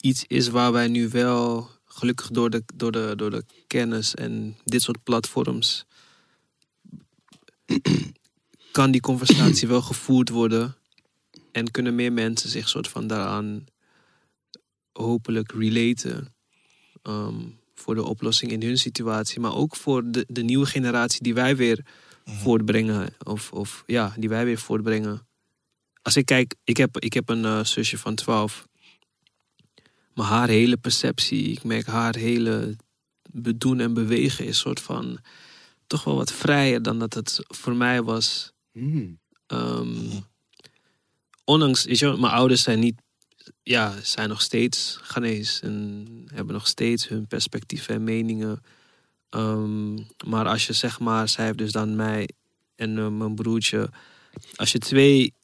iets 0.00 0.24
is 0.26 0.48
waar 0.48 0.72
wij 0.72 0.88
nu 0.88 1.08
wel, 1.08 1.70
gelukkig 1.84 2.28
door 2.28 2.50
de, 2.50 2.62
door 2.74 2.92
de, 2.92 3.12
door 3.16 3.30
de 3.30 3.44
kennis 3.66 4.14
en 4.14 4.56
dit 4.64 4.82
soort 4.82 5.02
platforms, 5.02 5.86
kan 8.72 8.90
die 8.90 9.00
conversatie 9.00 9.68
wel 9.68 9.82
gevoerd 9.82 10.28
worden. 10.28 10.76
En 11.52 11.70
kunnen 11.70 11.94
meer 11.94 12.12
mensen 12.12 12.50
zich 12.50 12.68
soort 12.68 12.88
van 12.88 13.06
daaraan 13.06 13.64
hopelijk 14.92 15.52
relaten. 15.52 16.34
ehm, 17.02 17.40
voor 17.74 17.94
de 17.94 18.04
oplossing 18.04 18.52
in 18.52 18.62
hun 18.62 18.78
situatie. 18.78 19.40
Maar 19.40 19.54
ook 19.54 19.76
voor 19.76 20.10
de, 20.10 20.24
de 20.28 20.42
nieuwe 20.42 20.66
generatie 20.66 21.22
die 21.22 21.34
wij 21.34 21.56
weer 21.56 21.86
voortbrengen. 22.24 23.14
Of, 23.24 23.52
of 23.52 23.82
ja, 23.86 24.14
die 24.18 24.28
wij 24.28 24.44
weer 24.44 24.58
voortbrengen. 24.58 25.26
Als 26.02 26.16
ik 26.16 26.24
kijk, 26.26 26.54
ik 26.64 26.76
heb, 26.76 26.98
ik 26.98 27.12
heb 27.12 27.28
een 27.28 27.44
eh, 27.44 27.64
zusje 27.64 27.98
van 27.98 28.14
12. 28.14 28.68
Maar 30.14 30.26
haar 30.26 30.48
hele 30.48 30.76
perceptie, 30.76 31.50
ik 31.50 31.64
merk 31.64 31.86
haar 31.86 32.16
hele 32.16 32.76
bedoen 33.30 33.80
en 33.80 33.94
bewegen 33.94 34.46
is 34.46 34.58
soort 34.58 34.80
van 34.80 35.20
toch 35.86 36.04
wel 36.04 36.16
wat 36.16 36.32
vrijer 36.32 36.82
dan 36.82 36.98
dat 36.98 37.14
het 37.14 37.40
voor 37.46 37.76
mij 37.76 38.02
was. 38.02 38.52
Hmm. 38.72 39.20
Ehm, 39.46 40.20
ondanks, 41.50 41.84
weet 41.84 41.98
je, 41.98 42.06
mijn 42.06 42.32
ouders 42.32 42.62
zijn 42.62 42.78
niet, 42.78 43.00
ja, 43.62 43.94
zijn 44.02 44.28
nog 44.28 44.40
steeds 44.40 44.98
Ghanese 45.02 45.62
en 45.62 46.06
hebben 46.34 46.54
nog 46.54 46.66
steeds 46.66 47.08
hun 47.08 47.26
perspectieven 47.26 47.94
en 47.94 48.04
meningen. 48.04 48.62
Ehm, 49.30 49.94
maar 50.26 50.46
als 50.46 50.66
je 50.66 50.72
zeg 50.72 51.00
maar, 51.00 51.28
zij 51.28 51.44
heeft 51.44 51.58
dus 51.58 51.72
dan 51.72 51.96
mij 51.96 52.28
en 52.76 52.98
eh, 52.98 53.08
mijn 53.08 53.34
broertje. 53.34 53.90
Als 54.56 54.72
je 54.72 54.78
twee 54.78 55.34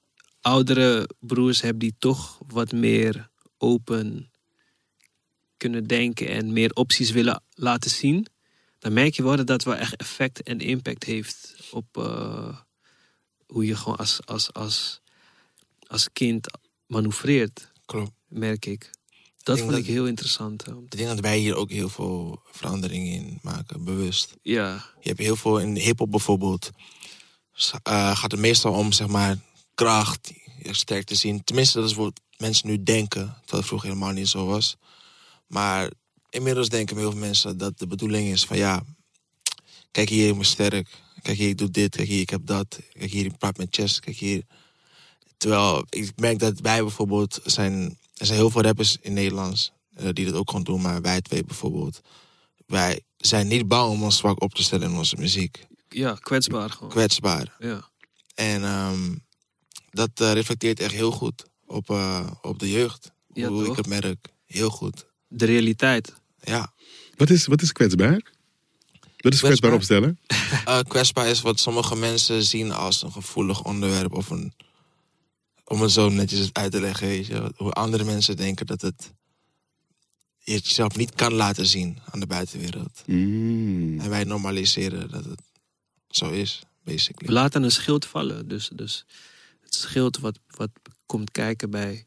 oudere 0.40 1.09
broers 1.19 1.61
hebt 1.61 1.81
die 1.81 1.95
toch 1.99 2.38
wat 2.47 2.73
meer 2.73 3.29
open 3.59 4.31
kunnen 5.57 5.87
denken 5.87 6.29
en 6.29 6.53
meer 6.53 6.71
opties 6.75 7.11
willen 7.11 7.42
laten 7.55 7.90
zien, 7.90 8.27
dan 8.79 8.92
merk 8.92 9.14
je 9.14 9.23
wel 9.23 9.37
dat 9.37 9.47
dat 9.47 9.64
wel 9.64 9.75
echt 9.75 9.97
effect 9.97 10.42
en 10.42 10.59
impact 10.59 11.05
heeft 11.05 11.55
op 11.71 11.97
eh, 11.97 12.59
hoe 13.47 13.66
je 13.66 13.77
gewoon 13.77 13.97
als, 13.99 14.21
als, 14.25 14.53
als, 14.53 15.01
als 15.87 16.09
kind 16.12 16.46
manoeuvreert, 16.87 17.72
Klopt. 17.85 18.11
merk 18.29 18.66
ik. 18.66 18.90
Dat 19.42 19.59
vond 19.59 19.70
dat- 19.70 19.81
ik 19.81 19.87
heel 19.87 20.07
interessant. 20.07 20.66
Ik 20.66 20.96
denk 20.96 21.09
dat 21.09 21.20
wij 21.20 21.38
hier 21.38 21.55
ook 21.55 21.70
heel 21.70 21.88
veel 21.88 22.42
veranderingen 22.51 23.12
in 23.12 23.38
maken, 23.42 23.85
bewust. 23.85 24.35
Ja, 24.42 24.85
Je 25.01 25.09
hebt 25.09 25.20
heel 25.20 25.37
veel 25.37 25.59
in 25.59 25.77
hip-hop 25.77 26.11
bijvoorbeeld. 26.11 26.70
eh, 27.83 28.16
gaat 28.16 28.31
het 28.31 28.40
meestal 28.40 28.72
om 28.72 28.92
zeg 28.92 29.07
maar 29.07 29.37
kracht, 29.75 30.33
sterk 30.62 31.05
te 31.05 31.14
zien. 31.14 31.44
Tenminste, 31.44 31.79
dat 31.81 31.88
is 31.90 31.94
wat 31.96 32.20
mensen 32.37 32.68
nu 32.68 32.83
denken, 32.83 33.20
terwijl 33.27 33.59
het 33.59 33.66
vroeger 33.66 33.88
helemaal 33.88 34.12
niet 34.12 34.29
zo 34.29 34.46
was. 34.46 34.77
Maar 35.46 35.90
inmiddels 36.31 36.68
denken 36.68 36.96
heel 36.96 37.11
veel 37.11 37.20
mensen 37.20 37.59
dat 37.59 37.79
de 37.79 37.87
bedoeling 37.87 38.29
is 38.29 38.44
van 38.44 38.57
ja, 38.57 38.83
kijk 39.90 40.09
hier, 40.09 40.29
ik 40.29 40.35
ben 40.37 40.44
sterk. 40.44 40.88
Kijk 41.22 41.38
hier, 41.38 41.49
ik 41.49 41.59
doe 41.59 41.70
dit. 41.70 41.96
Kijk 41.96 42.09
hier, 42.09 42.20
ik 42.20 42.31
heb 42.31 42.46
dat. 42.46 42.79
Kijk 42.92 43.11
hier, 43.11 43.25
ik 43.25 43.38
praat 43.38 43.57
met 43.57 43.68
chess. 43.70 44.01
Kijk 44.01 44.16
hier. 44.16 44.42
Terwijl 45.37 45.87
ik 45.88 46.12
merk 46.16 46.38
dat 46.38 46.61
wij 46.61 46.81
bijvoorbeeld 46.81 47.40
zijn, 47.44 47.99
er 48.14 48.27
zijn 48.27 48.38
heel 48.38 48.51
veel 48.51 48.62
rappers 48.62 48.96
in 49.01 49.12
Nederlands 49.12 49.72
eh, 49.94 50.09
die 50.12 50.25
dat 50.25 50.35
ook 50.35 50.49
gewoon 50.51 50.64
doen, 50.64 50.81
maar 50.81 51.01
wij 51.03 51.20
twee 51.20 51.44
bijvoorbeeld. 51.44 52.01
Wij 52.66 53.01
zijn 53.16 53.46
niet 53.46 53.68
bang 53.68 53.90
om 53.90 54.03
ons 54.03 54.16
zwak 54.16 54.42
op 54.42 54.55
te 54.55 54.62
stellen 54.62 54.90
in 54.90 54.96
onze 54.96 55.16
muziek. 55.18 55.66
ja 55.88 56.14
kwetsbaar 56.20 56.70
gewoon. 56.70 56.90
Kwetsbaar. 56.90 57.57
Ja. 57.59 57.88
En 58.35 58.64
ehm, 58.64 59.14
dat 59.90 60.11
eh, 60.14 60.33
reflecteert 60.33 60.81
echt 60.81 60.92
heel 60.94 61.11
goed 61.11 61.44
op, 61.66 61.90
eh, 61.90 62.31
op 62.42 62.59
de 62.59 62.70
jeugd. 62.70 63.12
Ja, 63.33 63.49
Hoe 63.49 63.62
toch? 63.64 63.70
ik 63.70 63.77
het 63.77 64.03
merk. 64.03 64.29
Heel 64.46 64.70
goed. 64.70 65.07
De 65.29 65.44
realiteit. 65.44 66.12
Ja. 66.40 66.72
Wat, 67.16 67.31
is, 67.31 67.46
wat 67.46 67.62
is 67.62 67.72
kwetsbaar? 67.72 68.35
Wat 69.16 69.33
is 69.35 69.40
kwetsbaar 69.40 69.70
Kwetsbaar? 69.70 69.72
opstellen? 69.72 70.18
Eh, 70.64 70.79
kwetsbaar 70.88 71.27
is 71.27 71.40
wat 71.40 71.61
sommige 71.61 71.96
mensen 71.96 72.42
zien 72.44 72.72
als 72.72 73.03
een 73.03 73.12
gevoelig 73.12 73.62
onderwerp. 73.64 74.12
Of 74.14 74.31
een, 74.31 74.53
om 75.68 75.81
het 75.81 75.90
zo 75.90 76.09
netjes 76.09 76.52
uit 76.52 76.72
te 76.72 76.81
leggen. 76.81 77.07
Weet 77.07 77.26
je, 77.26 77.52
hoe 77.57 77.70
andere 77.72 78.05
mensen 78.05 78.37
denken 78.37 78.66
dat 78.66 78.81
het 78.81 79.12
je 80.38 80.52
het 80.52 80.68
jezelf 80.68 80.96
niet 80.96 81.14
kan 81.14 81.33
laten 81.33 81.66
zien 81.66 81.98
aan 82.11 82.20
de 82.20 82.26
buitenwereld. 82.26 83.02
Mm. 83.07 84.00
En 84.00 84.09
wij 84.11 84.24
normaliseren 84.24 85.11
dat 85.11 85.24
het 85.24 85.42
zo 86.09 86.31
is, 86.31 86.61
We 86.83 86.90
basically. 86.92 87.33
laten 87.35 87.62
een 87.62 87.70
schild 87.70 88.07
vallen. 88.07 88.48
Dus, 88.48 88.70
dus 88.74 89.05
het 89.61 89.74
schild 89.74 90.18
wat, 90.18 90.38
wat 90.50 90.70
komt 91.07 91.31
kijken 91.31 91.70
bij 91.70 92.07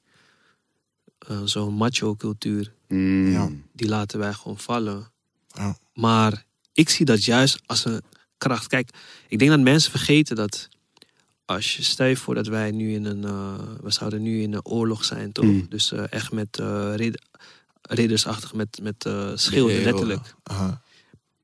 eh, 1.28 1.42
zo'n 1.44 1.74
macho-cultuur, 1.74 2.74
Mm. 2.88 3.32
Ja. 3.32 3.50
die 3.74 3.88
laten 3.88 4.20
wij 4.20 4.34
gewoon 4.34 4.60
vallen. 4.60 5.12
Ja. 5.48 5.78
Maar 5.94 6.46
ik 6.74 6.90
zie 6.90 7.06
dat 7.06 7.24
juist 7.26 7.60
als 7.66 7.86
een 7.86 8.02
kracht. 8.38 8.68
Kijk, 8.68 8.90
ik 9.28 9.40
denk 9.40 9.52
dat 9.52 9.60
mensen 9.60 9.92
vergeten 9.92 10.36
dat 10.36 10.70
als 11.50 11.76
je 11.76 11.84
stel 11.84 12.06
je 12.08 12.16
voor 12.18 12.36
dat 12.36 12.48
wij 12.48 12.72
nu 12.72 12.94
in 12.94 13.06
een, 13.06 13.24
eh, 13.24 13.54
we 13.82 13.92
zouden 13.92 14.22
nu 14.22 14.42
in 14.42 14.54
een 14.54 14.66
oorlog 14.66 15.06
zijn, 15.06 15.32
toch? 15.32 15.46
Mm. 15.46 15.66
Dus 15.70 15.92
eh, 15.92 16.04
echt 16.10 16.32
met 16.32 16.60
eh, 16.60 16.92
rid- 16.96 17.22
riddersachtig, 17.82 18.54
met, 18.54 18.80
met 18.82 19.06
eh, 19.06 19.32
schilden, 19.36 19.84
letterlijk. 19.84 20.36
aha. 20.44 20.82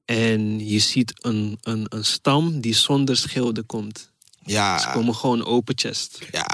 En 0.05 0.67
je 0.67 0.79
ziet 0.79 1.13
een, 1.25 1.57
een, 1.61 1.85
een 1.89 2.05
stam 2.05 2.59
die 2.61 2.73
zonder 2.73 3.17
schilden 3.17 3.65
komt. 3.65 4.11
Ja, 4.43 4.77
Ze 4.79 4.89
komen 4.93 5.15
gewoon 5.15 5.45
open 5.45 5.77
chest. 5.77 6.19
ja, 6.31 6.45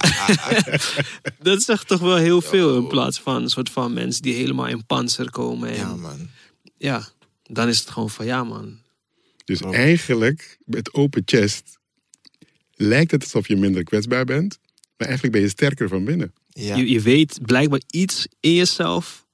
Dat 1.48 1.62
zegt 1.62 1.88
toch 1.88 2.00
wel 2.00 2.16
heel 2.16 2.42
veel 2.42 2.78
in 2.78 2.88
plaats 2.88 3.20
van 3.20 3.42
een 3.42 3.50
soort 3.50 3.70
van 3.70 3.94
mensen 3.94 4.22
die 4.22 4.34
helemaal 4.34 4.68
in 4.68 4.86
panzer 4.86 5.30
komen. 5.32 5.70
En 5.70 5.76
ja, 5.76 5.88
ja, 6.78 6.96
man. 6.96 7.04
dan 7.44 7.68
is 7.68 7.80
het 7.80 7.90
gewoon 7.90 8.10
van 8.10 8.26
ja 8.26 8.44
man. 8.44 8.80
Dus 9.46 9.60
eigenlijk, 9.62 10.58
met 10.65 10.94
open 10.94 11.21
chest, 11.25 11.80
lijkt 12.82 13.12
het 13.12 13.23
alsof 13.23 13.48
je 13.48 13.56
minder 13.58 13.84
kwetsbaar 13.84 14.25
bent. 14.25 14.60
Maar 14.98 15.08
eigenlijk 15.08 15.34
ben 15.38 15.42
je 15.46 15.50
sterker 15.50 15.88
van 15.88 16.06
binnen. 16.06 16.34
Ja. 16.50 16.75
Je, 16.75 16.90
je 16.92 17.02
weet 17.02 17.40
blijkbaar 17.42 17.82
iets 17.90 18.27
in 18.40 18.54
jezelf. 18.54 19.25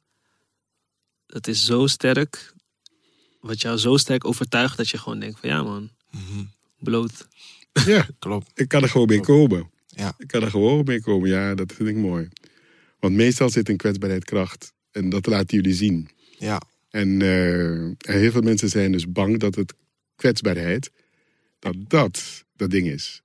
Dat 1.25 1.47
is 1.47 1.65
zo 1.65 1.87
sterk. 1.87 2.53
Wat 3.39 3.61
jou 3.61 3.77
zo 3.77 3.97
sterk 3.97 4.25
overtuigt 4.25 4.77
dat 4.77 4.89
je 4.89 4.97
gewoon 4.97 5.19
denkt 5.19 5.39
van 5.39 5.49
ja 5.49 5.63
man, 5.63 5.89
Mhm. 6.11 6.43
bloot. 6.79 7.27
Ja, 7.85 8.07
Klopt. 8.19 8.51
ik 8.59 8.67
kan 8.67 8.83
er 8.83 8.89
gewoon 8.89 9.07
mee 9.07 9.19
komen. 9.19 9.69
Ja. 9.87 10.13
Ik 10.17 10.27
kan 10.27 10.41
er 10.41 10.49
gewoon 10.49 10.83
mee 10.85 11.01
komen. 11.01 11.29
Ja, 11.29 11.55
dat 11.55 11.73
vind 11.73 11.89
ik 11.89 11.95
mooi. 11.95 12.27
Want 12.99 13.13
meestal 13.13 13.49
zit 13.49 13.69
een 13.69 13.77
kwetsbaarheid 13.77 14.25
kracht. 14.25 14.73
En 14.91 15.09
dat 15.09 15.25
laten 15.25 15.57
jullie 15.57 15.73
zien. 15.73 16.09
Ja. 16.39 16.61
En, 16.89 17.21
eh, 17.21 17.81
en 17.85 17.97
heel 18.19 18.31
veel 18.31 18.41
mensen 18.41 18.69
zijn 18.69 18.91
dus 18.91 19.11
bang 19.11 19.39
dat 19.39 19.55
het 19.55 19.73
kwetsbaarheid, 20.15 20.91
dat 21.59 21.75
dat 21.87 22.45
dat 22.55 22.69
ding 22.69 22.87
is. 22.87 23.21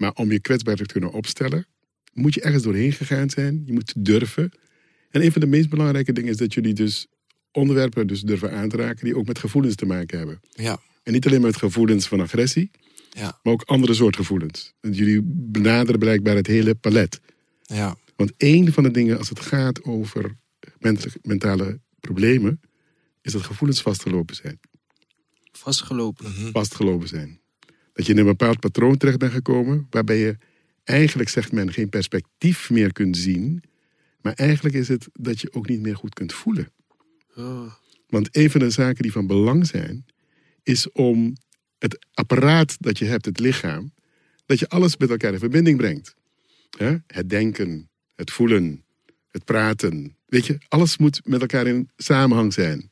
Maar 0.00 0.12
om 0.12 0.32
je 0.32 0.40
kwetsbaarheid 0.40 0.88
te 0.88 0.92
kunnen 0.98 1.12
opstellen, 1.12 1.66
moet 2.12 2.34
je 2.34 2.40
ergens 2.40 2.62
doorheen 2.62 2.92
gegaan 2.92 3.30
zijn. 3.30 3.62
Je 3.66 3.72
moet 3.72 3.92
durven. 3.96 4.52
En 5.10 5.22
een 5.24 5.32
van 5.32 5.40
de 5.40 5.46
meest 5.46 5.68
belangrijke 5.68 6.12
dingen 6.12 6.30
is 6.30 6.36
dat 6.36 6.54
jullie 6.54 6.74
dus 6.74 7.06
onderwerpen 7.52 8.06
dus 8.06 8.20
durven 8.20 8.52
aan 8.52 8.68
te 8.68 8.76
raken 8.76 9.04
die 9.04 9.16
ook 9.16 9.26
met 9.26 9.38
gevoelens 9.38 9.74
te 9.74 9.86
maken 9.86 10.18
hebben. 10.18 10.40
Ja. 10.50 10.80
En 11.02 11.12
niet 11.12 11.26
alleen 11.26 11.40
met 11.40 11.56
gevoelens 11.56 12.06
van 12.06 12.20
agressie, 12.20 12.70
Ja. 13.10 13.40
maar 13.42 13.52
ook 13.52 13.62
andere 13.62 13.94
soort 13.94 14.16
gevoelens. 14.16 14.72
Want 14.80 14.96
jullie 14.96 15.20
benaderen 15.24 15.98
blijkbaar 16.00 16.36
het 16.36 16.46
hele 16.46 16.74
palet. 16.74 17.20
Ja. 17.62 17.96
Want 18.16 18.32
één 18.36 18.72
van 18.72 18.82
de 18.82 18.90
dingen 18.90 19.18
als 19.18 19.28
het 19.28 19.40
gaat 19.40 19.82
over 19.84 20.36
mentale, 20.78 21.12
mentale 21.22 21.80
problemen, 22.00 22.60
is 23.22 23.32
dat 23.32 23.42
gevoelens 23.42 23.82
vastgelopen 23.82 24.34
zijn. 24.34 24.60
Vastgelopen. 25.52 26.32
Vastgelopen 26.52 27.08
zijn. 27.08 27.40
Dat 27.92 28.06
je 28.06 28.12
in 28.12 28.18
een 28.18 28.24
bepaald 28.24 28.60
patroon 28.60 28.96
terecht 28.96 29.18
bent 29.18 29.32
gekomen, 29.32 29.86
waarbij 29.90 30.18
je 30.18 30.36
eigenlijk, 30.84 31.28
zegt 31.28 31.52
men, 31.52 31.72
geen 31.72 31.88
perspectief 31.88 32.70
meer 32.70 32.92
kunt 32.92 33.16
zien. 33.16 33.62
Maar 34.20 34.32
eigenlijk 34.32 34.74
is 34.74 34.88
het 34.88 35.08
dat 35.12 35.40
je 35.40 35.52
ook 35.52 35.68
niet 35.68 35.80
meer 35.80 35.96
goed 35.96 36.14
kunt 36.14 36.32
voelen. 36.32 36.72
Oh. 37.36 37.72
Want 38.08 38.36
een 38.36 38.50
van 38.50 38.60
de 38.60 38.70
zaken 38.70 39.02
die 39.02 39.12
van 39.12 39.26
belang 39.26 39.66
zijn, 39.66 40.04
is 40.62 40.92
om 40.92 41.36
het 41.78 42.06
apparaat 42.14 42.76
dat 42.80 42.98
je 42.98 43.04
hebt, 43.04 43.24
het 43.24 43.40
lichaam, 43.40 43.92
dat 44.46 44.58
je 44.58 44.68
alles 44.68 44.96
met 44.96 45.10
elkaar 45.10 45.32
in 45.32 45.38
verbinding 45.38 45.76
brengt. 45.76 46.14
Het 47.06 47.30
denken, 47.30 47.88
het 48.14 48.30
voelen, 48.30 48.84
het 49.30 49.44
praten. 49.44 50.16
Weet 50.26 50.46
je, 50.46 50.58
alles 50.68 50.98
moet 50.98 51.20
met 51.24 51.40
elkaar 51.40 51.66
in 51.66 51.90
samenhang 51.96 52.52
zijn. 52.52 52.88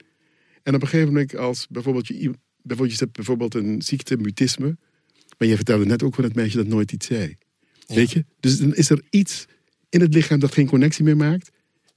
En 0.63 0.75
op 0.75 0.83
een 0.83 0.89
gegeven 0.89 1.13
moment, 1.13 1.37
als 1.37 1.67
bijvoorbeeld 1.71 2.07
je, 2.07 2.35
bijvoorbeeld 2.63 2.99
je 2.99 3.05
hebt 3.05 3.17
bijvoorbeeld 3.17 3.55
een 3.55 3.83
ziekte, 3.83 4.17
mutisme, 4.17 4.77
maar 5.39 5.49
je 5.49 5.57
vertelde 5.57 5.85
net 5.87 6.03
ook 6.03 6.15
van 6.15 6.25
het 6.25 6.35
meisje 6.35 6.57
dat 6.57 6.67
nooit 6.67 6.93
iets 6.93 7.07
zei. 7.07 7.37
Weet 7.87 8.11
je? 8.11 8.25
Dus 8.41 8.59
dan 8.59 8.75
is 8.75 8.91
er 8.91 9.03
iets 9.11 9.47
in 9.89 10.01
het 10.01 10.15
lichaam 10.15 10.39
dat 10.39 10.53
geen 10.53 10.67
connectie 10.67 11.05
meer 11.05 11.17
maakt 11.17 11.51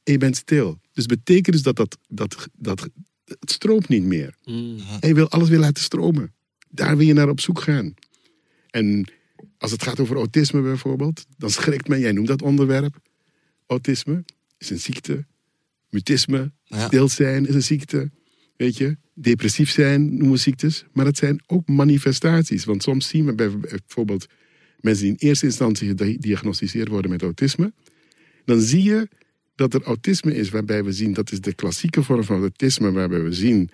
en 0.03 0.11
je 0.11 0.17
bent 0.17 0.35
stil. 0.35 0.79
Dus 0.93 1.05
betekent 1.05 1.51
dus 1.55 1.61
dat, 1.61 1.75
dat, 1.75 1.97
dat, 2.07 2.47
dat 2.53 2.89
het 3.25 3.51
stroomt 3.51 3.87
niet 3.87 4.03
meer. 4.03 4.35
Mm. 4.43 4.77
En 4.99 5.07
je 5.07 5.13
wil 5.13 5.29
alles 5.29 5.49
weer 5.49 5.59
laten 5.59 5.83
stromen. 5.83 6.33
Daar 6.69 6.97
wil 6.97 7.07
je 7.07 7.13
naar 7.13 7.29
op 7.29 7.39
zoek 7.39 7.61
gaan. 7.61 7.93
En 8.69 9.11
als 9.57 9.71
het 9.71 9.83
gaat 9.83 9.99
over 9.99 10.15
autisme 10.15 10.61
bijvoorbeeld, 10.61 11.25
dan 11.37 11.49
schrikt 11.49 11.87
men, 11.87 11.99
jij 11.99 12.11
noemt 12.11 12.27
dat 12.27 12.41
onderwerp. 12.41 12.99
Autisme 13.67 14.23
is 14.57 14.69
een 14.69 14.79
ziekte. 14.79 15.25
Mutisme, 15.89 16.51
Ja. 16.63 16.85
stil 16.87 17.09
zijn 17.09 17.47
is 17.47 17.53
een 17.53 17.63
ziekte. 17.63 18.11
Weet 18.61 18.77
je, 18.77 18.97
depressief 19.13 19.69
zijn 19.71 20.17
noemen 20.17 20.39
ziektes. 20.39 20.85
Maar 20.93 21.05
het 21.05 21.17
zijn 21.17 21.41
ook 21.47 21.67
manifestaties. 21.67 22.65
Want 22.65 22.83
soms 22.83 23.07
zien 23.07 23.25
we 23.25 23.35
bij- 23.35 23.57
bijvoorbeeld 23.59 24.25
mensen 24.79 25.03
die 25.03 25.13
in 25.13 25.27
eerste 25.27 25.45
instantie 25.45 25.87
gediagnosticeerd 25.87 26.87
worden 26.87 27.11
met 27.11 27.21
autisme. 27.21 27.73
Dan 28.45 28.59
zie 28.59 28.83
je 28.83 29.07
dat 29.55 29.73
er 29.73 29.83
autisme 29.83 30.35
is 30.35 30.49
waarbij 30.49 30.83
we 30.83 30.91
zien, 30.91 31.13
dat 31.13 31.31
is 31.31 31.41
de 31.41 31.55
klassieke 31.55 32.03
vorm 32.03 32.23
van 32.23 32.39
autisme, 32.39 32.91
waarbij 32.91 33.23
we 33.23 33.33
zien 33.33 33.69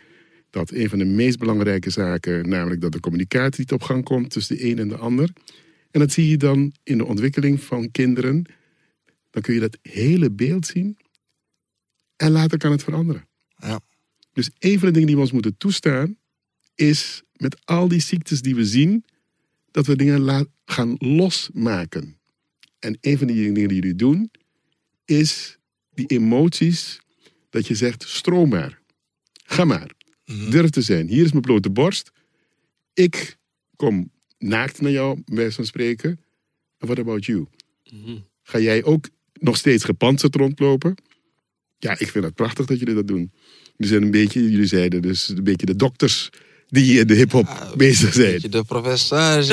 dat 0.49 0.71
een 0.71 0.89
van 0.89 0.99
de 0.99 1.05
meest 1.05 1.39
belangrijke 1.39 1.89
zaken, 1.89 2.49
namelijk 2.49 2.81
dat 2.81 2.91
de 2.91 2.99
communicatie 2.99 3.59
niet 3.59 3.71
op 3.71 3.81
gang 3.81 4.03
komt 4.03 4.29
tussen 4.29 4.57
de 4.57 4.65
een 4.69 4.79
en 4.79 4.87
de 4.87 4.97
ander. 4.97 5.29
En 5.91 5.99
dat 5.99 6.11
zie 6.11 6.29
je 6.29 6.37
dan 6.37 6.73
in 6.83 6.97
de 6.97 7.05
ontwikkeling 7.05 7.61
van 7.61 7.91
kinderen. 7.91 8.45
Dan 9.29 9.41
kun 9.41 9.53
je 9.53 9.59
dat 9.59 9.77
hele 9.81 10.31
beeld 10.31 10.65
zien 10.65 10.97
en 12.15 12.31
later 12.31 12.57
kan 12.57 12.71
het 12.71 12.83
veranderen. 12.83 13.27
Ja. 13.57 13.79
Dus 14.37 14.49
een 14.59 14.79
van 14.79 14.87
de 14.87 14.93
dingen 14.93 15.07
die 15.07 15.15
we 15.15 15.21
ons 15.21 15.31
moeten 15.31 15.57
toestaan, 15.57 16.17
is 16.75 17.23
met 17.35 17.65
al 17.65 17.87
die 17.87 17.99
ziektes 17.99 18.41
die 18.41 18.55
we 18.55 18.65
zien, 18.65 19.05
dat 19.71 19.85
we 19.85 19.95
dingen 19.95 20.49
gaan 20.65 20.95
losmaken. 20.97 22.17
En 22.79 22.97
een 23.01 23.17
van 23.17 23.27
die 23.27 23.35
dingen 23.35 23.67
die 23.67 23.79
jullie 23.79 23.95
doen, 23.95 24.31
is 25.05 25.57
die 25.93 26.05
emoties, 26.05 26.99
dat 27.49 27.67
je 27.67 27.75
zegt, 27.75 28.03
stroom 28.03 28.49
maar. 28.49 28.81
Ga 29.43 29.65
maar. 29.65 29.91
Durf 30.25 30.69
te 30.69 30.81
zijn. 30.81 31.07
Hier 31.07 31.23
is 31.23 31.31
mijn 31.31 31.43
blote 31.43 31.69
borst. 31.69 32.11
Ik 32.93 33.37
kom 33.75 34.11
naakt 34.37 34.81
naar 34.81 34.91
jou, 34.91 35.21
bij 35.25 35.51
van 35.51 35.65
spreken. 35.65 36.09
En 36.77 36.87
what 36.87 36.99
about 36.99 37.25
you? 37.25 37.47
Ga 38.43 38.59
jij 38.59 38.83
ook 38.83 39.09
nog 39.33 39.57
steeds 39.57 39.83
gepantserd 39.83 40.35
rondlopen? 40.35 40.95
Ja, 41.79 41.91
ik 41.99 42.11
vind 42.11 42.25
het 42.25 42.33
prachtig 42.33 42.65
dat 42.65 42.79
jullie 42.79 42.95
dat 42.95 43.07
doen. 43.07 43.31
Jullie 43.75 43.93
zijn 43.93 44.03
een 44.03 44.11
beetje, 44.11 44.49
jullie 44.49 44.65
zeiden 44.65 45.01
dus 45.01 45.29
een 45.29 45.43
beetje 45.43 45.65
de 45.65 45.75
dokters 45.75 46.29
die 46.67 46.99
in 46.99 47.07
de 47.07 47.13
hip-hop 47.13 47.73
bezig 47.75 48.13
zijn. 48.13 48.41
De 48.49 48.63
professor. 48.63 49.37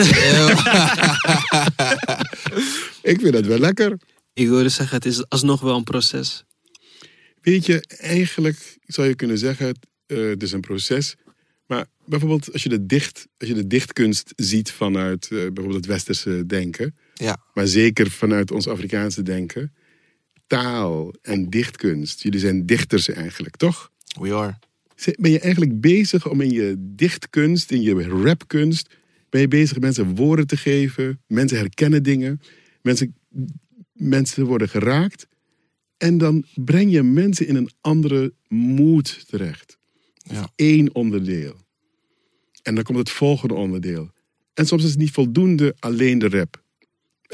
Ik 3.03 3.21
vind 3.21 3.33
dat 3.33 3.47
wel 3.47 3.59
lekker. 3.59 3.99
Ik 4.33 4.49
wilde 4.49 4.69
zeggen, 4.69 4.97
het 4.97 5.07
is 5.07 5.29
alsnog 5.29 5.61
wel 5.61 5.77
een 5.77 5.85
proces. 5.85 6.45
Weet 7.41 7.67
je, 7.67 7.85
eigenlijk 7.99 8.77
zou 8.87 9.09
je 9.09 9.15
kunnen 9.15 9.39
zeggen, 9.39 9.75
eh, 10.07 10.19
het 10.29 10.43
is 10.43 10.53
een 10.53 10.61
proces. 10.61 11.15
Maar 11.67 11.87
bijvoorbeeld 12.07 12.53
als 12.53 12.63
je 12.63 12.69
de, 12.69 12.87
dicht, 12.87 13.27
als 13.39 13.49
je 13.49 13.55
de 13.55 13.67
dichtkunst 13.67 14.33
ziet 14.37 14.71
vanuit 14.71 15.23
eh, 15.25 15.39
bijvoorbeeld 15.39 15.75
het 15.75 15.87
westerse 15.87 16.47
denken. 16.47 16.97
ja. 17.15 17.43
Maar 17.53 17.67
zeker 17.67 18.11
vanuit 18.11 18.51
ons 18.51 18.69
Afrikaanse 18.69 19.23
denken. 19.23 19.75
Taal 20.47 21.15
en 21.23 21.51
dichtkunst. 21.51 22.23
Jullie 22.23 22.41
zijn 22.41 22.67
dichters 22.67 23.09
eigenlijk, 23.09 23.57
toch? 23.57 23.91
We 24.21 24.35
are. 24.35 24.59
Ben 25.19 25.31
je 25.31 25.41
eigenlijk 25.41 25.81
bezig 25.81 26.29
om 26.29 26.41
in 26.41 26.51
je 26.51 26.75
dichtkunst, 26.79 27.71
in 27.71 27.83
je 27.83 28.03
rapkunst... 28.03 28.95
ben 29.31 29.41
je 29.41 29.49
bezig 29.49 29.79
mensen 29.79 30.15
woorden 30.15 30.47
te 30.47 30.57
geven. 30.57 31.21
Mensen 31.27 31.59
herkennen 31.59 32.03
dingen. 32.03 32.41
Mensen, 32.83 33.17
mensen 33.93 34.45
worden 34.45 34.69
geraakt. 34.69 35.27
En 35.97 36.19
dan 36.19 36.45
breng 36.55 36.93
je 36.93 37.03
mensen 37.03 37.47
in 37.47 37.57
een 37.57 37.71
andere 37.81 38.33
mood 38.49 39.29
terecht. 39.29 39.79
Ja. 40.15 40.51
Eén 40.57 40.95
onderdeel. 40.95 41.57
En 42.63 42.75
dan 42.75 42.85
komt 42.85 42.99
het 42.99 43.11
volgende 43.11 43.55
onderdeel. 43.55 44.11
En 44.55 44.67
soms 44.67 44.83
is 44.83 44.91
het 44.91 44.99
niet 44.99 45.11
voldoende 45.11 45.75
alleen 45.79 46.19
de 46.19 46.29
rap. 46.29 46.64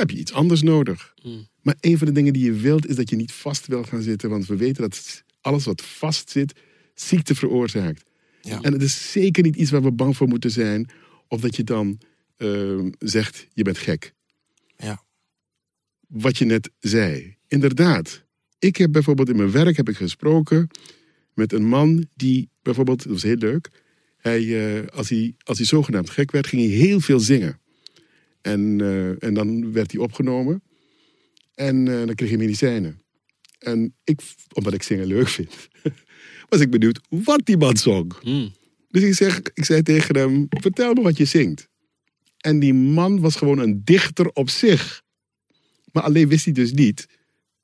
Heb 0.01 0.11
je 0.11 0.19
iets 0.19 0.33
anders 0.33 0.63
nodig. 0.63 1.15
Mm. 1.23 1.49
Maar 1.63 1.77
een 1.81 1.99
van 1.99 2.07
de 2.07 2.13
dingen 2.13 2.33
die 2.33 2.45
je 2.45 2.53
wilt, 2.53 2.87
is 2.87 2.97
dat 2.97 3.11
je 3.11 3.17
niet 3.17 3.33
vast 3.33 3.67
wil 3.67 3.83
gaan 3.83 4.03
zitten. 4.03 4.31
Want 4.31 4.47
we 4.47 4.57
weten 4.57 4.83
dat 4.83 5.25
alles 5.41 5.65
wat 5.65 5.83
vast 5.83 6.31
zit, 6.31 6.61
ziekte 6.95 7.35
veroorzaakt. 7.35 8.03
Ja. 8.41 8.61
En 8.61 8.73
het 8.73 8.83
is 8.83 9.13
zeker 9.13 9.43
niet 9.43 9.57
iets 9.57 9.71
waar 9.71 9.83
we 9.83 9.93
bang 9.93 10.17
voor 10.17 10.29
moeten 10.29 10.51
zijn. 10.51 10.91
Of 11.29 11.41
dat 11.41 11.57
je 11.57 11.65
dan 11.65 12.01
ehm, 12.37 12.91
zegt, 12.99 13.47
je 13.53 13.63
bent 13.63 13.79
gek. 13.79 14.15
Ja. 14.77 15.03
Wat 16.09 16.39
je 16.39 16.45
net 16.45 16.71
zei. 16.79 17.37
Inderdaad. 17.49 18.25
Ik 18.59 18.77
heb 18.77 18.93
bijvoorbeeld 18.93 19.29
in 19.29 19.37
mijn 19.37 19.51
werk 19.51 19.77
heb 19.77 19.89
ik 19.89 19.97
gesproken 19.97 20.69
met 21.35 21.53
een 21.53 21.67
man 21.67 22.07
die 22.15 22.51
bijvoorbeeld, 22.63 23.03
dat 23.03 23.13
was 23.13 23.23
heel 23.23 23.37
leuk. 23.37 23.69
Hij, 24.17 24.77
eh, 24.79 24.87
als, 24.87 25.09
hij, 25.09 25.35
als 25.43 25.59
hij 25.59 25.67
zogenaamd 25.67 26.11
gek 26.11 26.31
werd, 26.31 26.47
ging 26.47 26.63
hij 26.63 26.71
heel 26.71 27.01
veel 27.01 27.21
zingen. 27.21 27.61
En, 28.43 28.81
eh, 28.81 29.23
en 29.23 29.35
dan 29.35 29.73
werd 29.73 29.93
hij 29.93 30.01
opgenomen. 30.01 30.63
En 31.55 31.89
eh, 31.89 32.07
dan 32.07 32.15
kreeg 32.15 32.29
hij 32.29 32.39
medicijnen. 32.39 33.01
En 33.59 33.95
ik, 34.05 34.21
omdat 34.53 34.75
ik 34.75 34.83
zingen 34.83 35.07
leuk 35.07 35.29
vind, 35.29 35.69
was 36.49 36.61
ik 36.61 36.71
benieuwd 36.71 37.01
wat 37.09 37.41
die 37.45 37.57
man 37.57 37.77
zong. 37.77 38.13
Mm. 38.23 38.53
Dus 38.89 39.03
ik, 39.03 39.15
zeg, 39.15 39.41
ik 39.55 39.65
zei 39.65 39.83
tegen 39.83 40.17
hem, 40.17 40.47
vertel 40.49 40.95
me 40.95 41.03
wat 41.03 41.17
je 41.17 41.25
zingt. 41.25 41.69
En 42.37 42.59
die 42.59 42.75
man 42.75 43.21
was 43.21 43.37
gewoon 43.37 43.59
een 43.59 43.85
dichter 43.85 44.31
op 44.33 44.51
zich. 44.51 45.03
Maar 45.93 46.03
alleen 46.03 46.29
wist 46.29 46.45
hij 46.45 46.55
dus 46.55 46.73
niet 46.73 47.07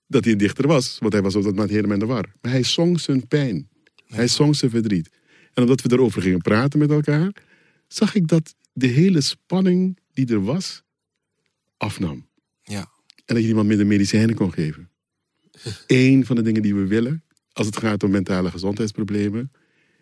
dat 0.06 0.24
hij 0.24 0.32
een 0.32 0.38
dichter 0.38 0.66
was. 0.66 0.98
Want 0.98 1.12
hij 1.12 1.22
was 1.22 1.34
op 1.34 1.42
dat 1.42 1.52
moment 1.52 1.70
helemaal 1.70 1.92
in 1.92 1.98
de 1.98 2.06
war. 2.06 2.32
Maar 2.40 2.52
hij 2.52 2.62
zong 2.62 3.00
zijn 3.00 3.28
pijn. 3.28 3.68
Hij 4.06 4.28
zong 4.28 4.56
zijn 4.56 4.70
verdriet. 4.70 5.08
En 5.54 5.62
omdat 5.62 5.82
we 5.82 5.92
erover 5.92 6.22
gingen 6.22 6.40
praten 6.40 6.78
met 6.78 6.90
elkaar... 6.90 7.32
zag 7.88 8.14
ik 8.14 8.28
dat 8.28 8.54
de 8.72 8.86
hele 8.86 9.20
spanning 9.20 9.98
die 10.16 10.32
er 10.32 10.44
was, 10.44 10.82
afnam. 11.76 12.28
Ja. 12.62 12.90
En 13.24 13.34
dat 13.34 13.42
je 13.42 13.48
iemand 13.48 13.68
minder 13.68 13.86
medicijnen 13.86 14.34
kon 14.34 14.52
geven. 14.52 14.90
Eén 15.86 16.26
van 16.26 16.36
de 16.36 16.42
dingen 16.42 16.62
die 16.62 16.74
we 16.74 16.86
willen, 16.86 17.24
als 17.52 17.66
het 17.66 17.76
gaat 17.76 18.02
om 18.02 18.10
mentale 18.10 18.50
gezondheidsproblemen, 18.50 19.52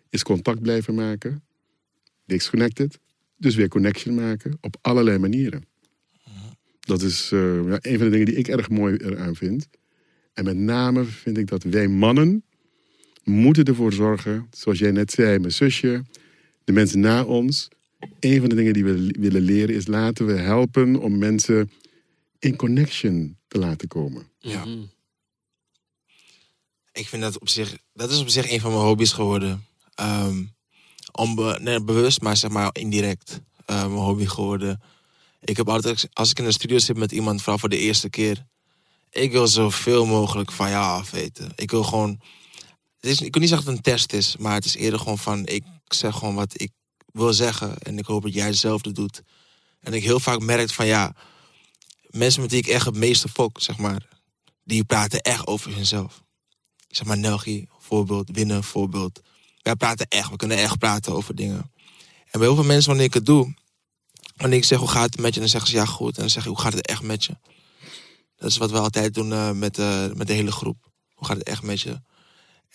is 0.09 0.23
contact 0.23 0.61
blijven 0.61 0.95
maken. 0.95 1.43
Disconnected. 2.25 2.99
Dus 3.37 3.55
weer 3.55 3.67
connection 3.67 4.15
maken 4.15 4.57
op 4.61 4.77
allerlei 4.81 5.17
manieren. 5.17 5.63
Dat 6.79 7.01
is 7.01 7.31
eh, 7.31 7.67
ja, 7.67 7.77
een 7.81 7.97
van 7.97 8.05
de 8.05 8.09
dingen 8.09 8.25
die 8.25 8.35
ik 8.35 8.47
erg 8.47 8.69
mooi 8.69 8.95
eraan 8.95 9.35
vind. 9.35 9.67
En 10.33 10.43
met 10.43 10.57
name 10.57 11.03
vind 11.03 11.37
ik 11.37 11.47
dat 11.47 11.63
wij 11.63 11.87
mannen 11.87 12.43
moeten 13.23 13.63
ervoor 13.63 13.93
zorgen, 13.93 14.47
zoals 14.51 14.79
jij 14.79 14.91
net 14.91 15.11
zei, 15.11 15.39
mijn 15.39 15.51
zusje, 15.51 16.03
de 16.63 16.71
mensen 16.71 16.99
na 16.99 17.23
ons. 17.23 17.67
Een 18.19 18.39
van 18.39 18.49
de 18.49 18.55
dingen 18.55 18.73
die 18.73 18.83
we 18.83 19.13
willen 19.19 19.41
leren 19.41 19.75
is 19.75 19.87
laten 19.87 20.25
we 20.25 20.33
helpen 20.33 21.01
om 21.01 21.17
mensen 21.17 21.71
in 22.39 22.55
connection 22.55 23.37
te 23.47 23.59
laten 23.59 23.87
komen. 23.87 24.27
Ja. 24.39 24.65
Mm. 24.65 24.93
Ik 26.91 27.07
vind 27.07 27.21
dat 27.21 27.39
op 27.39 27.49
zich, 27.49 27.77
dat 27.93 28.11
is 28.11 28.19
op 28.19 28.29
zich 28.29 28.51
een 28.51 28.59
van 28.59 28.71
mijn 28.71 28.83
hobby's 28.83 29.11
geworden. 29.11 29.65
Ehm 29.95 30.43
onbe, 31.15 31.59
nee, 31.61 31.83
bewust, 31.83 32.21
maar 32.21 32.37
zeg 32.37 32.51
maar 32.51 32.69
indirect 32.71 33.41
eh, 33.65 33.79
mijn 33.79 33.91
hobby 33.91 34.25
geworden. 34.25 34.81
Ik 35.41 35.57
heb 35.57 35.69
altijd, 35.69 36.07
als 36.13 36.29
ik 36.29 36.39
in 36.39 36.45
de 36.45 36.51
studio 36.51 36.77
zit 36.77 36.97
met 36.97 37.11
iemand, 37.11 37.41
vooral 37.41 37.57
voor 37.57 37.69
de 37.69 37.77
eerste 37.77 38.09
keer, 38.09 38.45
ik 39.09 39.31
wil 39.31 39.47
zoveel 39.47 40.05
mogelijk 40.05 40.51
van 40.51 40.69
jou 40.69 40.99
af 40.99 41.11
weten. 41.11 41.51
Ik 41.55 41.71
wil 41.71 41.83
gewoon, 41.83 42.21
het 42.99 43.09
is, 43.09 43.21
ik 43.21 43.33
wil 43.33 43.41
niet 43.41 43.49
zeggen 43.49 43.67
dat 43.67 43.77
het 43.77 43.85
een 43.85 43.93
test 43.93 44.13
is, 44.13 44.37
maar 44.37 44.53
het 44.53 44.65
is 44.65 44.75
eerder 44.75 44.99
gewoon 44.99 45.17
van, 45.17 45.45
ik 45.45 45.63
zeg 45.87 46.15
gewoon 46.15 46.35
wat 46.35 46.61
ik 46.61 46.71
wil 47.15 47.33
zeggen 47.33 47.77
en 47.77 47.97
ik 47.97 48.05
hoop 48.05 48.23
dat 48.23 48.33
jij 48.33 48.45
hetzelfde 48.45 48.91
doet. 48.91 49.21
En 49.79 49.93
ik 49.93 50.03
heel 50.03 50.19
vaak 50.19 50.39
merk 50.39 50.69
van 50.69 50.85
ja, 50.85 51.15
mensen 52.09 52.41
met 52.41 52.51
wie 52.51 52.59
ik 52.59 52.67
echt 52.67 52.85
het 52.85 52.95
meeste 52.95 53.29
fok, 53.29 53.61
zeg 53.61 53.77
maar, 53.77 54.07
die 54.63 54.83
praten 54.83 55.21
echt 55.21 55.47
over 55.47 55.75
hunzelf. 55.75 56.23
Zeg 56.87 57.07
maar 57.07 57.17
Nelgi, 57.17 57.67
voorbeeld, 57.79 58.29
Winnen, 58.31 58.63
voorbeeld. 58.63 59.21
Wij 59.61 59.75
praten 59.75 60.07
echt, 60.07 60.29
we 60.29 60.35
kunnen 60.35 60.57
echt 60.57 60.77
praten 60.77 61.13
over 61.13 61.35
dingen. 61.35 61.71
En 62.25 62.39
bij 62.39 62.41
heel 62.41 62.55
veel 62.55 62.63
mensen, 62.63 62.89
wanneer 62.89 63.07
ik 63.07 63.13
het 63.13 63.25
doe, 63.25 63.53
wanneer 64.35 64.57
ik 64.57 64.65
zeg 64.65 64.79
hoe 64.79 64.87
gaat 64.87 65.11
het 65.11 65.19
met 65.19 65.33
je, 65.33 65.39
dan 65.39 65.49
zeggen 65.49 65.69
ze 65.69 65.75
ja 65.75 65.85
goed. 65.85 66.15
En 66.15 66.21
dan 66.21 66.29
zeg 66.29 66.43
je 66.43 66.49
hoe 66.49 66.59
gaat 66.59 66.73
het 66.73 66.87
echt 66.87 67.01
met 67.01 67.25
je. 67.25 67.37
Dat 68.35 68.49
is 68.49 68.57
wat 68.57 68.71
we 68.71 68.79
altijd 68.79 69.13
doen 69.13 69.31
uh, 69.31 69.51
met, 69.51 69.77
uh, 69.77 70.11
met 70.13 70.27
de 70.27 70.33
hele 70.33 70.51
groep. 70.51 70.91
Hoe 71.13 71.27
gaat 71.27 71.37
het 71.37 71.47
echt 71.47 71.63
met 71.63 71.81
je? 71.81 72.01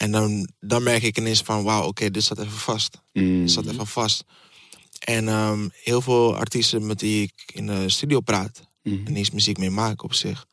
En 0.01 0.11
dan, 0.11 0.49
dan 0.61 0.83
merk 0.83 1.03
ik 1.03 1.19
ineens 1.19 1.43
van 1.43 1.63
wauw, 1.63 1.79
oké, 1.79 1.89
okay, 1.89 2.11
dit 2.11 2.23
staat 2.23 2.39
even 2.39 2.59
vast. 2.59 3.01
Mm. 3.13 3.41
Dit 3.41 3.51
staat 3.51 3.67
even 3.67 3.87
vast. 3.87 4.25
En 4.99 5.29
um, 5.29 5.71
heel 5.83 6.01
veel 6.01 6.37
artiesten 6.37 6.87
met 6.87 7.01
wie 7.01 7.23
ik 7.23 7.53
in 7.53 7.67
de 7.67 7.89
studio 7.89 8.21
praat, 8.21 8.69
Mm. 8.83 9.07
en 9.07 9.17
eens 9.17 9.31
muziek 9.31 9.59
mee 9.59 9.71
maak 9.71 10.03
op 10.03 10.15
zich, 10.15 10.47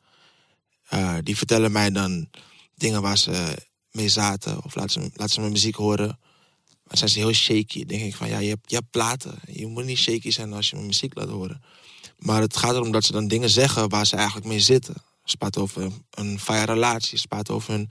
uh, 0.94 1.16
die 1.22 1.36
vertellen 1.36 1.72
mij 1.72 1.90
dan 1.90 2.28
dingen 2.74 3.02
waar 3.02 3.18
ze 3.18 3.54
mee 3.90 4.08
zaten. 4.08 4.64
Of 4.64 4.74
laten 4.74 4.90
ze, 4.90 5.10
laten 5.14 5.34
ze 5.34 5.40
mijn 5.40 5.52
muziek 5.52 5.74
horen. 5.74 6.18
Maar 6.84 6.96
zijn 6.96 7.10
ze 7.10 7.18
heel 7.18 7.32
shaky. 7.32 7.78
Dan 7.78 7.86
denk 7.86 8.02
ik 8.02 8.16
van 8.16 8.28
ja, 8.28 8.38
je 8.38 8.48
hebt, 8.48 8.70
je 8.70 8.74
hebt 8.76 8.90
platen. 8.90 9.38
Je 9.46 9.66
moet 9.66 9.84
niet 9.84 9.98
shaky 9.98 10.30
zijn 10.30 10.52
als 10.52 10.68
je 10.68 10.74
mijn 10.74 10.86
muziek 10.86 11.14
laat 11.14 11.28
horen. 11.28 11.62
Maar 12.18 12.40
het 12.40 12.56
gaat 12.56 12.74
erom 12.74 12.92
dat 12.92 13.04
ze 13.04 13.12
dan 13.12 13.28
dingen 13.28 13.50
zeggen 13.50 13.88
waar 13.88 14.06
ze 14.06 14.16
eigenlijk 14.16 14.46
mee 14.46 14.60
zitten. 14.60 14.94
Praten 15.38 15.62
over 15.62 15.90
een 16.10 16.40
fire 16.40 16.72
relatie. 16.72 17.28
Praten 17.28 17.54
over 17.54 17.72
hun 17.72 17.90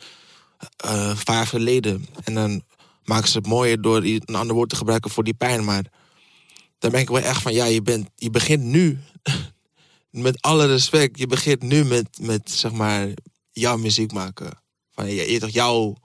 uh, 0.86 1.16
fire 1.16 1.46
verleden. 1.46 2.08
En 2.24 2.34
dan 2.34 2.64
maken 3.04 3.30
ze 3.30 3.38
het 3.38 3.48
mooier 3.48 3.82
door 3.82 4.04
een 4.04 4.36
ander 4.36 4.56
woord 4.56 4.70
te 4.70 4.76
gebruiken 4.76 5.12
voor 5.12 5.24
die 5.24 5.34
pijn. 5.34 5.66
Maar 5.66 5.86
dan 6.80 6.92
ben 6.92 7.02
ik 7.02 7.10
wel 7.10 7.20
echt 7.20 7.42
van 7.42 7.54
ja, 7.54 7.66
je, 7.66 7.82
bent, 7.82 8.10
je 8.16 8.30
begint 8.30 8.64
nu. 8.64 9.00
met 10.10 10.42
alle 10.42 10.66
respect, 10.66 11.20
je 11.20 11.28
begint 11.28 11.62
nu 11.62 11.86
met, 11.86 12.08
met 12.22 12.52
zeg 12.52 12.72
maar 12.72 13.08
jouw 13.52 13.78
muziek 13.78 14.12
maken. 14.12 14.62
Van 14.92 15.10
je, 15.10 15.32
je 15.32 15.40
toch 15.40 15.50
jouw, 15.50 15.96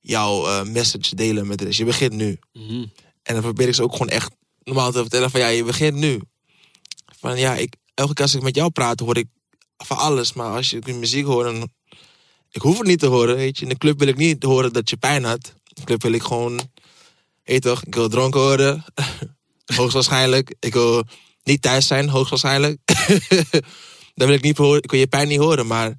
jouw 0.00 0.46
uh, 0.46 0.62
message 0.62 1.14
delen 1.14 1.46
met 1.46 1.58
de 1.58 1.64
rest. 1.64 1.78
Je 1.78 1.84
begint 1.84 2.12
nu. 2.12 2.38
Mm. 2.52 2.92
En 3.22 3.34
dan 3.34 3.42
probeer 3.42 3.68
ik 3.68 3.74
ze 3.74 3.82
ook 3.82 3.92
gewoon 3.92 4.08
echt 4.08 4.30
normaal 4.62 4.92
te 4.92 5.00
vertellen 5.00 5.30
van 5.30 5.40
ja, 5.40 5.48
je 5.48 5.64
begint 5.64 5.94
nu. 5.94 6.20
Van 7.18 7.38
ja, 7.38 7.54
ik, 7.54 7.74
elke 7.94 8.14
keer 8.14 8.24
als 8.24 8.34
ik 8.34 8.42
met 8.42 8.56
jou 8.56 8.70
praat, 8.70 9.00
hoor 9.00 9.16
ik 9.16 9.26
van 9.76 9.96
alles. 9.96 10.32
Maar 10.32 10.50
als 10.50 10.70
je 10.70 10.94
muziek 10.94 11.24
hoort, 11.24 11.46
dan... 11.46 11.68
Ik 12.50 12.62
hoef 12.62 12.78
het 12.78 12.86
niet 12.86 12.98
te 12.98 13.06
horen, 13.06 13.36
weet 13.36 13.56
je. 13.58 13.62
In 13.62 13.68
de 13.68 13.78
club 13.78 13.98
wil 13.98 14.08
ik 14.08 14.16
niet 14.16 14.42
horen 14.42 14.72
dat 14.72 14.90
je 14.90 14.96
pijn 14.96 15.24
had. 15.24 15.46
In 15.46 15.74
de 15.74 15.84
club 15.84 16.02
wil 16.02 16.12
ik 16.12 16.22
gewoon... 16.22 16.60
Je 17.44 17.58
toch, 17.58 17.84
ik 17.84 17.94
wil 17.94 18.08
dronken 18.08 18.40
worden. 18.40 18.84
hoogstwaarschijnlijk. 19.76 20.54
Ik 20.60 20.72
wil 20.72 21.04
niet 21.42 21.62
thuis 21.62 21.86
zijn, 21.86 22.08
hoogstwaarschijnlijk. 22.08 22.78
dan 24.14 24.26
wil 24.28 24.36
ik 24.36 24.42
niet 24.42 24.56
horen, 24.56 24.82
ik 24.82 24.90
wil 24.90 25.00
je 25.00 25.06
pijn 25.06 25.28
niet 25.28 25.38
horen, 25.38 25.66
maar... 25.66 25.96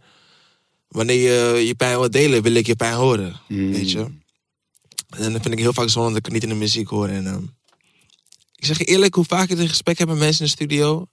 Wanneer 0.88 1.56
je 1.56 1.66
je 1.66 1.76
pijn 1.76 2.00
wilt 2.00 2.12
delen, 2.12 2.41
wil 2.43 2.54
ik 2.54 2.66
je 2.66 2.76
pijn 2.76 2.93
horen, 2.93 3.39
Mm. 3.48 3.72
weet 3.72 3.91
je. 3.91 4.00
En 5.10 5.32
dan 5.32 5.41
vind 5.41 5.52
ik 5.52 5.60
heel 5.60 5.74
vaak 5.74 5.89
zonde 5.89 6.10
dat 6.10 6.18
ik 6.18 6.26
het 6.26 6.34
niet 6.34 6.43
in 6.43 6.50
de 6.50 6.56
muziek 6.56 6.88
hoor. 6.88 7.08
En, 7.08 7.26
um, 7.26 7.56
ik 8.56 8.66
zeg 8.66 8.78
je 8.78 8.84
eerlijk, 8.84 9.16
hoe 9.16 9.26
vaak 9.26 9.50
ik 9.50 9.58
een 9.58 9.68
gesprek 9.70 9.98
heb 9.98 10.08
met 10.08 10.18
mensen 10.18 10.39
in 10.39 10.45
de 10.45 10.52
studio... 10.52 11.06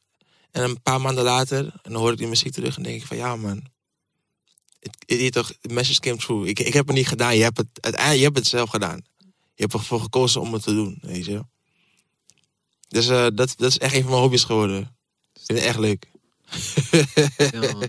en 0.51 0.63
een 0.63 0.83
paar 0.83 1.01
maanden 1.01 1.25
later, 1.25 1.59
en 1.59 1.93
dan 1.93 1.95
hoor 1.95 2.13
ik 2.13 2.19
die 2.19 2.27
muziek 2.27 2.53
terug 2.53 2.77
en 2.77 2.83
denk 2.83 2.97
ik 3.01 3.07
van... 3.07 3.17
ja 3.17 3.37
man, 3.37 3.63
het, 5.07 5.33
toch, 5.33 5.53
message 5.63 6.01
came 6.01 6.17
through. 6.17 6.49
Ik, 6.49 6.59
ik 6.59 6.73
heb 6.73 6.87
het 6.87 6.97
niet 6.97 7.09
gedaan, 7.09 7.37
je 7.37 7.43
hebt 7.43 7.57
het, 7.57 7.67
uiteindelijk, 7.73 8.19
je 8.19 8.25
hebt 8.25 8.39
het 8.39 8.47
zelf 8.47 8.71
gedaan. 8.71 9.01
Je 9.55 9.63
hebt 9.63 9.73
ervoor 9.73 10.01
gekozen 10.01 10.41
om 10.41 10.53
het 10.53 10.63
te 10.63 10.75
doen, 10.75 10.99
weet 11.01 11.25
je. 11.25 11.45
Dus 12.89 13.09
uh, 13.09 13.27
dat, 13.35 13.55
dat 13.57 13.71
is 13.71 13.79
echt 13.79 13.95
een 13.95 14.01
van 14.01 14.11
mijn 14.11 14.23
hobby's 14.23 14.45
geworden. 14.45 14.97
Ik 15.33 15.41
vind 15.45 15.59
het 15.59 15.69
echt 15.69 15.79
leuk. 15.79 16.11
ja, 17.51 17.61
man. 17.73 17.89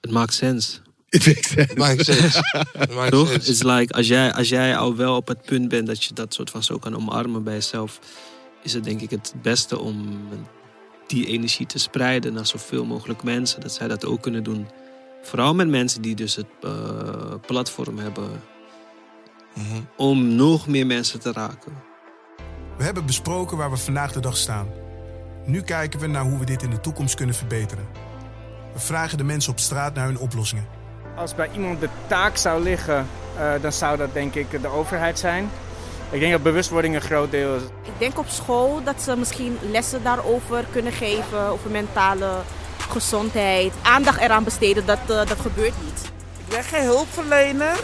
Het 0.00 0.10
maakt 0.10 0.34
sens. 0.34 0.80
Het 1.08 1.26
maakt 1.26 1.44
sens. 1.46 1.74
Maakt 1.74 2.04
sens. 2.04 2.40
Maakt 2.94 3.10
Toch? 3.10 3.32
It's 3.32 3.62
like, 3.62 3.94
als 3.94 4.06
jij, 4.06 4.32
als 4.32 4.48
jij 4.48 4.76
al 4.76 4.96
wel 4.96 5.16
op 5.16 5.28
het 5.28 5.42
punt 5.42 5.68
bent 5.68 5.86
dat 5.86 6.04
je 6.04 6.14
dat 6.14 6.34
soort 6.34 6.50
van 6.50 6.62
zo 6.62 6.78
kan 6.78 6.96
omarmen 6.96 7.44
bij 7.44 7.54
jezelf, 7.54 7.98
is 8.62 8.72
het 8.72 8.84
denk 8.84 9.00
ik 9.00 9.10
het 9.10 9.34
beste 9.42 9.78
om 9.78 10.28
die 11.06 11.26
energie 11.26 11.66
te 11.66 11.78
spreiden 11.78 12.32
naar 12.32 12.46
zoveel 12.46 12.84
mogelijk 12.84 13.22
mensen. 13.22 13.60
Dat 13.60 13.72
zij 13.72 13.88
dat 13.88 14.04
ook 14.04 14.22
kunnen 14.22 14.42
doen. 14.42 14.66
Vooral 15.22 15.54
met 15.54 15.68
mensen 15.68 16.02
die 16.02 16.14
dus 16.14 16.36
het 16.36 16.46
uh, 16.60 16.70
platform 17.46 17.98
hebben. 17.98 18.30
Mm 19.54 19.64
-hmm. 19.70 19.88
Om 19.96 20.34
nog 20.34 20.66
meer 20.66 20.86
mensen 20.86 21.20
te 21.20 21.32
raken. 21.32 21.72
We 22.76 22.84
hebben 22.84 23.06
besproken 23.06 23.56
waar 23.56 23.70
we 23.70 23.76
vandaag 23.76 24.12
de 24.12 24.20
dag 24.20 24.36
staan. 24.36 24.68
Nu 25.44 25.62
kijken 25.62 26.00
we 26.00 26.06
naar 26.06 26.24
hoe 26.24 26.38
we 26.38 26.44
dit 26.44 26.62
in 26.62 26.70
de 26.70 26.80
toekomst 26.80 27.14
kunnen 27.14 27.34
verbeteren. 27.34 27.88
We 28.72 28.78
vragen 28.78 29.18
de 29.18 29.24
mensen 29.24 29.52
op 29.52 29.58
straat 29.58 29.94
naar 29.94 30.06
hun 30.06 30.18
oplossingen. 30.18 30.66
Als 31.16 31.34
bij 31.34 31.50
iemand 31.54 31.80
de 31.80 31.88
taak 32.06 32.36
zou 32.36 32.62
liggen, 32.62 33.06
uh, 33.38 33.52
dan 33.60 33.72
zou 33.72 33.96
dat 33.96 34.12
denk 34.12 34.34
ik 34.34 34.62
de 34.62 34.68
overheid 34.68 35.18
zijn. 35.18 35.50
Ik 36.10 36.20
denk 36.20 36.32
dat 36.32 36.42
bewustwording 36.42 36.94
een 36.94 37.00
groot 37.00 37.30
deel 37.30 37.56
is. 37.56 37.62
Ik 37.62 37.98
denk 37.98 38.18
op 38.18 38.28
school 38.28 38.84
dat 38.84 39.02
ze 39.02 39.16
misschien 39.16 39.58
lessen 39.70 40.02
daarover 40.02 40.64
kunnen 40.72 40.92
geven, 40.92 41.46
over 41.46 41.70
mentale 41.70 42.30
gezondheid. 42.92 43.72
Aandacht 43.82 44.20
eraan 44.20 44.44
besteden, 44.44 44.86
dat, 44.86 44.98
uh, 45.10 45.16
dat 45.16 45.40
gebeurt 45.40 45.74
niet. 45.84 46.10
Ik 46.38 46.48
ben 46.48 46.64
geen 46.64 46.84
hulpverlener, 46.84 47.76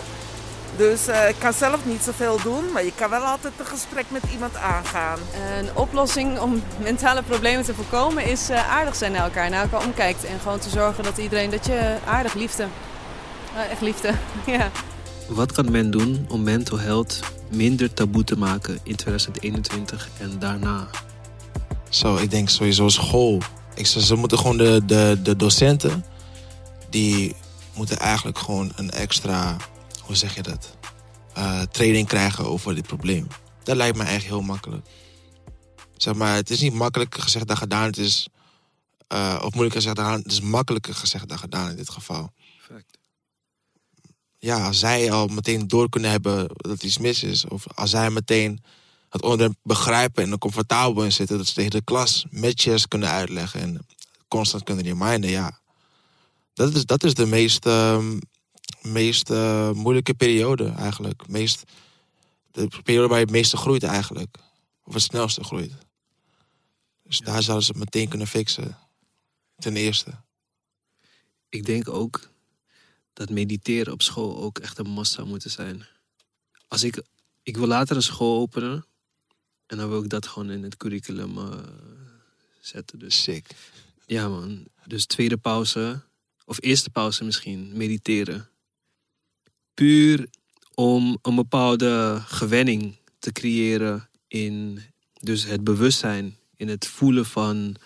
dus 0.77 1.09
uh, 1.09 1.29
ik 1.29 1.35
kan 1.39 1.53
zelf 1.53 1.85
niet 1.85 2.03
zoveel 2.03 2.39
doen. 2.43 2.73
Maar 2.73 2.85
je 2.85 2.93
kan 2.95 3.11
wel 3.11 3.23
altijd 3.23 3.53
een 3.57 3.67
gesprek 3.67 4.05
met 4.09 4.23
iemand 4.33 4.57
aangaan. 4.57 5.19
Een 5.59 5.69
oplossing 5.75 6.39
om 6.39 6.63
mentale 6.83 7.23
problemen 7.23 7.65
te 7.65 7.75
voorkomen 7.75 8.25
is 8.25 8.51
uh, 8.51 8.71
aardig 8.71 8.97
zijn 8.97 9.13
naar 9.13 9.25
elkaar, 9.25 9.51
naar 9.51 9.63
elkaar 9.63 9.85
omkijkt. 9.85 10.25
En 10.25 10.41
gewoon 10.41 10.59
te 10.59 10.69
zorgen 10.69 11.05
dat 11.05 11.19
iedereen, 11.19 11.51
dat 11.51 11.67
je 11.67 11.97
aardig 12.07 12.35
liefde, 12.35 12.67
uh, 13.55 13.71
echt 13.71 13.81
liefde, 13.81 14.13
ja. 14.57 14.71
Wat 15.29 15.53
kan 15.53 15.71
men 15.71 15.91
doen 15.91 16.27
om 16.29 16.43
mental 16.43 16.79
health 16.79 17.21
minder 17.51 17.95
taboe 17.95 18.25
te 18.25 18.39
maken 18.39 18.79
in 18.83 18.97
2021 18.97 20.09
en 20.21 20.39
daarna? 20.39 20.87
Zo, 21.89 22.17
ik 22.17 22.31
denk 22.31 22.49
sowieso 22.49 22.89
school. 22.89 23.39
Ik, 23.79 23.87
ze, 23.87 24.05
ze 24.05 24.15
moeten 24.15 24.39
gewoon 24.39 24.57
de, 24.57 24.83
de, 24.87 25.21
de 25.23 25.37
docenten, 25.37 26.05
die 26.91 27.35
moeten 27.75 27.99
eigenlijk 27.99 28.39
gewoon 28.39 28.73
een 28.77 28.91
extra, 28.91 29.57
hoe 30.03 30.17
zeg 30.17 30.35
je 30.35 30.43
dat, 30.43 30.77
uh, 31.37 31.63
training 31.63 32.07
krijgen 32.07 32.45
over 32.47 32.75
dit 32.75 32.87
probleem. 32.87 33.27
Dat 33.63 33.77
lijkt 33.77 33.97
me 33.97 34.05
echt 34.05 34.25
heel 34.25 34.41
makkelijk. 34.41 34.87
Zeg 35.97 36.15
maar, 36.15 36.35
het 36.35 36.51
is 36.51 36.61
niet 36.61 36.73
makkelijker 36.75 37.23
gezegd 37.23 37.47
dan 37.47 37.57
gedaan. 37.57 37.85
Het 37.85 37.99
is, 37.99 38.29
uh, 39.13 39.41
of 39.45 39.53
moeilijker 39.53 39.81
gezegd 39.81 39.97
dan 39.97 40.05
gedaan. 40.05 40.23
Het 40.23 40.33
is 40.33 40.41
makkelijker 40.41 40.95
gezegd 40.95 41.29
dan 41.29 41.39
gedaan 41.39 41.71
in 41.71 41.77
dit 41.77 41.91
geval. 41.91 42.33
Perfect. 42.57 42.99
Ja, 44.39 44.67
als 44.67 44.79
zij 44.79 45.13
al 45.13 45.27
meteen 45.27 45.69
door 45.69 45.89
kunnen 45.89 46.11
hebben 46.11 46.49
dat 46.57 46.83
iets 46.83 46.99
mis 46.99 47.23
is. 47.23 47.45
Of 47.45 47.67
als 47.75 47.91
zij 47.91 48.11
meteen 48.11 48.63
het 49.09 49.23
onderwerp 49.23 49.55
begrijpen 49.63 50.23
en 50.23 50.33
er 50.33 50.39
comfortabel 50.39 51.05
in 51.05 51.13
zitten. 51.13 51.37
Dat 51.37 51.47
ze 51.47 51.55
tegen 51.55 51.71
de 51.71 51.85
klas 51.85 52.27
matches 52.31 52.89
kunnen 52.89 53.09
uitleggen. 53.09 53.61
En 53.61 53.87
constant 54.29 54.63
kunnen 54.63 54.85
reminden, 54.85 55.31
ja. 55.31 55.61
Dat 56.55 56.75
is, 56.75 56.85
dat 56.85 57.05
is 57.05 57.15
de 57.15 57.27
meest, 57.27 57.67
uh, 57.67 58.05
meest 58.83 59.31
uh, 59.31 59.71
moeilijke 59.71 60.15
periode 60.15 60.69
eigenlijk. 60.69 61.29
Meest, 61.29 61.63
de 62.51 62.69
periode 62.85 63.09
waar 63.09 63.19
je 63.19 63.25
het 63.25 63.35
meeste 63.35 63.57
groeit 63.57 63.83
eigenlijk. 63.83 64.37
Of 64.85 64.95
het 64.95 65.03
snelste 65.03 65.45
groeit. 65.45 65.73
Dus 67.03 67.19
ja. 67.19 67.25
daar 67.25 67.43
zouden 67.43 67.67
ze 67.67 67.73
het 67.73 67.81
meteen 67.81 68.09
kunnen 68.09 68.27
fixen. 68.27 68.77
Ten 69.57 69.77
eerste. 69.77 70.11
Ik 71.49 71.67
denk 71.67 71.89
ook 71.89 72.31
dat 73.13 73.31
mediteren 73.31 73.93
op 73.93 74.03
school 74.03 74.43
ook 74.43 74.59
echt 74.59 74.79
een 74.79 74.95
must 74.95 75.13
zou 75.13 75.29
moeten 75.29 75.51
zijn. 75.51 75.87
Als 76.69 76.83
ik, 76.83 77.03
ik 77.43 77.57
wil 77.57 77.67
later 77.67 77.97
een 77.97 78.03
school 78.03 78.41
openen. 78.41 78.87
En 79.69 79.77
dan 79.77 79.89
wil 79.89 80.03
ik 80.03 80.09
dat 80.09 80.27
gewoon 80.27 80.51
in 80.51 80.63
het 80.63 80.77
curriculum 80.77 81.39
uh, 81.39 81.53
zetten. 82.61 82.99
Dus. 82.99 83.23
Sick. 83.23 83.47
Ja 84.07 84.29
man. 84.29 84.67
Dus 84.87 85.07
tweede 85.07 85.37
pauze. 85.37 86.03
Of 86.45 86.63
eerste 86.63 86.91
pauze 86.91 87.25
misschien. 87.25 87.71
Mediteren. 87.77 88.49
Puur 89.75 90.29
om 90.75 91.19
een 91.23 91.35
bepaalde 91.35 92.23
gewenning 92.27 92.97
te 93.19 93.33
creëren 93.33 94.09
in 94.29 94.83
dus 95.21 95.45
het 95.45 95.65
bewustzijn. 95.65 96.37
In 96.57 96.69
het 96.69 96.87
voelen 96.87 97.27
van... 97.27 97.77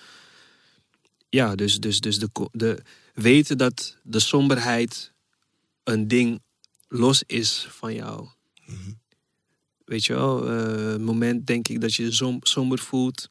Ja, 1.28 1.54
dus, 1.54 1.78
dus, 1.78 2.00
dus 2.00 2.18
de, 2.18 2.28
de 2.52 2.82
weten 3.14 3.58
dat 3.58 3.96
de 4.02 4.20
somberheid 4.20 5.12
een 5.84 6.08
ding 6.08 6.42
los 6.88 7.22
is 7.26 7.66
van 7.70 7.94
jou. 7.94 8.28
Mm-hmm. 8.66 9.00
Weet 9.92 10.04
je 10.04 10.12
wel, 10.12 10.52
uh, 10.52 10.96
moment 10.96 11.46
denk 11.46 11.68
ik 11.68 11.80
dat 11.80 11.94
je 11.94 12.02
je 12.02 12.12
som, 12.12 12.38
somber 12.42 12.78
voelt. 12.78 13.28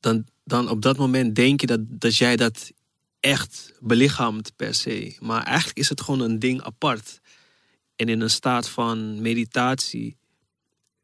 Dan, 0.00 0.26
dan 0.44 0.68
op 0.68 0.82
dat 0.82 0.96
moment 0.96 1.34
denk 1.34 1.60
je 1.60 1.66
dat, 1.66 1.80
dat 1.84 2.16
jij 2.16 2.36
dat 2.36 2.72
echt 3.20 3.72
belichaamt 3.80 4.56
per 4.56 4.74
se. 4.74 5.16
Maar 5.20 5.42
eigenlijk 5.42 5.78
is 5.78 5.88
het 5.88 6.00
gewoon 6.00 6.20
een 6.20 6.38
ding 6.38 6.62
apart. 6.62 7.20
En 7.96 8.08
in 8.08 8.20
een 8.20 8.30
staat 8.30 8.68
van 8.68 9.20
meditatie 9.20 10.16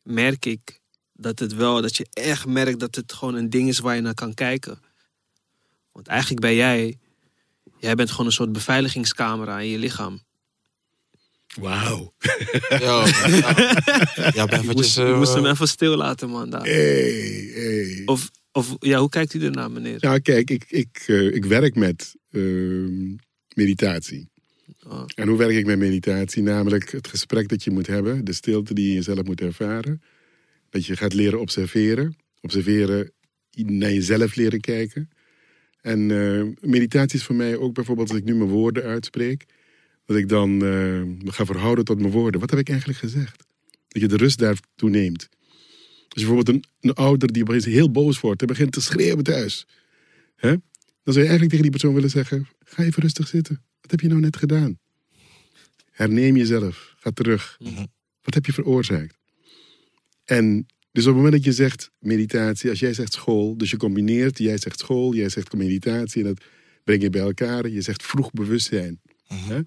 merk 0.02 0.44
ik 0.46 0.80
dat 1.12 1.38
het 1.38 1.54
wel, 1.54 1.82
dat 1.82 1.96
je 1.96 2.06
echt 2.12 2.46
merkt 2.46 2.80
dat 2.80 2.94
het 2.94 3.12
gewoon 3.12 3.34
een 3.34 3.50
ding 3.50 3.68
is 3.68 3.78
waar 3.78 3.94
je 3.94 4.00
naar 4.00 4.14
kan 4.14 4.34
kijken. 4.34 4.80
Want 5.92 6.06
eigenlijk 6.06 6.40
ben 6.40 6.54
jij 6.54 6.98
Jij 7.78 7.94
bent 7.94 8.10
gewoon 8.10 8.26
een 8.26 8.32
soort 8.32 8.52
beveiligingscamera 8.52 9.58
in 9.58 9.68
je 9.68 9.78
lichaam. 9.78 10.20
Wauw. 11.60 12.14
Ja, 12.68 13.06
ja. 13.26 13.54
ja 14.34 14.46
ben 14.46 14.58
Je 14.58 14.62
eventjes... 14.62 14.74
moest, 14.74 14.94
je 14.96 15.02
eh, 15.02 15.18
moest 15.18 15.34
hem 15.34 15.46
even 15.46 15.68
stil 15.68 15.96
laten, 15.96 16.28
man. 16.28 16.50
Daar. 16.50 16.64
Hey, 16.64 17.50
hey. 17.54 18.02
Of, 18.04 18.30
of 18.52 18.76
ja, 18.78 18.98
hoe 18.98 19.08
kijkt 19.08 19.34
u 19.34 19.44
ernaar, 19.44 19.70
meneer? 19.70 19.96
Nou, 20.00 20.20
kijk, 20.20 20.50
ik, 20.50 20.64
ik, 20.68 21.04
eh, 21.06 21.34
ik 21.34 21.44
werk 21.44 21.74
met 21.74 22.14
ehm, 22.30 23.14
meditatie. 23.54 24.28
Oh. 24.86 25.02
En 25.14 25.28
hoe 25.28 25.38
werk 25.38 25.56
ik 25.56 25.66
met 25.66 25.78
meditatie? 25.78 26.42
Namelijk 26.42 26.90
het 26.90 27.08
gesprek 27.08 27.48
dat 27.48 27.64
je 27.64 27.70
moet 27.70 27.86
hebben, 27.86 28.24
de 28.24 28.32
stilte 28.32 28.74
die 28.74 28.88
je 28.88 28.94
jezelf 28.94 29.22
moet 29.22 29.40
ervaren. 29.40 30.02
Dat 30.70 30.86
je 30.86 30.96
gaat 30.96 31.14
leren 31.14 31.40
observeren. 31.40 32.16
Observeren, 32.40 33.12
naar 33.50 33.92
jezelf 33.92 34.34
leren 34.34 34.60
kijken. 34.60 35.10
En 35.80 36.10
eh, 36.10 36.68
meditatie 36.70 37.18
is 37.18 37.24
voor 37.24 37.34
mij 37.34 37.56
ook 37.56 37.74
bijvoorbeeld 37.74 38.08
als 38.08 38.18
ik 38.18 38.24
nu 38.24 38.34
mijn 38.34 38.50
woorden 38.50 38.82
uitspreek. 38.82 39.44
Dat 40.08 40.16
ik 40.16 40.28
dan 40.28 40.56
me 40.56 41.32
ga 41.32 41.44
verhouden 41.44 41.84
tot 41.84 41.98
mijn 41.98 42.12
woorden. 42.12 42.40
Wat 42.40 42.50
heb 42.50 42.58
ik 42.58 42.68
eigenlijk 42.68 42.98
gezegd? 42.98 43.44
Dat 43.88 44.02
je 44.02 44.08
de 44.08 44.16
rust 44.16 44.38
daartoe 44.38 44.90
neemt. 44.90 45.28
Als 46.08 46.22
je 46.22 46.26
bijvoorbeeld 46.26 46.48
een, 46.48 46.64
een 46.80 46.94
ouder 46.94 47.32
die 47.32 47.42
opeens 47.42 47.64
heel 47.64 47.90
boos 47.90 48.20
wordt 48.20 48.40
en 48.40 48.46
begint 48.46 48.72
te 48.72 48.80
schreeuwen 48.80 49.24
thuis. 49.24 49.66
Hè? 50.36 50.48
Dan 51.02 51.14
zou 51.14 51.18
je 51.18 51.30
eigenlijk 51.30 51.50
tegen 51.50 51.62
die 51.62 51.70
persoon 51.70 51.94
willen 51.94 52.10
zeggen: 52.10 52.48
Ga 52.64 52.82
even 52.82 53.02
rustig 53.02 53.28
zitten. 53.28 53.62
Wat 53.80 53.90
heb 53.90 54.00
je 54.00 54.08
nou 54.08 54.20
net 54.20 54.36
gedaan? 54.36 54.78
Herneem 55.90 56.36
jezelf. 56.36 56.94
Ga 56.98 57.10
terug. 57.10 57.56
Mhm. 57.58 57.84
Wat 58.22 58.34
heb 58.34 58.46
je 58.46 58.52
veroorzaakt? 58.52 59.18
En 60.24 60.66
dus 60.92 61.06
op 61.06 61.14
het 61.14 61.22
moment 61.22 61.32
dat 61.32 61.44
je 61.44 61.52
zegt 61.52 61.90
meditatie, 61.98 62.70
als 62.70 62.80
jij 62.80 62.94
zegt 62.94 63.12
school, 63.12 63.56
dus 63.56 63.70
je 63.70 63.76
combineert, 63.76 64.38
jij 64.38 64.58
zegt 64.58 64.78
school, 64.78 65.14
jij 65.14 65.28
zegt 65.28 65.52
meditatie 65.52 66.22
en 66.22 66.28
dat 66.28 66.44
breng 66.84 67.02
je 67.02 67.10
bij 67.10 67.20
elkaar. 67.20 67.68
Je 67.68 67.82
zegt 67.82 68.02
vroeg 68.02 68.30
bewustzijn. 68.30 69.00
Mhm. 69.28 69.50
Hè? 69.50 69.60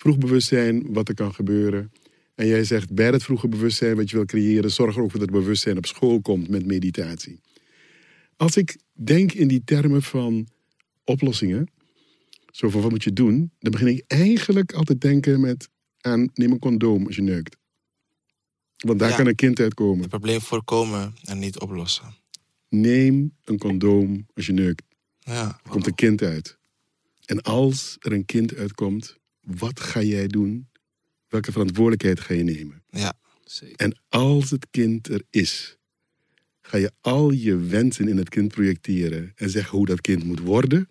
Vroeg 0.00 0.18
bewustzijn, 0.18 0.92
wat 0.92 1.08
er 1.08 1.14
kan 1.14 1.34
gebeuren. 1.34 1.92
En 2.34 2.46
jij 2.46 2.64
zegt 2.64 2.94
bij 2.94 3.10
dat 3.10 3.22
vroege 3.22 3.48
bewustzijn 3.48 3.96
wat 3.96 4.10
je 4.10 4.16
wil 4.16 4.24
creëren, 4.24 4.70
zorg 4.70 4.96
er 4.96 5.02
ook 5.02 5.10
voor 5.10 5.20
dat 5.20 5.30
bewustzijn 5.30 5.76
op 5.76 5.86
school 5.86 6.20
komt 6.20 6.48
met 6.48 6.66
meditatie. 6.66 7.40
Als 8.36 8.56
ik 8.56 8.78
denk 8.92 9.32
in 9.32 9.48
die 9.48 9.62
termen 9.64 10.02
van 10.02 10.48
oplossingen, 11.04 11.70
zo 12.50 12.68
van 12.68 12.80
wat 12.80 12.90
moet 12.90 13.04
je 13.04 13.12
doen, 13.12 13.50
dan 13.58 13.70
begin 13.72 13.86
ik 13.86 14.04
eigenlijk 14.06 14.72
altijd 14.72 15.00
denken 15.00 15.40
met 15.40 15.68
aan 16.00 16.30
neem 16.34 16.52
een 16.52 16.58
condoom 16.58 17.06
als 17.06 17.16
je 17.16 17.22
neukt. 17.22 17.56
Want 18.76 18.98
daar 18.98 19.10
Ja. 19.10 19.16
kan 19.16 19.26
een 19.26 19.34
kind 19.34 19.60
uitkomen. 19.60 20.00
Het 20.00 20.08
probleem 20.08 20.40
voorkomen 20.40 21.14
en 21.24 21.38
niet 21.38 21.58
oplossen. 21.58 22.14
Neem 22.68 23.36
een 23.44 23.58
condoom 23.58 24.26
als 24.34 24.46
je 24.46 24.52
neukt. 24.52 24.82
Ja. 25.18 25.60
Er 25.64 25.70
komt 25.70 25.86
een 25.86 25.94
kind 25.94 26.22
uit. 26.22 26.58
En 27.24 27.42
als 27.42 27.96
er 27.98 28.12
een 28.12 28.24
kind 28.24 28.54
uitkomt, 28.54 29.18
wat 29.40 29.80
ga 29.80 30.02
jij 30.02 30.26
doen? 30.26 30.68
Welke 31.28 31.52
verantwoordelijkheid 31.52 32.20
ga 32.20 32.34
je 32.34 32.42
nemen? 32.42 32.82
Ja. 32.90 33.18
Zeker. 33.44 33.76
En 33.76 34.00
als 34.08 34.50
het 34.50 34.66
kind 34.70 35.08
er 35.08 35.22
is, 35.30 35.78
ga 36.60 36.76
je 36.76 36.92
al 37.00 37.30
je 37.30 37.56
wensen 37.56 38.08
in 38.08 38.16
het 38.16 38.28
kind 38.28 38.48
projecteren 38.48 39.32
en 39.36 39.50
zeggen 39.50 39.76
hoe 39.76 39.86
dat 39.86 40.00
kind 40.00 40.24
moet 40.24 40.40
worden? 40.40 40.88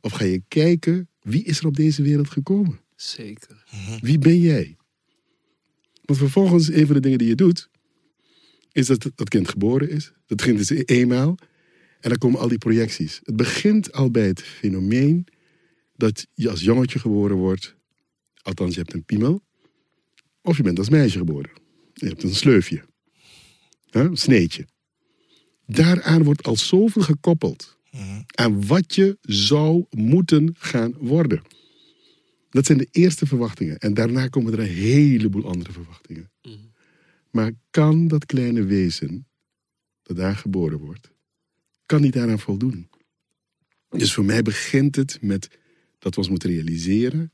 Of 0.00 0.12
ga 0.12 0.24
je 0.24 0.42
kijken 0.48 1.08
wie 1.20 1.44
is 1.44 1.58
er 1.58 1.66
op 1.66 1.76
deze 1.76 2.02
wereld 2.02 2.30
gekomen? 2.30 2.80
Zeker. 2.96 3.64
Wie 4.00 4.18
ben 4.18 4.40
jij? 4.40 4.76
Want 6.04 6.18
vervolgens, 6.18 6.72
een 6.72 6.86
van 6.86 6.94
de 6.94 7.00
dingen 7.00 7.18
die 7.18 7.28
je 7.28 7.34
doet, 7.34 7.68
is 8.72 8.86
dat 8.86 9.10
dat 9.14 9.28
kind 9.28 9.48
geboren 9.48 9.90
is. 9.90 10.12
Dat 10.26 10.42
kind 10.42 10.60
is 10.60 10.70
eenmaal. 10.70 11.38
En 12.00 12.08
dan 12.08 12.18
komen 12.18 12.40
al 12.40 12.48
die 12.48 12.58
projecties. 12.58 13.20
Het 13.22 13.36
begint 13.36 13.92
al 13.92 14.10
bij 14.10 14.26
het 14.26 14.42
fenomeen 14.42 15.26
dat 15.96 16.26
je 16.34 16.50
als 16.50 16.60
jongetje 16.60 16.98
geboren 16.98 17.36
wordt. 17.36 17.76
Althans, 18.42 18.74
je 18.74 18.80
hebt 18.80 18.92
een 18.92 19.04
piemel. 19.04 19.42
Of 20.42 20.56
je 20.56 20.62
bent 20.62 20.78
als 20.78 20.88
meisje 20.88 21.18
geboren. 21.18 21.50
Je 21.94 22.06
hebt 22.06 22.22
een 22.22 22.34
sleufje. 22.34 22.84
Ja, 23.84 24.00
een 24.00 24.16
sneetje. 24.16 24.66
Daaraan 25.66 26.22
wordt 26.22 26.42
al 26.42 26.56
zoveel 26.56 27.02
gekoppeld. 27.02 27.78
Mhm. 27.90 28.22
Aan 28.34 28.66
wat 28.66 28.94
je 28.94 29.18
zou 29.20 29.84
moeten 29.90 30.54
gaan 30.58 30.94
worden. 30.98 31.42
Dat 32.50 32.66
zijn 32.66 32.78
de 32.78 32.88
eerste 32.90 33.26
verwachtingen. 33.26 33.78
En 33.78 33.94
daarna 33.94 34.28
komen 34.28 34.52
er 34.52 34.58
een 34.58 34.66
heleboel 34.66 35.44
andere 35.48 35.72
verwachtingen. 35.72 36.30
Mhm. 36.42 36.54
Maar 37.30 37.52
kan 37.70 38.08
dat 38.08 38.26
kleine 38.26 38.64
wezen, 38.64 39.26
dat 40.02 40.16
daar 40.16 40.36
geboren 40.36 40.78
wordt, 40.78 41.10
kan 41.86 42.00
niet 42.00 42.12
daaraan 42.12 42.38
voldoen? 42.38 42.88
Dus 43.88 44.14
voor 44.14 44.24
mij 44.24 44.42
begint 44.42 44.96
het 44.96 45.18
met 45.20 45.48
dat 45.98 46.14
we 46.14 46.20
ons 46.20 46.28
moeten 46.28 46.50
realiseren 46.50 47.30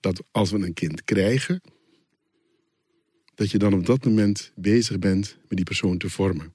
dat 0.00 0.22
als 0.30 0.50
we 0.50 0.58
een 0.58 0.72
kind 0.72 1.04
krijgen, 1.04 1.60
dat 3.34 3.50
je 3.50 3.58
dan 3.58 3.74
op 3.74 3.86
dat 3.86 4.04
moment 4.04 4.52
bezig 4.56 4.98
bent 4.98 5.38
met 5.48 5.56
die 5.56 5.64
persoon 5.64 5.98
te 5.98 6.10
vormen. 6.10 6.54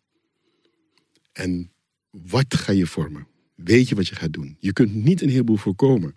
En 1.31 1.71
wat 2.09 2.55
ga 2.55 2.71
je 2.71 2.87
vormen? 2.87 3.27
Weet 3.55 3.89
je 3.89 3.95
wat 3.95 4.07
je 4.07 4.15
gaat 4.15 4.33
doen? 4.33 4.57
Je 4.59 4.73
kunt 4.73 4.93
niet 4.93 5.21
een 5.21 5.29
heleboel 5.29 5.55
voorkomen. 5.55 6.15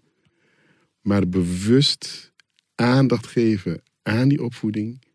Maar 1.01 1.29
bewust 1.29 2.33
aandacht 2.75 3.27
geven 3.27 3.83
aan 4.03 4.29
die 4.29 4.43
opvoeding. 4.43 5.07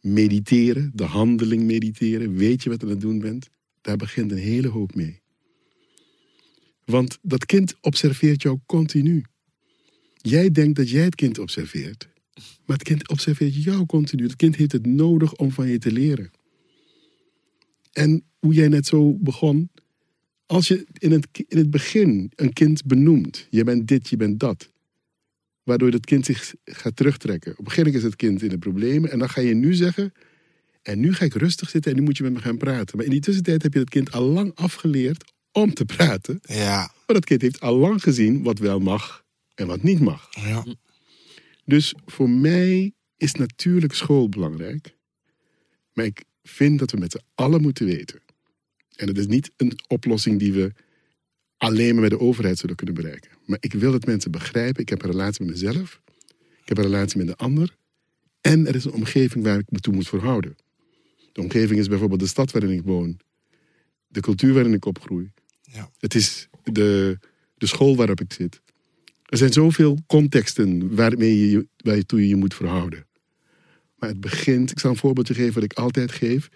Mediteren, 0.00 0.90
de 0.94 1.04
handeling 1.04 1.62
mediteren. 1.62 2.34
Weet 2.34 2.62
je 2.62 2.70
wat 2.70 2.80
je 2.80 2.86
aan 2.86 2.92
het 2.92 3.00
doen 3.00 3.18
bent? 3.18 3.48
Daar 3.80 3.96
begint 3.96 4.30
een 4.30 4.38
hele 4.38 4.68
hoop 4.68 4.94
mee. 4.94 5.20
Want 6.90 7.18
dat 7.22 7.46
kind 7.46 7.74
observeert 7.80 8.42
jou 8.42 8.58
continu. 8.66 9.24
Jij 10.14 10.50
denkt 10.50 10.76
dat 10.76 10.90
jij 10.90 11.04
het 11.04 11.14
kind 11.14 11.38
observeert. 11.38 12.08
Maar 12.66 12.76
het 12.76 12.82
kind 12.82 13.08
observeert 13.08 13.62
jou 13.62 13.86
continu. 13.86 14.22
Het 14.22 14.36
kind 14.36 14.56
heeft 14.56 14.72
het 14.72 14.86
nodig 14.86 15.34
om 15.34 15.52
van 15.52 15.68
je 15.68 15.78
te 15.78 15.92
leren. 15.92 16.30
En 17.92 18.24
hoe 18.38 18.54
jij 18.54 18.68
net 18.68 18.86
zo 18.86 19.14
begon. 19.14 19.70
Als 20.46 20.68
je 20.68 20.86
in 20.92 21.12
het, 21.12 21.28
in 21.48 21.58
het 21.58 21.70
begin 21.70 22.32
een 22.34 22.52
kind 22.52 22.84
benoemt. 22.84 23.46
Je 23.50 23.64
bent 23.64 23.88
dit, 23.88 24.08
je 24.08 24.16
bent 24.16 24.40
dat. 24.40 24.72
Waardoor 25.62 25.90
dat 25.90 26.04
kind 26.04 26.26
zich 26.26 26.54
gaat 26.64 26.96
terugtrekken. 26.96 27.52
Op 27.52 27.58
een 27.58 27.70
gegeven 27.70 27.84
moment 27.84 28.04
is 28.04 28.10
het 28.10 28.16
kind 28.16 28.42
in 28.42 28.48
de 28.48 28.58
problemen. 28.58 29.10
En 29.10 29.18
dan 29.18 29.28
ga 29.28 29.40
je 29.40 29.54
nu 29.54 29.74
zeggen. 29.74 30.12
En 30.82 31.00
nu 31.00 31.14
ga 31.14 31.24
ik 31.24 31.34
rustig 31.34 31.70
zitten 31.70 31.90
en 31.90 31.98
nu 31.98 32.04
moet 32.04 32.16
je 32.16 32.22
met 32.22 32.32
me 32.32 32.40
gaan 32.40 32.58
praten. 32.58 32.96
Maar 32.96 33.06
in 33.06 33.12
die 33.12 33.20
tussentijd 33.20 33.62
heb 33.62 33.72
je 33.72 33.78
het 33.78 33.90
kind 33.90 34.12
al 34.12 34.24
lang 34.24 34.54
afgeleerd 34.54 35.36
om 35.60 35.74
te 35.74 35.84
praten. 35.84 36.40
Ja. 36.42 36.76
Maar 36.76 37.16
dat 37.16 37.24
kind 37.24 37.42
heeft 37.42 37.60
al 37.60 37.76
lang 37.76 38.02
gezien 38.02 38.42
wat 38.42 38.58
wel 38.58 38.78
mag 38.78 39.24
en 39.54 39.66
wat 39.66 39.82
niet 39.82 40.00
mag. 40.00 40.28
Ja. 40.30 40.64
Dus 41.64 41.94
voor 42.06 42.30
mij 42.30 42.92
is 43.16 43.34
natuurlijk 43.34 43.94
school 43.94 44.28
belangrijk. 44.28 44.96
Maar 45.92 46.04
ik 46.04 46.24
vind 46.42 46.78
dat 46.78 46.90
we 46.90 46.98
met 46.98 47.12
z'n 47.12 47.24
allen 47.34 47.62
moeten 47.62 47.86
weten. 47.86 48.20
En 48.96 49.08
het 49.08 49.18
is 49.18 49.26
niet 49.26 49.50
een 49.56 49.72
oplossing 49.86 50.38
die 50.38 50.52
we 50.52 50.72
alleen 51.56 51.92
maar 51.92 52.02
met 52.02 52.10
de 52.10 52.20
overheid 52.20 52.58
zullen 52.58 52.76
kunnen 52.76 52.94
bereiken. 52.94 53.30
Maar 53.44 53.58
ik 53.60 53.72
wil 53.72 53.92
dat 53.92 54.06
mensen 54.06 54.30
begrijpen. 54.30 54.82
Ik 54.82 54.88
heb 54.88 55.02
een 55.02 55.10
relatie 55.10 55.44
met 55.44 55.54
mezelf. 55.54 56.00
Ik 56.62 56.68
heb 56.68 56.78
een 56.78 56.84
relatie 56.84 57.18
met 57.18 57.26
de 57.26 57.36
ander. 57.36 57.76
En 58.40 58.66
er 58.66 58.74
is 58.74 58.84
een 58.84 58.92
omgeving 58.92 59.44
waar 59.44 59.58
ik 59.58 59.70
me 59.70 59.78
toe 59.78 59.94
moet 59.94 60.08
verhouden. 60.08 60.56
De 61.32 61.40
omgeving 61.40 61.78
is 61.80 61.88
bijvoorbeeld 61.88 62.20
de 62.20 62.26
stad 62.26 62.50
waarin 62.50 62.70
ik 62.70 62.82
woon. 62.82 63.20
De 64.06 64.20
cultuur 64.20 64.54
waarin 64.54 64.72
ik 64.72 64.84
opgroei. 64.84 65.30
Ja. 65.72 65.90
Het 65.98 66.14
is 66.14 66.48
de, 66.62 67.18
de 67.56 67.66
school 67.66 67.96
waarop 67.96 68.20
ik 68.20 68.32
zit. 68.32 68.60
Er 69.24 69.36
zijn 69.38 69.52
zoveel 69.52 69.98
contexten 70.06 70.94
waarmee 70.94 71.40
je, 71.40 71.50
je- 71.50 71.68
waar 71.76 71.96
je 71.96 72.06
toe 72.06 72.20
je 72.20 72.28
je 72.28 72.36
moet 72.36 72.54
verhouden. 72.54 73.06
Maar 73.96 74.08
het 74.08 74.20
begint, 74.20 74.70
ik 74.70 74.78
zal 74.78 74.90
een 74.90 74.96
voorbeeldje 74.96 75.34
geven 75.34 75.54
wat 75.54 75.62
ik 75.62 75.72
altijd 75.72 76.12
geef. 76.12 76.48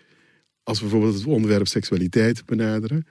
Als 0.63 0.79
we 0.79 0.85
bijvoorbeeld 0.85 1.15
het 1.15 1.27
onderwerp 1.27 1.67
seksualiteit 1.67 2.47
benaderen, 2.47 3.07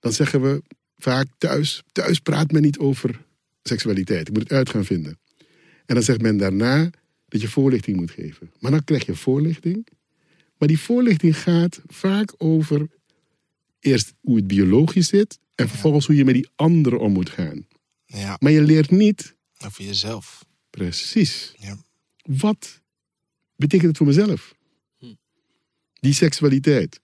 dan 0.00 0.12
zeggen 0.12 0.42
we 0.42 0.62
vaak 0.96 1.26
thuis, 1.38 1.82
thuis 1.92 2.18
praat 2.18 2.50
men 2.52 2.62
niet 2.62 2.78
over 2.78 3.20
seksualiteit. 3.62 4.28
Ik 4.28 4.34
moet 4.34 4.42
het 4.42 4.52
uit 4.52 4.70
gaan 4.70 4.84
vinden. 4.84 5.18
En 5.86 5.94
dan 5.94 6.02
zegt 6.02 6.20
men 6.22 6.36
daarna 6.36 6.90
dat 7.28 7.40
je 7.40 7.48
voorlichting 7.48 7.96
moet 7.96 8.10
geven. 8.10 8.50
Maar 8.60 8.70
dan 8.70 8.84
krijg 8.84 9.06
je 9.06 9.14
voorlichting. 9.14 9.86
Maar 10.58 10.68
die 10.68 10.78
voorlichting 10.80 11.38
gaat 11.38 11.80
vaak 11.86 12.34
over 12.38 12.86
eerst 13.84 14.14
hoe 14.20 14.36
het 14.36 14.46
biologisch 14.46 15.08
zit 15.08 15.38
en 15.54 15.68
vervolgens 15.68 16.06
hoe 16.06 16.16
je 16.16 16.24
met 16.24 16.34
die 16.34 16.48
anderen 16.56 17.00
om 17.00 17.12
moet 17.12 17.30
gaan. 17.30 17.66
Ja. 18.06 18.36
Maar 18.40 18.52
je 18.52 18.62
leert 18.62 18.90
niet 18.90 19.36
Over 19.64 19.84
jezelf. 19.84 20.44
precies 20.70 21.54
Ja. 21.58 21.76
wat 22.22 22.80
betekent 23.56 23.88
het 23.88 23.96
voor 23.96 24.06
mezelf. 24.06 24.54
Die 26.00 26.12
seksualiteit. 26.12 27.00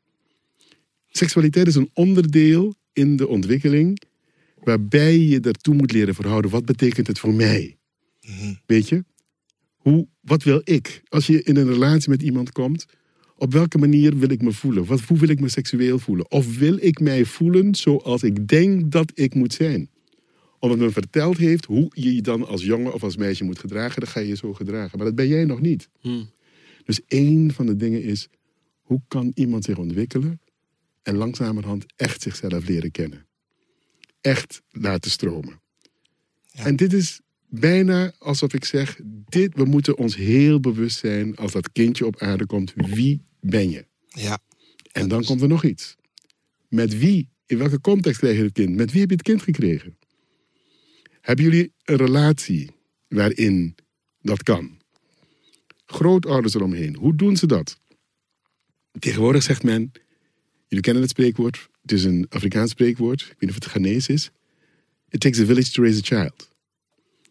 Seksualiteit 1.07 1.67
is 1.67 1.75
een 1.75 1.91
onderdeel 1.95 2.75
in 2.93 3.17
de 3.17 3.29
ontwikkeling 3.29 4.03
waarbij 4.63 5.19
je 5.19 5.41
ertoe 5.41 5.75
moet 5.75 5.93
leren 5.93 6.15
verhouden. 6.15 6.51
Wat 6.51 6.65
betekent 6.65 7.07
het 7.07 7.19
voor 7.19 7.35
mij? 7.35 7.77
Mhm. 8.21 8.55
Weet 8.67 8.89
je? 8.89 9.05
Hoe, 9.77 10.09
wat 10.21 10.43
wil 10.43 10.61
ik? 10.65 11.03
Als 11.09 11.27
je 11.27 11.43
in 11.43 11.57
een 11.57 11.67
relatie 11.69 12.11
met 12.11 12.23
iemand 12.23 12.53
komt, 12.53 12.87
op 13.41 13.53
welke 13.53 13.79
manier 13.79 14.19
wil 14.19 14.31
ik 14.31 14.43
me 14.43 14.53
voelen? 14.53 14.85
Wat, 14.85 15.01
hoe 15.01 15.19
wil 15.19 15.29
ik 15.29 15.41
me 15.41 15.49
seksueel 15.49 15.99
voelen? 15.99 16.31
Of 16.31 16.59
wil 16.59 16.77
ik 16.81 17.01
mij 17.01 17.25
voelen 17.25 17.75
zoals 17.75 18.23
ik 18.23 18.49
denk 18.49 18.93
dat 18.93 19.13
ik 19.15 19.35
moet 19.35 19.53
zijn? 19.53 19.91
Omdat 20.59 20.79
men 20.79 20.93
verteld 20.93 21.37
heeft 21.37 21.65
hoe 21.65 21.91
je 21.95 22.15
je 22.15 22.23
dan 22.23 22.47
als 22.47 22.65
jongen 22.65 22.93
of 22.93 23.03
als 23.03 23.17
meisje 23.17 23.45
moet 23.45 23.59
gedragen, 23.59 24.01
dan 24.01 24.09
ga 24.11 24.21
je 24.21 24.29
je 24.29 24.37
zo 24.37 24.53
gedragen. 24.55 24.99
Maar 24.99 25.07
dat 25.07 25.15
ben 25.15 25.29
jij 25.29 25.45
nog 25.45 25.61
niet. 25.61 25.89
Hm. 26.01 26.25
Dus 26.85 27.01
één 27.07 27.53
van 27.53 27.67
de 27.67 27.77
dingen 27.77 28.03
is, 28.03 28.29
hoe 28.81 29.01
kan 29.09 29.33
iemand 29.35 29.65
zich 29.65 29.79
ontwikkelen 29.79 30.41
en 31.03 31.17
langzamerhand 31.17 31.85
echt 31.97 32.23
zichzelf 32.23 32.69
leren 32.69 32.91
kennen? 32.91 33.27
Echt 34.21 34.63
laten 34.71 35.11
stromen. 35.11 35.61
En 36.53 36.77
dit 36.77 36.93
is 36.93 37.21
bijna 37.51 38.13
alsof 38.19 38.55
ik 38.55 38.65
zeg, 38.65 39.01
dit, 39.29 39.55
we 39.55 39.65
moeten 39.65 39.99
ons 39.99 40.17
heel 40.17 40.61
bewust 40.61 40.99
zijn 40.99 41.37
als 41.37 41.53
dat 41.53 41.73
kindje 41.73 42.07
op 42.07 42.21
aarde 42.21 42.47
komt, 42.47 42.73
wie 42.75 43.23
ben 43.41 43.71
je? 43.71 43.87
Ja. 44.09 44.39
En 44.93 45.09
dan 45.09 45.25
komt 45.25 45.43
er 45.43 45.49
nog 45.49 45.65
iets. 45.65 45.97
Met 46.69 46.99
wie, 46.99 47.29
in 47.47 47.59
welke 47.59 47.81
context 47.81 48.19
krijg 48.19 48.37
je 48.37 48.43
het 48.43 48.53
kind? 48.53 48.75
Met 48.75 48.91
wie 48.91 49.01
heb 49.01 49.09
je 49.09 49.17
het 49.17 49.25
kind 49.25 49.43
gekregen? 49.43 49.99
Hebben 51.21 51.45
jullie 51.45 51.73
een 51.85 51.97
relatie 51.97 52.71
waarin 53.09 53.75
dat 54.21 54.43
kan? 54.43 54.79
Grootouders 55.87 56.55
eromheen, 56.55 56.97
hoe 56.97 57.17
doen 57.17 57.37
ze 57.37 57.47
dat? 57.47 57.79
Tegenwoordig 58.99 59.43
zegt 59.43 59.63
men, 59.63 59.93
jullie 60.67 60.85
kennen 60.85 61.03
het 61.03 61.11
spreekwoord, 61.11 61.69
het 61.83 61.93
is 61.93 62.05
een 62.05 62.27
Afrikaans 62.29 62.71
spreekwoord, 62.71 63.21
ik 63.21 63.27
weet 63.27 63.41
niet 63.41 63.51
of 63.51 63.55
het 63.55 63.65
Ghanese 63.65 64.13
is. 64.13 64.31
It 65.09 65.21
takes 65.21 65.41
a 65.41 65.45
village 65.45 65.71
to 65.71 65.83
raise 65.83 65.99
a 65.99 66.03
child. 66.03 66.50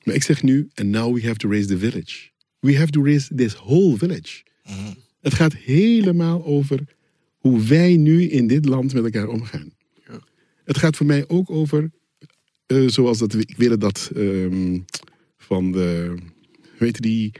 Maar 0.03 0.15
ik 0.15 0.23
zeg 0.23 0.43
nu, 0.43 0.69
and 0.73 0.89
now 0.89 1.15
we 1.15 1.21
have 1.21 1.37
to 1.37 1.49
raise 1.49 1.67
the 1.67 1.77
village. 1.77 2.29
We 2.59 2.77
have 2.77 2.91
to 2.91 3.03
raise 3.03 3.35
this 3.35 3.53
whole 3.53 3.97
village. 3.97 4.43
Het 5.21 5.33
gaat 5.33 5.55
helemaal 5.55 6.45
over 6.45 6.79
hoe 7.37 7.61
wij 7.61 7.97
nu 7.97 8.23
in 8.23 8.47
dit 8.47 8.65
land 8.65 8.93
met 8.93 9.03
elkaar 9.03 9.27
omgaan. 9.27 9.71
Het 10.63 10.77
gaat 10.77 10.95
voor 10.95 11.05
mij 11.05 11.27
ook 11.27 11.49
over, 11.49 11.91
eh, 12.65 12.87
zoals 12.87 13.17
dat, 13.17 13.33
ik 13.33 13.57
wil 13.57 13.77
dat 13.77 14.11
ehm, 14.15 14.79
van 15.37 15.71
de, 15.71 16.15
heet 16.77 17.01
die 17.01 17.31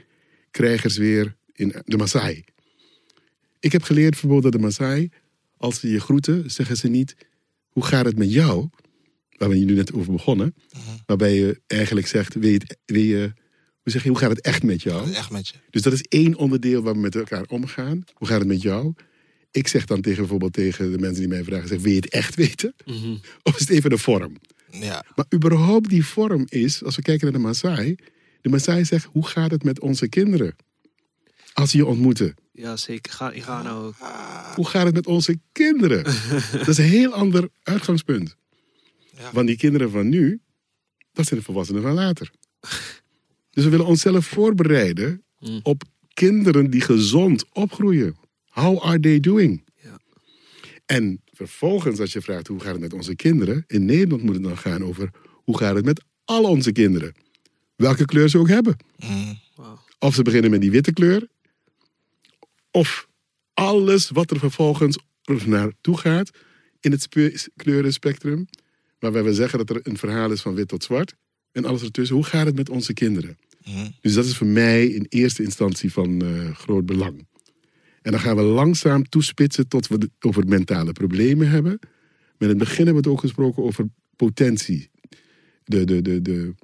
krijgers 0.50 0.96
weer 0.96 1.36
in 1.52 1.74
de 1.84 1.96
Maasai. 1.96 2.44
Ik 3.60 3.72
heb 3.72 3.82
geleerd 3.82 4.10
bijvoorbeeld 4.10 4.42
dat 4.42 4.52
de 4.52 4.58
Maasai, 4.58 5.08
als 5.56 5.80
ze 5.80 5.88
je 5.88 6.00
groeten, 6.00 6.50
zeggen 6.50 6.76
ze 6.76 6.88
niet, 6.88 7.16
hoe 7.68 7.84
gaat 7.84 8.04
het 8.04 8.18
met 8.18 8.32
jou? 8.32 8.68
Waar 9.40 9.48
we 9.48 9.56
nu 9.56 9.74
net 9.74 9.92
over 9.92 10.12
begonnen. 10.12 10.54
Waarbij 11.06 11.34
je 11.34 11.60
eigenlijk 11.66 12.06
zegt, 12.06 12.34
wil 12.34 12.48
je, 12.50 12.54
het- 12.58 12.76
wil 12.84 13.02
je, 13.02 13.32
hoe 13.82 13.92
zeg 13.92 14.02
je, 14.02 14.08
hoe 14.08 14.18
gaat 14.18 14.30
het 14.30 14.40
echt 14.40 14.62
met 14.62 14.82
jou? 14.82 15.12
Echt 15.12 15.30
met 15.30 15.48
je. 15.48 15.54
Dus 15.70 15.82
dat 15.82 15.92
is 15.92 16.02
één 16.02 16.34
onderdeel 16.36 16.82
waar 16.82 16.94
we 16.94 17.00
met 17.00 17.14
elkaar 17.14 17.44
omgaan. 17.48 18.04
Hoe 18.14 18.28
gaat 18.28 18.38
het 18.38 18.48
met 18.48 18.62
jou? 18.62 18.94
Ik 19.50 19.68
zeg 19.68 19.84
dan 19.84 20.00
tegen 20.00 20.18
bijvoorbeeld 20.18 20.52
tegen 20.52 20.90
de 20.92 20.98
mensen 20.98 21.20
die 21.20 21.28
mij 21.28 21.44
vragen, 21.44 21.68
zeg, 21.68 21.80
wil 21.80 21.90
je 21.90 21.96
het 21.96 22.08
echt 22.08 22.34
weten? 22.34 22.74
Mhm. 22.84 23.16
Of 23.42 23.54
is 23.54 23.60
het 23.60 23.70
even 23.70 23.90
de 23.90 23.98
vorm? 23.98 24.36
Ja. 24.70 25.04
Maar 25.14 25.26
überhaupt 25.34 25.88
die 25.88 26.04
vorm 26.04 26.44
is, 26.48 26.84
als 26.84 26.96
we 26.96 27.02
kijken 27.02 27.24
naar 27.24 27.40
de 27.40 27.46
Maasai, 27.46 27.96
de 28.40 28.48
Maasai 28.48 28.84
zegt, 28.84 29.04
hoe 29.04 29.26
gaat 29.26 29.50
het 29.50 29.64
met 29.64 29.80
onze 29.80 30.08
kinderen? 30.08 30.56
Als 31.52 31.70
ze 31.70 31.76
je 31.76 31.86
ontmoeten. 31.86 32.34
Ja, 32.52 32.76
zeker. 32.76 33.12
Ga, 33.12 33.30
ik 33.30 33.42
ga 33.42 33.62
nou 33.62 33.84
ook. 33.86 33.94
Hoe 34.54 34.66
gaat 34.66 34.84
het 34.86 34.94
met 34.94 35.06
onze 35.06 35.38
kinderen? 35.52 36.04
dat 36.58 36.68
is 36.68 36.78
een 36.78 36.84
heel 36.84 37.12
ander 37.12 37.48
uitgangspunt. 37.62 38.36
Want 39.32 39.46
die 39.46 39.56
kinderen 39.56 39.90
van 39.90 40.08
nu, 40.08 40.40
dat 41.12 41.26
zijn 41.26 41.38
de 41.40 41.46
volwassenen 41.46 41.82
van 41.82 41.92
later. 41.94 42.30
Dus 43.50 43.64
we 43.64 43.70
willen 43.70 43.86
onszelf 43.86 44.26
voorbereiden 44.26 45.24
op 45.62 45.82
kinderen 46.14 46.70
die 46.70 46.80
gezond 46.80 47.44
opgroeien. 47.52 48.16
How 48.48 48.82
are 48.82 49.00
they 49.00 49.20
doing? 49.20 49.64
En 50.86 51.22
vervolgens, 51.24 52.00
als 52.00 52.12
je 52.12 52.20
vraagt 52.20 52.46
hoe 52.46 52.60
gaat 52.60 52.72
het 52.72 52.80
met 52.80 52.92
onze 52.92 53.16
kinderen, 53.16 53.64
in 53.66 53.84
Nederland 53.84 54.22
moet 54.22 54.34
het 54.34 54.42
dan 54.42 54.58
gaan 54.58 54.84
over 54.84 55.10
hoe 55.44 55.58
gaat 55.58 55.74
het 55.74 55.84
met 55.84 56.02
al 56.24 56.44
onze 56.44 56.72
kinderen. 56.72 57.14
Welke 57.76 58.04
kleur 58.04 58.28
ze 58.28 58.38
ook 58.38 58.48
hebben. 58.48 58.76
Of 59.98 60.14
ze 60.14 60.22
beginnen 60.22 60.50
met 60.50 60.60
die 60.60 60.70
witte 60.70 60.92
kleur, 60.92 61.28
of 62.70 63.08
alles 63.54 64.10
wat 64.10 64.30
er 64.30 64.38
vervolgens 64.38 64.98
naartoe 65.46 65.96
gaat 65.96 66.30
in 66.80 66.90
het 66.90 67.02
spe- 67.02 67.48
kleurenspectrum. 67.56 68.48
Waarbij 69.00 69.22
we 69.22 69.34
zeggen 69.34 69.58
dat 69.58 69.70
er 69.70 69.80
een 69.82 69.96
verhaal 69.96 70.30
is 70.30 70.40
van 70.40 70.54
wit 70.54 70.68
tot 70.68 70.84
zwart. 70.84 71.14
En 71.52 71.64
alles 71.64 71.82
ertussen. 71.82 72.16
Hoe 72.16 72.24
gaat 72.24 72.46
het 72.46 72.56
met 72.56 72.68
onze 72.68 72.92
kinderen? 72.92 73.38
Dus 74.00 74.14
dat 74.14 74.24
is 74.24 74.36
voor 74.36 74.46
mij 74.46 74.86
in 74.86 75.06
eerste 75.08 75.42
instantie 75.42 75.92
van 75.92 76.22
eh, 76.22 76.54
groot 76.54 76.86
belang. 76.86 77.26
En 78.02 78.10
dan 78.10 78.20
gaan 78.20 78.36
we 78.36 78.42
langzaam 78.42 79.08
toespitsen 79.08 79.68
tot 79.68 79.86
we 79.86 79.94
het 79.94 80.10
over 80.20 80.46
mentale 80.46 80.92
problemen 80.92 81.48
hebben. 81.48 81.78
Maar 81.80 82.48
in 82.48 82.48
het 82.48 82.58
begin 82.58 82.84
hebben 82.84 83.02
we 83.02 83.08
het 83.08 83.18
ook 83.18 83.20
gesproken 83.20 83.62
over 83.62 83.88
potentie. 84.16 84.90
De, 85.64 85.84
de, 85.84 86.02
de, 86.02 86.22
de 86.22 86.54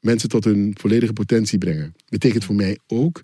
mensen 0.00 0.28
tot 0.28 0.44
hun 0.44 0.74
volledige 0.80 1.12
potentie 1.12 1.58
brengen. 1.58 1.94
Betekent 2.08 2.44
voor 2.44 2.54
mij 2.54 2.78
ook 2.86 3.22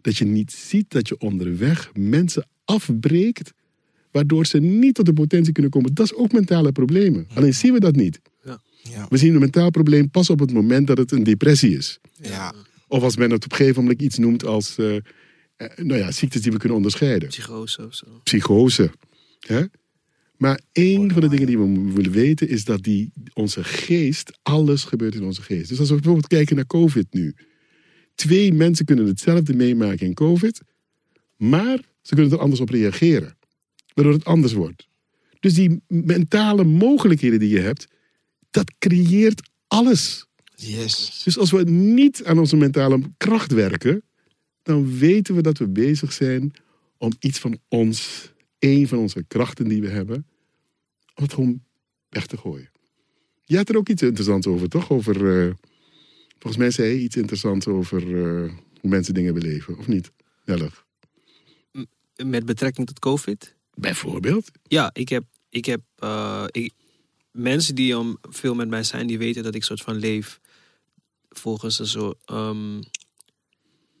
dat 0.00 0.16
je 0.16 0.24
niet 0.24 0.52
ziet 0.52 0.90
dat 0.90 1.08
je 1.08 1.18
onderweg 1.18 1.90
mensen 1.94 2.48
afbreekt. 2.64 3.52
Waardoor 4.10 4.46
ze 4.46 4.58
niet 4.58 4.94
tot 4.94 5.06
de 5.06 5.12
potentie 5.12 5.52
kunnen 5.52 5.70
komen. 5.70 5.94
Dat 5.94 6.06
is 6.06 6.14
ook 6.14 6.32
mentale 6.32 6.72
problemen. 6.72 7.26
Alleen 7.34 7.54
zien 7.54 7.72
we 7.72 7.80
dat 7.80 7.96
niet. 7.96 8.20
Ja. 8.82 9.06
We 9.08 9.16
zien 9.16 9.34
een 9.34 9.40
mentaal 9.40 9.70
probleem 9.70 10.10
pas 10.10 10.30
op 10.30 10.38
het 10.38 10.52
moment 10.52 10.86
dat 10.86 10.98
het 10.98 11.12
een 11.12 11.22
depressie 11.22 11.76
is. 11.76 11.98
Ja. 12.22 12.54
Of 12.88 13.02
als 13.02 13.16
men 13.16 13.30
het 13.30 13.44
op 13.44 13.50
een 13.50 13.56
gegeven 13.56 13.82
moment 13.82 14.02
iets 14.02 14.18
noemt 14.18 14.44
als 14.44 14.76
eh, 14.78 14.96
eh, 14.96 15.02
nou 15.76 15.98
ja, 16.00 16.10
ziektes 16.10 16.42
die 16.42 16.52
we 16.52 16.58
kunnen 16.58 16.76
onderscheiden. 16.76 17.28
Psychose 17.28 17.86
of 17.86 17.94
zo. 17.94 18.06
Psychose. 18.22 18.90
Hè? 19.40 19.64
Maar 20.36 20.60
één 20.72 21.12
van 21.12 21.20
de 21.20 21.28
dingen 21.28 21.46
die 21.46 21.58
we 21.58 21.92
willen 21.92 22.10
weten 22.10 22.48
is 22.48 22.64
dat 22.64 22.82
die, 22.82 23.12
onze 23.34 23.64
geest, 23.64 24.38
alles 24.42 24.84
gebeurt 24.84 25.14
in 25.14 25.22
onze 25.22 25.42
geest. 25.42 25.68
Dus 25.68 25.78
als 25.78 25.88
we 25.88 25.94
bijvoorbeeld 25.94 26.26
kijken 26.26 26.56
naar 26.56 26.66
COVID 26.66 27.06
nu. 27.10 27.34
Twee 28.14 28.52
mensen 28.52 28.84
kunnen 28.84 29.06
hetzelfde 29.06 29.54
meemaken 29.54 30.06
in 30.06 30.14
COVID, 30.14 30.60
maar 31.36 31.80
ze 32.02 32.14
kunnen 32.14 32.32
er 32.32 32.38
anders 32.38 32.60
op 32.60 32.68
reageren. 32.68 33.36
Waardoor 34.00 34.18
het 34.18 34.28
anders 34.28 34.52
wordt. 34.52 34.88
Dus 35.40 35.54
die 35.54 35.82
mentale 35.86 36.64
mogelijkheden 36.64 37.38
die 37.38 37.48
je 37.48 37.60
hebt, 37.60 37.88
dat 38.50 38.72
creëert 38.78 39.50
alles. 39.66 40.26
Yes. 40.54 41.20
Dus 41.24 41.38
als 41.38 41.50
we 41.50 41.62
niet 41.70 42.24
aan 42.24 42.38
onze 42.38 42.56
mentale 42.56 43.00
kracht 43.16 43.52
werken, 43.52 44.02
dan 44.62 44.98
weten 44.98 45.34
we 45.34 45.42
dat 45.42 45.58
we 45.58 45.68
bezig 45.68 46.12
zijn 46.12 46.52
om 46.98 47.12
iets 47.18 47.38
van 47.38 47.58
ons, 47.68 48.30
een 48.58 48.88
van 48.88 48.98
onze 48.98 49.24
krachten 49.28 49.68
die 49.68 49.80
we 49.80 49.88
hebben, 49.88 50.26
om 51.14 51.22
het 51.22 51.32
gewoon 51.32 51.62
weg 52.08 52.26
te 52.26 52.36
gooien. 52.36 52.70
Je 53.44 53.56
had 53.56 53.68
er 53.68 53.76
ook 53.76 53.88
iets 53.88 54.02
interessants 54.02 54.46
over, 54.46 54.68
toch? 54.68 54.90
Over, 54.90 55.44
eh, 55.46 55.52
volgens 56.38 56.56
mij 56.56 56.70
zei 56.70 56.88
je 56.88 57.00
iets 57.00 57.16
interessants 57.16 57.66
over 57.66 58.02
eh, 58.02 58.52
hoe 58.80 58.90
mensen 58.90 59.14
dingen 59.14 59.34
beleven, 59.34 59.78
of 59.78 59.88
niet? 59.88 60.12
Nellig. 60.44 60.86
Met 62.24 62.44
betrekking 62.44 62.86
tot 62.86 62.98
COVID? 62.98 63.58
Bijvoorbeeld? 63.74 64.50
Ja, 64.62 64.90
ik 64.92 65.08
heb, 65.08 65.24
ik 65.48 65.64
heb 65.64 65.80
eh, 65.96 66.44
mensen 67.30 67.74
die 67.74 67.98
om 67.98 68.18
veel 68.22 68.54
met 68.54 68.68
mij 68.68 68.82
zijn, 68.82 69.06
die 69.06 69.18
weten 69.18 69.42
dat 69.42 69.54
ik 69.54 69.64
soort 69.64 69.80
van 69.80 69.96
leef 69.96 70.40
volgens 71.28 71.78
een 71.78 71.86
soort. 71.86 72.18
ehm, 72.24 72.78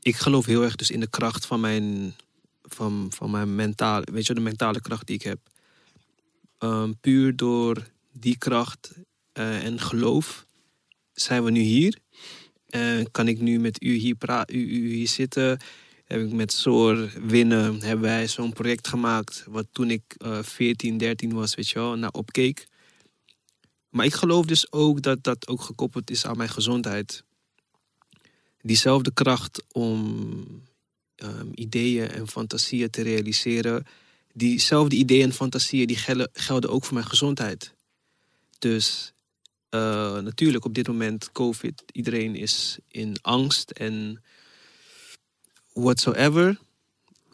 ik 0.02 0.16
geloof 0.16 0.46
heel 0.46 0.62
erg 0.62 0.76
dus 0.76 0.90
in 0.90 1.00
de 1.00 1.10
kracht 1.10 1.46
van 1.46 1.60
mijn, 1.60 2.14
van, 2.62 3.06
van 3.14 3.30
mijn 3.30 3.54
mentale, 3.54 4.06
weet 4.12 4.26
je, 4.26 4.34
de 4.34 4.40
mentale 4.40 4.80
kracht 4.80 5.06
die 5.06 5.16
ik 5.16 5.22
heb. 5.22 5.38
Ehm, 6.58 6.92
puur 7.00 7.36
door 7.36 7.90
die 8.12 8.38
kracht 8.38 8.92
eh, 9.32 9.64
en 9.64 9.80
geloof 9.80 10.46
zijn 11.12 11.44
we 11.44 11.50
nu 11.50 11.60
hier. 11.60 11.98
Kan 13.10 13.28
ik 13.28 13.40
nu 13.40 13.58
met 13.58 13.82
u 13.82 13.94
hier, 13.94 14.14
pra- 14.14 14.46
u, 14.48 14.58
u 14.58 14.94
hier 14.94 15.08
zitten. 15.08 15.60
Heb 16.10 16.20
ik 16.20 16.32
met 16.32 16.52
Soor 16.52 17.10
winnen, 17.26 17.82
hebben 17.82 18.04
wij 18.04 18.28
zo'n 18.28 18.52
project 18.52 18.88
gemaakt. 18.88 19.44
Wat 19.48 19.66
toen 19.72 19.90
ik 19.90 20.02
eh 20.18 20.42
14, 20.42 20.98
13 20.98 21.32
was, 21.32 21.54
weet 21.54 21.68
je 21.68 21.78
wel, 21.78 21.96
naar 21.96 22.10
opkeek. 22.10 22.66
Maar 23.88 24.04
ik 24.04 24.14
geloof 24.14 24.44
dus 24.46 24.72
ook 24.72 25.02
dat 25.02 25.22
dat 25.22 25.48
ook 25.48 25.60
gekoppeld 25.62 26.10
is 26.10 26.26
aan 26.26 26.36
mijn 26.36 26.48
gezondheid. 26.48 27.24
Diezelfde 28.62 29.12
kracht 29.12 29.64
om 29.72 30.34
ehm, 31.16 31.46
ideeën 31.54 32.08
en 32.10 32.28
fantasieën 32.28 32.90
te 32.90 33.02
realiseren. 33.02 33.86
Diezelfde 34.32 34.96
ideeën 34.96 35.24
en 35.24 35.32
fantasieën 35.32 35.86
die 35.86 35.96
gel- 35.96 36.28
gelden 36.32 36.70
ook 36.70 36.84
voor 36.84 36.94
mijn 36.94 37.06
gezondheid. 37.06 37.74
Dus 38.58 39.12
eh, 39.68 40.18
natuurlijk 40.18 40.64
op 40.64 40.74
dit 40.74 40.86
moment 40.86 41.32
COVID, 41.32 41.82
iedereen 41.92 42.34
is 42.34 42.78
in 42.88 43.16
angst 43.22 43.70
en 43.70 44.22
whatsoever. 45.72 46.58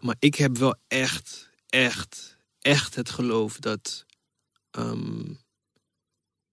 Maar 0.01 0.16
ik 0.18 0.34
heb 0.34 0.57
wel 0.57 0.76
echt, 0.89 1.51
echt, 1.68 2.39
echt 2.61 2.95
het 2.95 3.11
geloof 3.11 3.59
dat 3.59 4.05
ehm, 4.70 5.32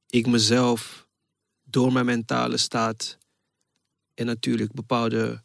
ik 0.10 0.28
mezelf 0.28 1.08
door 1.64 1.94
mijn 1.94 2.06
mentale 2.06 2.58
staat 2.58 3.18
en 4.14 4.26
natuurlijk 4.26 4.72
bepaalde 4.74 5.44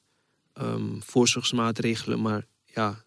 ehm, 0.52 1.00
voorzorgsmaatregelen, 1.00 2.20
maar 2.20 2.46
ja, 2.64 3.04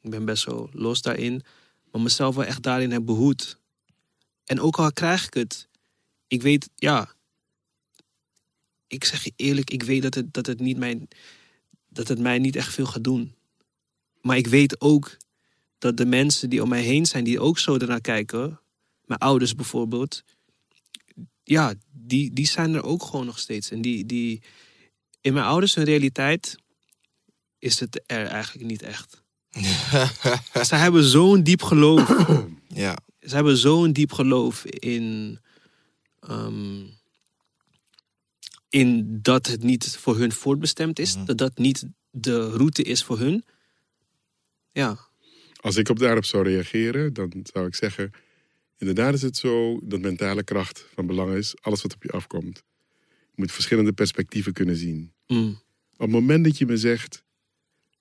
ik 0.00 0.10
ben 0.10 0.24
best 0.24 0.44
wel 0.44 0.70
los 0.72 1.02
daarin, 1.02 1.42
maar 1.90 2.00
mezelf 2.00 2.34
wel 2.34 2.44
echt 2.44 2.62
daarin 2.62 2.90
heb 2.90 3.04
behoed. 3.04 3.60
En 4.44 4.60
ook 4.60 4.78
al 4.78 4.92
krijg 4.92 5.26
ik 5.26 5.34
het, 5.34 5.68
ik 6.26 6.42
weet, 6.42 6.68
ja, 6.74 7.14
ik 8.86 9.04
zeg 9.04 9.24
je 9.24 9.32
eerlijk, 9.36 9.70
ik 9.70 9.82
weet 9.82 10.02
dat 10.02 10.14
het, 10.14 10.34
dat, 10.34 10.46
het 10.46 10.60
niet 10.60 10.76
mijn, 10.76 11.08
dat 11.92 12.08
het 12.08 12.18
mij 12.18 12.38
niet 12.38 12.56
echt 12.56 12.74
veel 12.74 12.86
gaat 12.86 13.04
doen. 13.04 13.34
Maar 14.20 14.36
ik 14.36 14.46
weet 14.46 14.80
ook 14.80 15.16
dat 15.78 15.96
de 15.96 16.06
mensen 16.06 16.50
die 16.50 16.62
om 16.62 16.68
mij 16.68 16.82
heen 16.82 17.06
zijn, 17.06 17.24
die 17.24 17.40
ook 17.40 17.58
zo 17.58 17.76
ernaar 17.76 18.00
kijken, 18.00 18.60
mijn 19.04 19.20
ouders 19.20 19.54
bijvoorbeeld, 19.54 20.22
ja, 21.42 21.74
die, 21.90 22.32
die 22.32 22.46
zijn 22.46 22.74
er 22.74 22.84
ook 22.84 23.02
gewoon 23.02 23.26
nog 23.26 23.38
steeds. 23.38 23.70
En 23.70 23.82
die, 23.82 24.06
die, 24.06 24.42
in 25.20 25.32
mijn 25.32 25.46
ouders 25.46 25.74
hun 25.74 25.84
realiteit 25.84 26.56
is 27.58 27.80
het 27.80 28.02
er 28.06 28.26
eigenlijk 28.26 28.66
niet 28.66 28.82
echt. 28.82 29.22
Ze 30.68 30.74
hebben 30.74 31.04
zo'n 31.04 31.42
diep 31.42 31.62
geloof. 31.62 32.26
ja. 32.68 32.98
Ze 33.20 33.34
hebben 33.34 33.56
zo'n 33.56 33.92
diep 33.92 34.12
geloof 34.12 34.64
in, 34.64 35.38
ehm, 36.20 36.84
in 38.72 39.18
dat 39.22 39.46
het 39.46 39.62
niet 39.62 39.96
voor 39.96 40.18
hun 40.18 40.32
voortbestemd 40.32 40.98
is. 40.98 41.16
Dat 41.24 41.38
dat 41.38 41.58
niet 41.58 41.86
de 42.10 42.50
route 42.50 42.82
is 42.82 43.04
voor 43.04 43.18
hun. 43.18 43.44
Ja. 44.72 44.98
Als 45.60 45.76
ik 45.76 45.88
op 45.88 45.98
daarop 45.98 46.24
zou 46.24 46.44
reageren, 46.44 47.12
dan 47.12 47.32
zou 47.42 47.66
ik 47.66 47.74
zeggen... 47.74 48.10
Inderdaad 48.76 49.14
is 49.14 49.22
het 49.22 49.36
zo 49.36 49.80
dat 49.82 50.00
mentale 50.00 50.42
kracht 50.42 50.86
van 50.94 51.06
belang 51.06 51.34
is. 51.34 51.54
Alles 51.60 51.82
wat 51.82 51.94
op 51.94 52.02
je 52.02 52.10
afkomt. 52.10 52.62
Je 53.08 53.34
moet 53.34 53.52
verschillende 53.52 53.92
perspectieven 53.92 54.52
kunnen 54.52 54.76
zien. 54.76 55.12
Mm. 55.26 55.60
Op 55.92 55.98
het 55.98 56.10
moment 56.10 56.44
dat 56.44 56.58
je 56.58 56.66
me 56.66 56.76
zegt... 56.76 57.24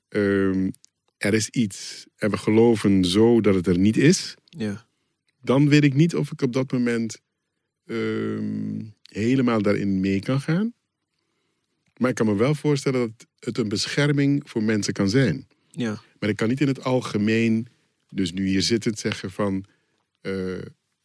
ehm, 0.07 0.69
er 1.17 1.33
is 1.33 1.49
iets 1.49 2.05
en 2.15 2.29
we 2.29 2.37
geloven 2.37 3.05
zo 3.05 3.41
dat 3.41 3.55
het 3.55 3.67
er 3.67 3.77
niet 3.77 3.97
is... 3.97 4.35
Ja. 4.45 4.87
dan 5.41 5.69
weet 5.69 5.83
ik 5.83 5.93
niet 5.93 6.15
of 6.15 6.31
ik 6.31 6.41
op 6.41 6.53
dat 6.53 6.71
moment 6.71 7.21
ehm, 7.85 8.79
helemaal 9.11 9.61
daarin 9.61 9.99
mee 9.99 10.19
kan 10.19 10.41
gaan. 10.41 10.73
Maar 11.97 12.09
ik 12.09 12.15
kan 12.15 12.25
me 12.25 12.35
wel 12.35 12.55
voorstellen 12.55 12.99
dat 12.99 13.27
het 13.39 13.57
een 13.57 13.69
bescherming 13.69 14.41
voor 14.45 14.63
mensen 14.63 14.93
kan 14.93 15.09
zijn. 15.09 15.47
Ja. 15.71 16.01
Maar 16.19 16.29
ik 16.29 16.35
kan 16.35 16.47
niet 16.49 16.61
in 16.61 16.67
het 16.67 16.83
algemeen, 16.83 17.67
dus 18.09 18.31
nu 18.31 18.47
hier 18.47 18.61
zittend 18.61 18.99
zeggen 18.99 19.31
van, 19.31 19.65
eh, 20.21 20.33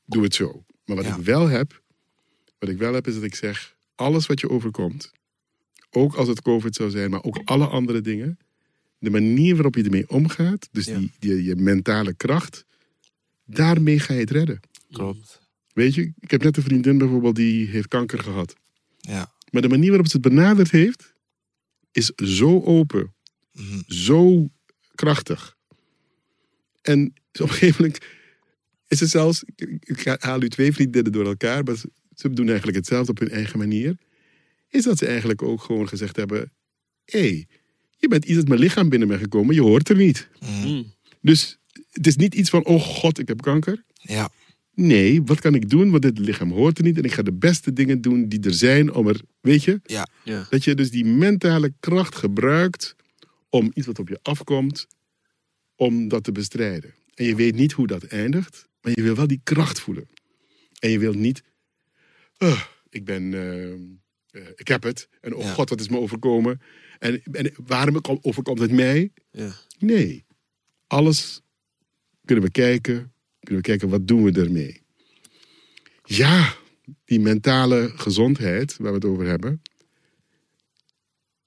doe 0.05 0.23
het 0.23 0.35
zo. 0.35 0.65
Maar 0.85 0.97
wat 0.97 1.05
Ja. 1.05 1.17
ik 1.17 1.25
wel 1.25 1.49
heb, 1.49 1.83
wat 2.59 2.69
ik 2.69 2.79
wel 2.79 2.95
heb 2.95 3.07
is 3.07 3.15
dat 3.15 3.23
ik 3.23 3.35
zeg, 3.35 3.77
alles 3.95 4.27
wat 4.27 4.41
je 4.41 4.51
overkomt, 4.51 5.13
ook 5.91 6.15
als 6.15 6.29
het 6.29 6.43
COVID 6.43 6.75
zou 6.75 6.91
zijn, 6.91 7.11
maar 7.11 7.23
ook 7.23 7.41
alle 7.45 7.67
andere 7.67 8.01
dingen, 8.01 8.39
de 8.99 9.11
manier 9.11 9.55
waarop 9.55 9.75
je 9.75 9.83
ermee 9.83 10.09
omgaat, 10.09 10.69
dus 10.73 10.85
die, 10.85 11.13
die, 11.19 11.45
je 11.45 11.57
mentale 11.57 12.15
kracht, 12.15 12.65
daarmee 13.45 13.99
ga 13.99 14.13
je 14.15 14.21
het 14.21 14.31
redden. 14.31 14.61
Klopt. 14.93 15.41
Weet 15.77 15.95
je, 15.95 16.13
ik 16.21 16.31
heb 16.31 16.43
net 16.43 16.57
een 16.57 16.63
vriendin 16.63 16.99
bijvoorbeeld 16.99 17.37
die 17.37 17.67
heeft 17.67 17.89
kanker 17.89 18.19
gehad. 18.19 18.55
Ja. 18.97 19.33
Maar 19.51 19.63
de 19.63 19.69
manier 19.69 19.89
waarop 19.89 20.07
ze 20.09 20.17
het 20.17 20.29
benaderd 20.29 20.71
heeft, 20.71 21.15
is 21.93 22.07
zo 22.15 22.61
open, 22.63 23.15
Mhm. 23.53 23.81
zo 23.87 24.49
krachtig. 24.95 25.57
En 26.83 27.07
op 27.33 27.41
een 27.41 27.49
gegeven 27.49 27.83
moment 27.85 28.05
is 28.89 29.01
het 29.01 29.11
zelfs, 29.11 29.43
ik- 29.55 30.17
haal 30.19 30.43
u 30.43 30.49
twee 30.49 30.73
vriendinnen 30.73 31.13
door 31.13 31.27
elkaar, 31.27 31.65
maar 31.65 31.77
ze- 31.77 31.91
ze 32.15 32.31
doen 32.31 32.47
eigenlijk 32.49 32.77
hetzelfde 32.77 33.11
op 33.11 33.19
hun 33.19 33.31
eigen 33.31 33.59
manier. 33.59 33.97
Is 34.69 34.85
dat 34.85 34.99
ze 34.99 35.07
eigenlijk 35.07 35.43
ook 35.43 35.63
gewoon 35.63 35.89
gezegd 35.89 36.17
hebben: 36.17 36.53
hé, 37.05 37.19
hey, 37.21 37.47
je 37.97 38.09
bent 38.09 38.25
iets 38.25 38.37
uit 38.39 38.49
mijn 38.49 38.61
lichaam 38.61 38.89
binnen 38.89 39.09
me 39.09 39.19
gekomen, 39.19 39.55
je 39.55 39.61
hoort 39.63 39.89
er 39.89 39.97
niet. 39.97 40.29
Mm. 40.41 40.93
Dus 41.21 41.59
het 41.91 42.07
is 42.07 42.17
niet 42.17 42.35
iets 42.35 42.51
van: 42.51 42.65
oh 42.65 42.83
god, 42.83 43.19
ik 43.19 43.29
heb 43.29 43.41
kanker. 43.43 43.85
Ja. 43.95 44.31
Nee, 44.77 45.23
wat 45.23 45.41
kan 45.41 45.55
ik 45.55 45.69
doen? 45.71 45.91
Want 45.91 46.03
dit 46.03 46.19
lichaam 46.19 46.51
hoort 46.53 46.79
er 46.79 46.85
niet. 46.85 46.97
En 46.97 47.05
ik 47.05 47.13
ga 47.13 47.23
de 47.23 47.33
beste 47.33 47.73
dingen 47.73 48.01
doen 48.01 48.29
die 48.29 48.41
er 48.41 48.55
zijn 48.55 48.93
om 48.93 49.09
er, 49.09 49.21
weet 49.41 49.65
je? 49.65 49.81
Ja. 49.85 50.09
Ja. 50.25 50.47
Dat 50.51 50.65
je 50.65 50.75
dus 50.75 50.91
die 50.91 51.05
mentale 51.05 51.73
kracht 51.81 52.15
gebruikt 52.15 52.97
om 53.49 53.71
iets 53.75 53.87
wat 53.87 53.99
op 53.99 54.09
je 54.09 54.19
afkomt, 54.23 54.87
om 55.77 56.09
dat 56.09 56.25
te 56.25 56.33
bestrijden. 56.33 56.95
En 57.15 57.25
je 57.25 57.35
weet 57.35 57.55
niet 57.55 57.73
hoe 57.73 57.87
dat 57.87 58.05
eindigt, 58.05 58.69
maar 58.81 58.93
je 58.95 59.03
wil 59.03 59.15
wel 59.15 59.27
die 59.27 59.41
kracht 59.45 59.81
voelen. 59.81 60.09
En 60.79 60.91
je 60.91 60.99
wilt 60.99 61.17
niet, 61.17 61.43
"Ah, 62.37 62.63
ik 62.89 63.05
ben, 63.05 63.35
eh, 63.35 63.73
eh, 63.73 64.49
ik 64.57 64.69
heb 64.69 64.83
het. 64.83 65.09
En 65.21 65.35
oh 65.35 65.43
Ja. 65.43 65.53
god, 65.53 65.69
wat 65.69 65.81
is 65.81 65.89
me 65.89 65.99
overkomen? 65.99 66.61
En, 66.99 67.23
en 67.33 67.53
waarom 67.67 68.01
overkomt 68.21 68.59
het 68.59 68.71
mij? 68.73 69.13
Ja. 69.31 69.53
Nee. 69.79 70.25
Alles 70.87 71.41
kunnen 72.25 72.45
we 72.45 72.51
kijken. 72.51 73.13
Kunnen 73.47 73.63
we 73.65 73.69
kijken, 73.71 73.89
wat 73.89 74.07
doen 74.09 74.23
we 74.23 74.41
ermee? 74.41 74.83
Ja, 76.05 76.55
die 77.05 77.21
mentale 77.21 77.93
gezondheid 77.95 78.77
waar 78.77 78.89
we 78.91 78.95
het 78.95 79.05
over 79.05 79.27
hebben. 79.27 79.63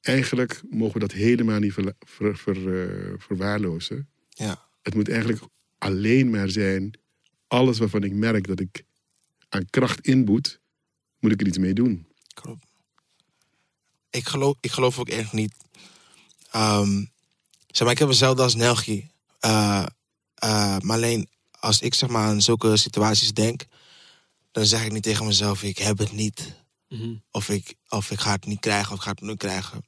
Eigenlijk 0.02 0.62
mogen 0.70 0.94
we 0.94 1.00
dat 1.00 1.12
helemaal 1.12 1.60
niet 1.60 1.74
ver- 1.74 2.38
ver- 2.38 2.82
eh, 2.82 3.14
verwaarlozen. 3.18 4.10
Ja. 4.30 4.68
Het 4.82 4.96
moet 4.96 5.10
eigenlijk 5.10 5.42
alleen 5.78 6.30
maar 6.30 6.50
zijn. 6.50 6.94
Alles 7.48 7.78
waarvan 7.78 8.04
ik 8.04 8.14
merk 8.14 8.48
dat 8.48 8.60
ik 8.60 8.84
aan 9.50 9.70
kracht 9.70 10.00
inboet, 10.08 10.60
moet 11.20 11.32
ik 11.32 11.42
er 11.42 11.48
iets 11.48 11.58
mee 11.58 11.74
doen. 11.74 12.08
Klopt. 12.34 12.66
Ik 14.10 14.28
geloof, 14.28 14.56
ik 14.62 14.72
geloof 14.72 15.00
ook 15.00 15.10
echt 15.10 15.34
niet. 15.34 15.54
Ehm, 16.52 17.06
zeg 17.68 17.82
maar, 17.84 17.92
ik 17.92 18.00
heb 18.00 18.08
hetzelfde 18.08 18.42
als 18.42 18.56
Nelgi. 18.56 19.10
Eh, 19.40 19.86
eh, 20.36 20.80
maar 20.80 20.96
alleen 20.96 21.30
als 21.60 21.80
ik 21.82 21.94
zeg 21.94 22.10
maar 22.10 22.28
aan 22.28 22.42
zulke 22.42 22.78
situaties 22.78 23.34
denk, 23.34 23.66
dan 24.52 24.66
zeg 24.66 24.86
ik 24.86 24.92
niet 24.92 25.04
tegen 25.04 25.26
mezelf: 25.26 25.64
ik 25.64 25.78
heb 25.78 25.98
het 25.98 26.12
niet. 26.12 26.56
Mhm. 26.90 27.14
Of 27.32 27.50
ik, 27.50 27.74
of 27.90 28.12
ik 28.12 28.20
ga 28.20 28.32
het 28.32 28.46
niet 28.46 28.60
krijgen 28.60 28.92
of 28.92 28.98
ik 28.98 29.04
ga 29.04 29.10
het 29.10 29.22
nu 29.22 29.36
krijgen. 29.36 29.86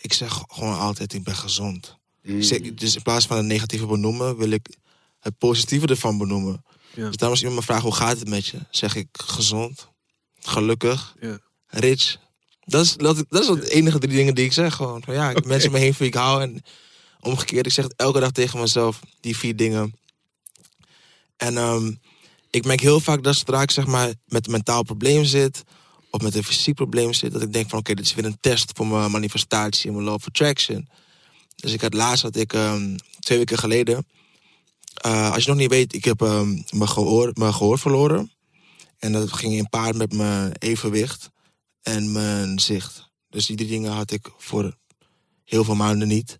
Ik 0.00 0.12
zeg 0.12 0.42
gewoon 0.48 0.78
altijd: 0.78 1.12
ik 1.12 1.22
ben 1.24 1.36
gezond. 1.36 1.98
Zeg- 2.38 2.74
dus 2.74 2.94
in 2.96 3.02
plaats 3.02 3.26
van 3.26 3.36
het 3.36 3.46
negatieve 3.46 3.86
benoemen, 3.86 4.36
wil 4.36 4.50
ik 4.50 4.76
het 5.20 5.38
positieve 5.38 5.86
ervan 5.86 6.18
benoemen. 6.18 6.64
Ja. 6.94 7.06
Dus 7.06 7.16
daarom 7.16 7.30
als 7.30 7.38
iemand 7.40 7.58
me 7.60 7.64
vraagt: 7.66 7.82
hoe 7.82 7.94
gaat 7.94 8.18
het 8.18 8.28
met 8.28 8.46
je? 8.46 8.58
Zeg 8.70 8.94
ik: 8.94 9.08
gezond, 9.12 9.88
gelukkig, 10.40 11.14
Ja. 11.20 11.38
rich. 11.66 12.16
Dat 12.64 12.84
is, 12.84 12.96
dat, 12.96 13.24
dat 13.28 13.42
is 13.42 13.46
de 13.46 13.70
enige 13.70 13.98
drie 13.98 14.16
dingen 14.16 14.34
die 14.34 14.44
ik 14.44 14.52
zeg. 14.52 14.74
Gewoon. 14.74 15.02
Ja, 15.06 15.32
mensen 15.44 15.68
om 15.68 15.74
me 15.74 15.80
heen 15.80 15.94
van 15.94 16.06
ik 16.06 16.14
hou. 16.14 16.42
En 16.42 16.62
omgekeerd, 17.20 17.66
ik 17.66 17.72
zeg 17.72 17.86
elke 17.96 18.20
dag 18.20 18.30
tegen 18.30 18.60
mezelf, 18.60 19.00
die 19.20 19.36
vier 19.36 19.56
dingen. 19.56 19.94
En 21.40 21.56
ehm, 21.56 21.92
ik 22.50 22.64
merk 22.64 22.80
heel 22.80 23.00
vaak 23.00 23.22
dat 23.22 23.36
zodra 23.36 23.62
zeg 23.66 23.86
maar, 23.86 24.14
met 24.26 24.46
een 24.46 24.52
mentaal 24.52 24.82
probleem 24.82 25.24
zit... 25.24 25.62
of 26.10 26.20
met 26.20 26.34
een 26.34 26.44
fysiek 26.44 26.74
probleem 26.74 27.12
zit... 27.12 27.32
dat 27.32 27.42
ik 27.42 27.52
denk 27.52 27.68
van 27.68 27.78
oké, 27.78 27.94
dit 27.94 28.04
is 28.04 28.14
weer 28.14 28.24
een 28.24 28.40
test 28.40 28.70
voor 28.74 28.86
mijn 28.86 29.10
manifestatie... 29.10 29.88
en 29.88 29.92
mijn 29.92 30.04
law 30.04 30.14
of 30.14 30.26
attraction. 30.26 30.88
Dus 31.56 31.72
ik 31.72 31.80
had 31.80 31.94
laatst, 31.94 32.22
had 32.22 32.36
ik 32.36 32.52
ehm, 32.52 32.96
twee 33.18 33.38
weken 33.38 33.58
geleden... 33.58 34.06
eh, 34.94 35.32
als 35.32 35.42
je 35.42 35.50
nog 35.50 35.58
niet 35.58 35.70
weet, 35.70 35.94
ik 35.94 36.04
heb 36.04 36.22
ehm, 36.22 36.50
mijn, 36.70 36.88
gehoor, 36.88 37.30
mijn 37.32 37.54
gehoor 37.54 37.78
verloren. 37.78 38.32
En 38.98 39.12
dat 39.12 39.32
ging 39.32 39.52
in 39.52 39.68
paard 39.68 39.96
met 39.96 40.12
mijn 40.12 40.52
evenwicht 40.58 41.30
en 41.82 42.12
mijn 42.12 42.58
zicht. 42.58 43.08
Dus 43.28 43.46
die 43.46 43.56
drie 43.56 43.68
dingen 43.68 43.92
had 43.92 44.10
ik 44.10 44.28
voor 44.38 44.76
heel 45.44 45.64
veel 45.64 45.74
maanden 45.74 46.08
niet. 46.08 46.38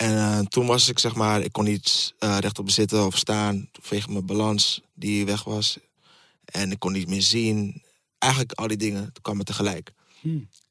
En 0.00 0.16
eh, 0.16 0.38
toen 0.38 0.66
was 0.66 0.88
ik, 0.88 0.98
zeg 0.98 1.14
maar, 1.14 1.40
ik 1.40 1.52
kon 1.52 1.64
niet 1.64 2.14
eh, 2.18 2.36
rechtop 2.40 2.70
zitten 2.70 3.06
of 3.06 3.16
staan 3.16 3.68
vanwege 3.80 4.10
mijn 4.12 4.26
balans 4.26 4.80
die 4.94 5.24
weg 5.26 5.44
was. 5.44 5.78
En 6.44 6.70
ik 6.70 6.78
kon 6.78 6.92
niet 6.92 7.08
meer 7.08 7.22
zien. 7.22 7.82
Eigenlijk 8.18 8.52
al 8.52 8.66
die 8.68 8.76
dingen 8.76 9.12
kwamen 9.22 9.44
tegelijk. 9.44 9.92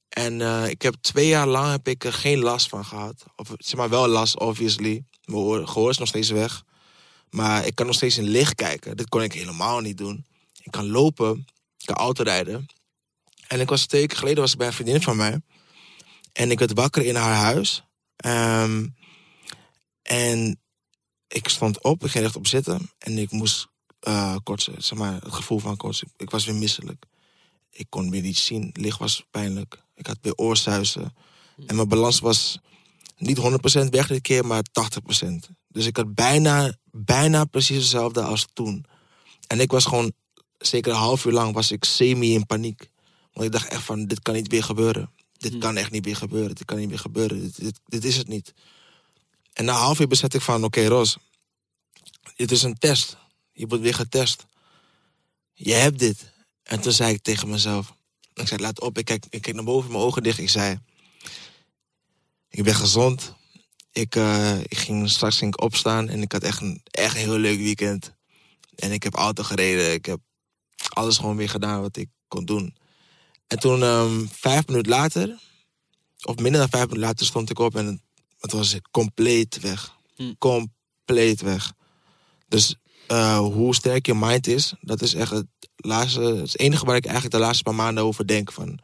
En 0.10 0.42
eh, 0.42 0.68
ik 0.70 0.82
heb 0.82 0.96
twee 1.02 1.28
jaar 1.28 1.48
lang 1.48 1.72
heb 1.72 1.88
ik 1.88 2.04
er 2.04 2.14
geen 2.14 2.40
last 2.40 2.70
van 2.70 2.86
gehad. 2.86 3.24
Of 3.36 3.50
zeg 3.58 3.80
maar 3.80 3.90
wel 3.90 4.08
last, 4.08 4.40
obviously. 4.40 5.04
Mijn 5.26 5.38
oor- 5.42 5.68
gehoor 5.68 5.90
is 5.90 5.98
nog 5.98 6.08
steeds 6.08 6.30
weg. 6.30 6.64
Maar 7.30 7.66
ik 7.66 7.76
kan 7.76 7.86
nog 7.86 7.96
steeds 7.96 8.18
in 8.18 8.24
licht 8.30 8.56
kijken. 8.56 8.98
Dit 8.98 9.10
kon 9.10 9.22
ik 9.24 9.34
helemaal 9.34 9.80
niet 9.80 9.98
doen. 9.98 10.26
Ik 10.64 10.72
kan 10.72 10.90
lopen, 10.90 11.48
ik 11.78 11.86
kan 11.86 11.96
autorijden. 11.96 12.68
En 13.48 13.60
ik 13.60 13.70
was 13.70 13.86
twee 13.86 14.02
weken 14.02 14.18
geleden 14.18 14.42
was 14.42 14.52
ik 14.52 14.58
bij 14.58 14.68
een 14.68 14.74
vriendin 14.74 15.02
van 15.02 15.18
mij. 15.18 15.42
En 16.34 16.52
ik 16.52 16.60
werd 16.60 16.74
wakker 16.74 17.06
in 17.06 17.16
haar 17.16 17.36
huis. 17.36 17.84
Ehm, 18.16 18.88
en 20.10 20.60
ik 21.28 21.48
stond 21.50 21.84
op, 21.84 22.04
ik 22.04 22.12
ging 22.12 22.24
rechtop 22.24 22.48
zitten. 22.48 22.92
En 22.98 23.18
ik 23.18 23.32
moest 23.32 23.68
kotsen, 24.44 24.84
zeg 24.84 24.98
maar, 24.98 25.14
het 25.14 25.34
gevoel 25.34 25.60
van 25.60 25.78
kotsen. 25.78 26.12
Ik 26.18 26.30
was 26.30 26.46
weer 26.46 26.56
misselijk. 26.56 27.06
Ik 27.70 27.86
kon 27.90 28.10
weer 28.10 28.22
niet 28.22 28.38
zien, 28.38 28.70
licht 28.74 29.00
was 29.00 29.26
pijnlijk. 29.32 29.84
Ik 29.96 30.08
had 30.08 30.18
weer 30.22 30.36
oorsuizen. 30.36 31.14
En 31.66 31.76
mijn 31.76 31.88
balans 31.88 32.20
was 32.20 32.60
niet 33.18 33.38
100% 33.86 33.90
weg 33.90 34.08
dit 34.08 34.22
keer, 34.22 34.46
maar 34.46 34.64
80%. 35.24 35.26
Dus 35.68 35.86
ik 35.86 35.98
had 35.98 36.16
bijna, 36.16 36.76
bijna 36.92 37.46
precies 37.46 37.78
hetzelfde 37.78 38.22
als 38.22 38.48
toen. 38.54 38.86
En 39.48 39.60
ik 39.60 39.72
was 39.72 39.86
gewoon, 39.86 40.12
zeker 40.58 40.92
een 40.92 40.98
half 40.98 41.26
uur 41.26 41.32
lang, 41.34 41.54
was 41.54 41.72
ik 41.72 41.84
semi 41.84 42.34
in 42.34 42.46
paniek. 42.46 42.90
Want 43.34 43.46
ik 43.46 43.52
dacht 43.52 43.68
echt 43.68 43.84
van, 43.84 44.06
dit 44.06 44.22
kan 44.22 44.34
niet 44.34 44.48
weer 44.48 44.64
gebeuren. 44.64 45.12
Dit 45.38 45.58
kan 45.58 45.78
echt 45.78 45.92
niet 45.92 46.06
weer 46.06 46.16
gebeuren. 46.16 46.56
Dit 46.56 46.66
kan 46.66 46.78
niet 46.78 46.90
meer 46.90 47.00
gebeuren. 47.00 47.42
Dit, 47.42 47.60
dit, 47.60 47.80
dit 47.86 48.04
is 48.04 48.18
het 48.18 48.28
niet. 48.28 48.54
En 49.60 49.66
na 49.66 49.74
half 49.74 50.00
uur 50.00 50.08
besef 50.08 50.34
ik 50.34 50.42
van, 50.42 50.64
oké 50.64 50.88
Ros, 50.88 51.18
dit 52.36 52.52
is 52.52 52.64
een 52.64 52.78
test. 52.78 53.18
Je 53.52 53.68
wordt 53.68 53.84
weer 53.84 53.94
getest. 53.94 54.46
Je 55.54 55.74
hebt 55.74 56.00
dit. 56.00 56.32
En 56.64 56.80
toen 56.80 56.92
zei 56.92 57.14
ik 57.14 57.22
tegen 57.22 57.50
mezelf, 57.50 57.94
Ik 58.34 58.48
zei, 58.48 58.62
laat 58.62 58.82
op. 58.82 58.98
Ik 58.98 59.06
kijk, 59.06 59.26
ik 59.30 59.42
kijk 59.42 59.56
naar 59.56 59.66
boven, 59.66 59.92
mijn 59.92 60.04
ogen 60.04 60.24
dicht. 60.24 60.38
Ik 60.38 60.50
zei, 60.50 60.80
ik 62.50 62.64
ben 62.64 62.76
gezond. 62.76 63.34
Ik, 63.92 64.16
eh, 64.16 64.60
ik 64.60 64.78
ging 64.78 65.10
straks 65.10 65.38
ging 65.38 65.54
ik 65.54 65.62
opstaan 65.62 66.10
en 66.10 66.22
ik 66.22 66.32
had 66.32 66.44
echt 66.44 66.62
een, 66.62 66.82
echt 66.92 67.16
heel 67.16 67.38
leuk 67.38 67.58
weekend. 67.58 68.14
En 68.76 68.92
ik 68.92 69.04
heb 69.04 69.16
auto 69.16 69.44
gereden. 69.44 69.94
Ik 69.94 70.06
heb 70.06 70.20
alles 70.90 71.18
gewoon 71.18 71.36
weer 71.36 71.50
gedaan 71.50 71.82
wat 71.82 71.98
ik 71.98 72.10
kon 72.28 72.46
doen. 72.46 72.76
En 73.48 73.60
toen, 73.60 73.84
ehm, 73.84 74.26
vijf 74.32 74.68
minuten 74.68 74.92
later, 74.92 75.40
of 76.24 76.36
minder 76.36 76.60
dan 76.62 76.70
vijf 76.70 76.84
minuten 76.84 77.08
later, 77.08 77.26
stond 77.26 77.50
ik 77.50 77.60
op 77.60 77.76
en 77.76 78.02
het, 78.40 78.52
was 78.52 78.78
compleet 78.92 79.60
weg. 79.60 79.96
Hm. 80.16 80.34
Compleet 80.38 81.42
weg. 81.42 81.74
Dus 82.48 82.76
eh, 83.08 83.40
hoe 83.40 83.76
sterk 83.76 84.06
je 84.06 84.16
mind 84.16 84.48
is, 84.48 84.74
dat 84.82 85.02
is 85.02 85.14
echt 85.14 85.32
het, 85.32 85.48
laatste, 85.76 86.22
het 86.22 86.60
enige 86.60 86.86
waar 86.86 86.96
ik 86.96 87.06
eigenlijk 87.06 87.36
de 87.36 87.42
laatste 87.42 87.64
paar 87.64 87.76
maanden 87.76 88.04
over 88.04 88.28
denk. 88.28 88.52
Van, 88.52 88.80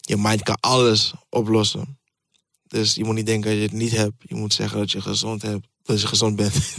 je 0.00 0.16
mind 0.16 0.42
kan 0.42 0.60
alles 0.60 1.12
oplossen. 1.28 1.98
Dus 2.66 2.94
je 2.94 3.04
moet 3.04 3.14
niet 3.14 3.26
denken 3.26 3.50
dat 3.50 3.58
je 3.58 3.64
het 3.64 3.72
niet 3.72 3.96
hebt. 3.96 4.14
Je 4.18 4.34
moet 4.34 4.52
zeggen 4.52 4.78
dat 4.78 4.92
je 4.92 5.00
gezond, 5.00 5.42
hebt, 5.42 5.66
dat 5.82 6.00
je 6.00 6.06
gezond 6.06 6.36
bent. 6.36 6.54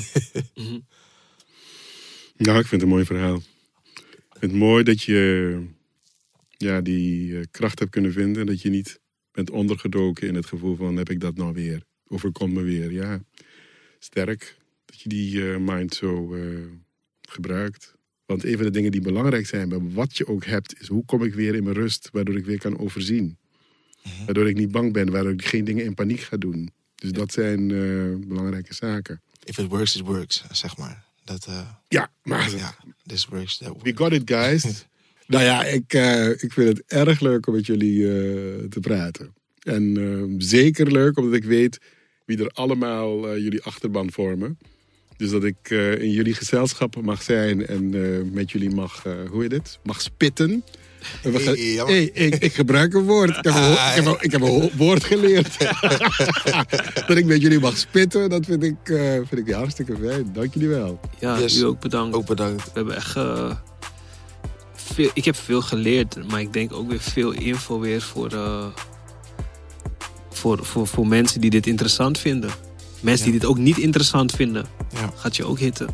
Mhm. 0.55 0.79
Nou, 2.37 2.59
ik 2.59 2.67
vind 2.67 2.81
het 2.81 2.81
een 2.81 2.95
mooi 2.95 3.05
verhaal. 3.05 3.35
Ik 3.93 4.37
vind 4.39 4.51
het 4.51 4.61
mooi 4.61 4.83
dat 4.83 5.01
je 5.01 5.67
ja, 6.49 6.81
die 6.81 7.37
eh, 7.37 7.43
kracht 7.51 7.79
hebt 7.79 7.91
kunnen 7.91 8.13
vinden. 8.13 8.45
Dat 8.45 8.61
je 8.61 8.69
niet 8.69 8.99
bent 9.31 9.49
ondergedoken 9.49 10.27
in 10.27 10.35
het 10.35 10.45
gevoel 10.45 10.75
van 10.75 10.95
heb 10.95 11.09
ik 11.09 11.19
dat 11.19 11.35
nou 11.35 11.53
weer? 11.53 11.83
Overkomt 12.07 12.53
me 12.53 12.61
weer? 12.61 12.91
Ja, 12.91 13.21
sterk 13.99 14.57
dat 14.85 15.01
je 15.01 15.09
die 15.09 15.51
eh, 15.51 15.57
mind 15.59 15.93
zo 15.93 16.33
eh, 16.33 16.41
gebruikt. 17.21 17.93
Want 18.25 18.43
een 18.43 18.55
van 18.55 18.65
de 18.65 18.71
dingen 18.71 18.91
die 18.91 19.01
belangrijk 19.01 19.45
zijn 19.45 19.69
bij 19.69 19.79
wat 19.79 20.17
je 20.17 20.27
ook 20.27 20.45
hebt, 20.45 20.81
is 20.81 20.87
hoe 20.87 21.05
kom 21.05 21.23
ik 21.23 21.33
weer 21.33 21.55
in 21.55 21.63
mijn 21.63 21.75
rust, 21.75 22.09
waardoor 22.11 22.37
ik 22.37 22.45
weer 22.45 22.59
kan 22.59 22.79
overzien. 22.79 23.37
Waardoor 24.25 24.49
ik 24.49 24.55
niet 24.55 24.71
bang 24.71 24.93
ben, 24.93 25.11
waardoor 25.11 25.31
ik 25.31 25.45
geen 25.45 25.63
dingen 25.63 25.85
in 25.85 25.93
paniek 25.93 26.19
ga 26.19 26.37
doen. 26.37 26.71
Dus 26.95 27.11
dat 27.11 27.31
zijn 27.31 27.71
eh, 27.71 28.27
belangrijke 28.27 28.73
zaken. 28.73 29.21
If 29.43 29.57
it 29.57 29.67
works, 29.67 29.95
it 29.95 30.01
works, 30.01 30.43
zeg 30.51 30.77
maar. 30.77 31.03
Dat, 31.23 31.49
Ja, 31.87 32.11
maar 32.23 32.55
ja, 32.55 32.75
this 33.05 33.25
works, 33.25 33.57
that 33.57 33.67
works. 33.67 33.83
we 33.83 33.97
got 33.97 34.11
it, 34.11 34.21
guys. 34.25 34.85
nou 35.27 35.43
ja, 35.43 35.63
ik, 35.63 35.93
ik 36.41 36.53
vind 36.53 36.67
het 36.67 36.83
erg 36.87 37.19
leuk 37.19 37.47
om 37.47 37.53
met 37.53 37.65
jullie 37.65 37.97
te 38.67 38.79
praten. 38.79 39.33
En 39.65 39.97
eh, 39.97 40.35
zeker 40.37 40.91
leuk 40.91 41.17
omdat 41.17 41.33
ik 41.33 41.43
weet 41.43 41.79
wie 42.25 42.37
er 42.43 42.49
allemaal 42.53 43.27
eh, 43.29 43.37
jullie 43.37 43.63
achterban 43.63 44.11
vormen. 44.11 44.57
Dus 45.17 45.29
dat 45.29 45.43
ik 45.43 45.55
eh, 45.63 46.01
in 46.01 46.11
jullie 46.11 46.33
gezelschap 46.33 47.01
mag 47.01 47.21
zijn 47.21 47.67
en 47.67 47.93
eh, 47.93 48.31
met 48.33 48.51
jullie 48.51 48.69
mag, 48.69 49.05
eh, 49.05 49.13
hoe 49.29 49.41
heet 49.41 49.51
het? 49.51 49.79
Mag 49.83 50.01
spitten. 50.01 50.63
Gaan- 51.23 51.55
Ja, 51.57 51.85
hey, 51.85 52.03
ik, 52.13 52.35
ik 52.35 52.53
gebruik 52.53 52.93
een 52.93 53.03
woord. 53.03 53.29
Ik 53.29 53.35
heb 53.43 53.53
een, 53.55 53.71
ik 53.71 53.77
heb 53.95 54.05
een, 54.05 54.17
ik 54.19 54.31
heb 54.31 54.41
een 54.41 54.47
ho- 54.47 54.69
woord 54.77 55.03
geleerd. 55.03 55.57
dat 57.07 57.17
ik 57.17 57.25
met 57.25 57.41
jullie 57.41 57.59
mag 57.59 57.77
spitten, 57.77 58.29
dat 58.29 58.45
vind 58.45 58.63
ik, 58.63 58.75
eh, 58.89 59.11
vind 59.27 59.47
ik 59.47 59.53
hartstikke 59.53 59.95
fijn. 60.01 60.33
Dank 60.33 60.53
jullie 60.53 60.69
wel. 60.69 60.99
Ja, 61.19 61.39
Yes. 61.39 61.57
u 61.57 61.63
ook 61.63 61.79
bedankt. 61.79 62.15
Ook 62.15 62.25
bedankt. 62.25 62.63
We 62.63 62.71
hebben 62.73 62.95
echt... 62.95 63.15
eh, 63.15 63.55
veel, 64.73 65.09
ik 65.13 65.25
heb 65.25 65.35
veel 65.35 65.61
geleerd, 65.61 66.27
maar 66.27 66.41
ik 66.41 66.53
denk 66.53 66.73
ook 66.73 66.89
weer 66.89 66.99
veel 66.99 67.31
info 67.31 67.79
weer 67.79 68.01
voor, 68.01 68.31
eh, 68.33 68.65
voor, 70.37 70.65
voor, 70.65 70.87
voor 70.87 71.07
mensen 71.07 71.41
die 71.41 71.49
dit 71.49 71.67
interessant 71.67 72.17
vinden. 72.17 72.49
Mensen 72.99 73.25
Ja. 73.25 73.31
die 73.31 73.39
dit 73.39 73.49
ook 73.49 73.57
niet 73.57 73.77
interessant 73.77 74.31
vinden, 74.31 74.65
Ja, 74.89 75.09
gaat 75.15 75.35
je 75.35 75.45
ook 75.45 75.59
hitten. 75.59 75.87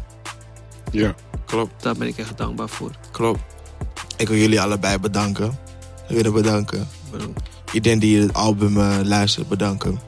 Ja. 0.92 1.16
klopt, 1.46 1.84
Daar 1.84 1.96
ben 1.96 2.08
ik 2.08 2.18
echt 2.18 2.38
dankbaar 2.38 2.70
voor. 2.70 2.92
klopt. 3.12 3.40
Ik 4.18 4.28
wil 4.28 4.38
jullie 4.38 4.62
allebei 4.62 4.98
bedanken. 4.98 5.60
We 6.08 6.16
willen 6.16 6.34
bedanken. 6.34 6.88
Bedankt. 7.12 7.40
Iedereen 7.74 8.00
die 8.00 8.22
het 8.22 8.34
album 8.34 8.78
eh, 8.80 8.98
luistert, 9.04 9.48
bedanken. 9.48 10.00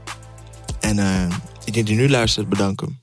En 0.80 1.00
eh, 1.00 1.36
iedereen 1.66 1.86
die 1.86 1.96
nu 1.96 2.10
luistert, 2.10 2.50
bedanken. 2.50 3.02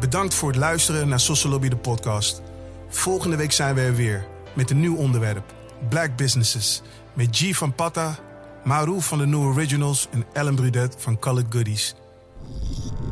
Bedankt 0.00 0.34
voor 0.34 0.48
het 0.48 0.58
luisteren 0.58 1.08
naar 1.08 1.20
Sociology 1.20 1.68
de 1.68 1.76
podcast. 1.76 2.42
Volgende 2.88 3.36
week 3.36 3.52
zijn 3.52 3.74
we 3.74 3.80
er 3.80 3.94
weer 3.94 4.26
met 4.54 4.70
een 4.70 4.80
nieuw 4.80 4.96
onderwerp. 4.96 5.54
Black 5.88 6.16
Businesses. 6.16 6.82
Met 7.14 7.28
G 7.36 7.56
van 7.56 7.74
Patta, 7.74 8.18
Maru 8.64 9.00
van 9.00 9.18
de 9.18 9.26
New 9.26 9.42
Originals 9.42 10.08
en 10.10 10.24
Ellen 10.32 10.54
Brudet 10.54 10.94
van 10.98 11.18
Colored 11.18 11.46
Goodies. 11.50 11.94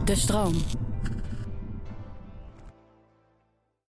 De 0.05 0.15
stroom. 0.15 0.55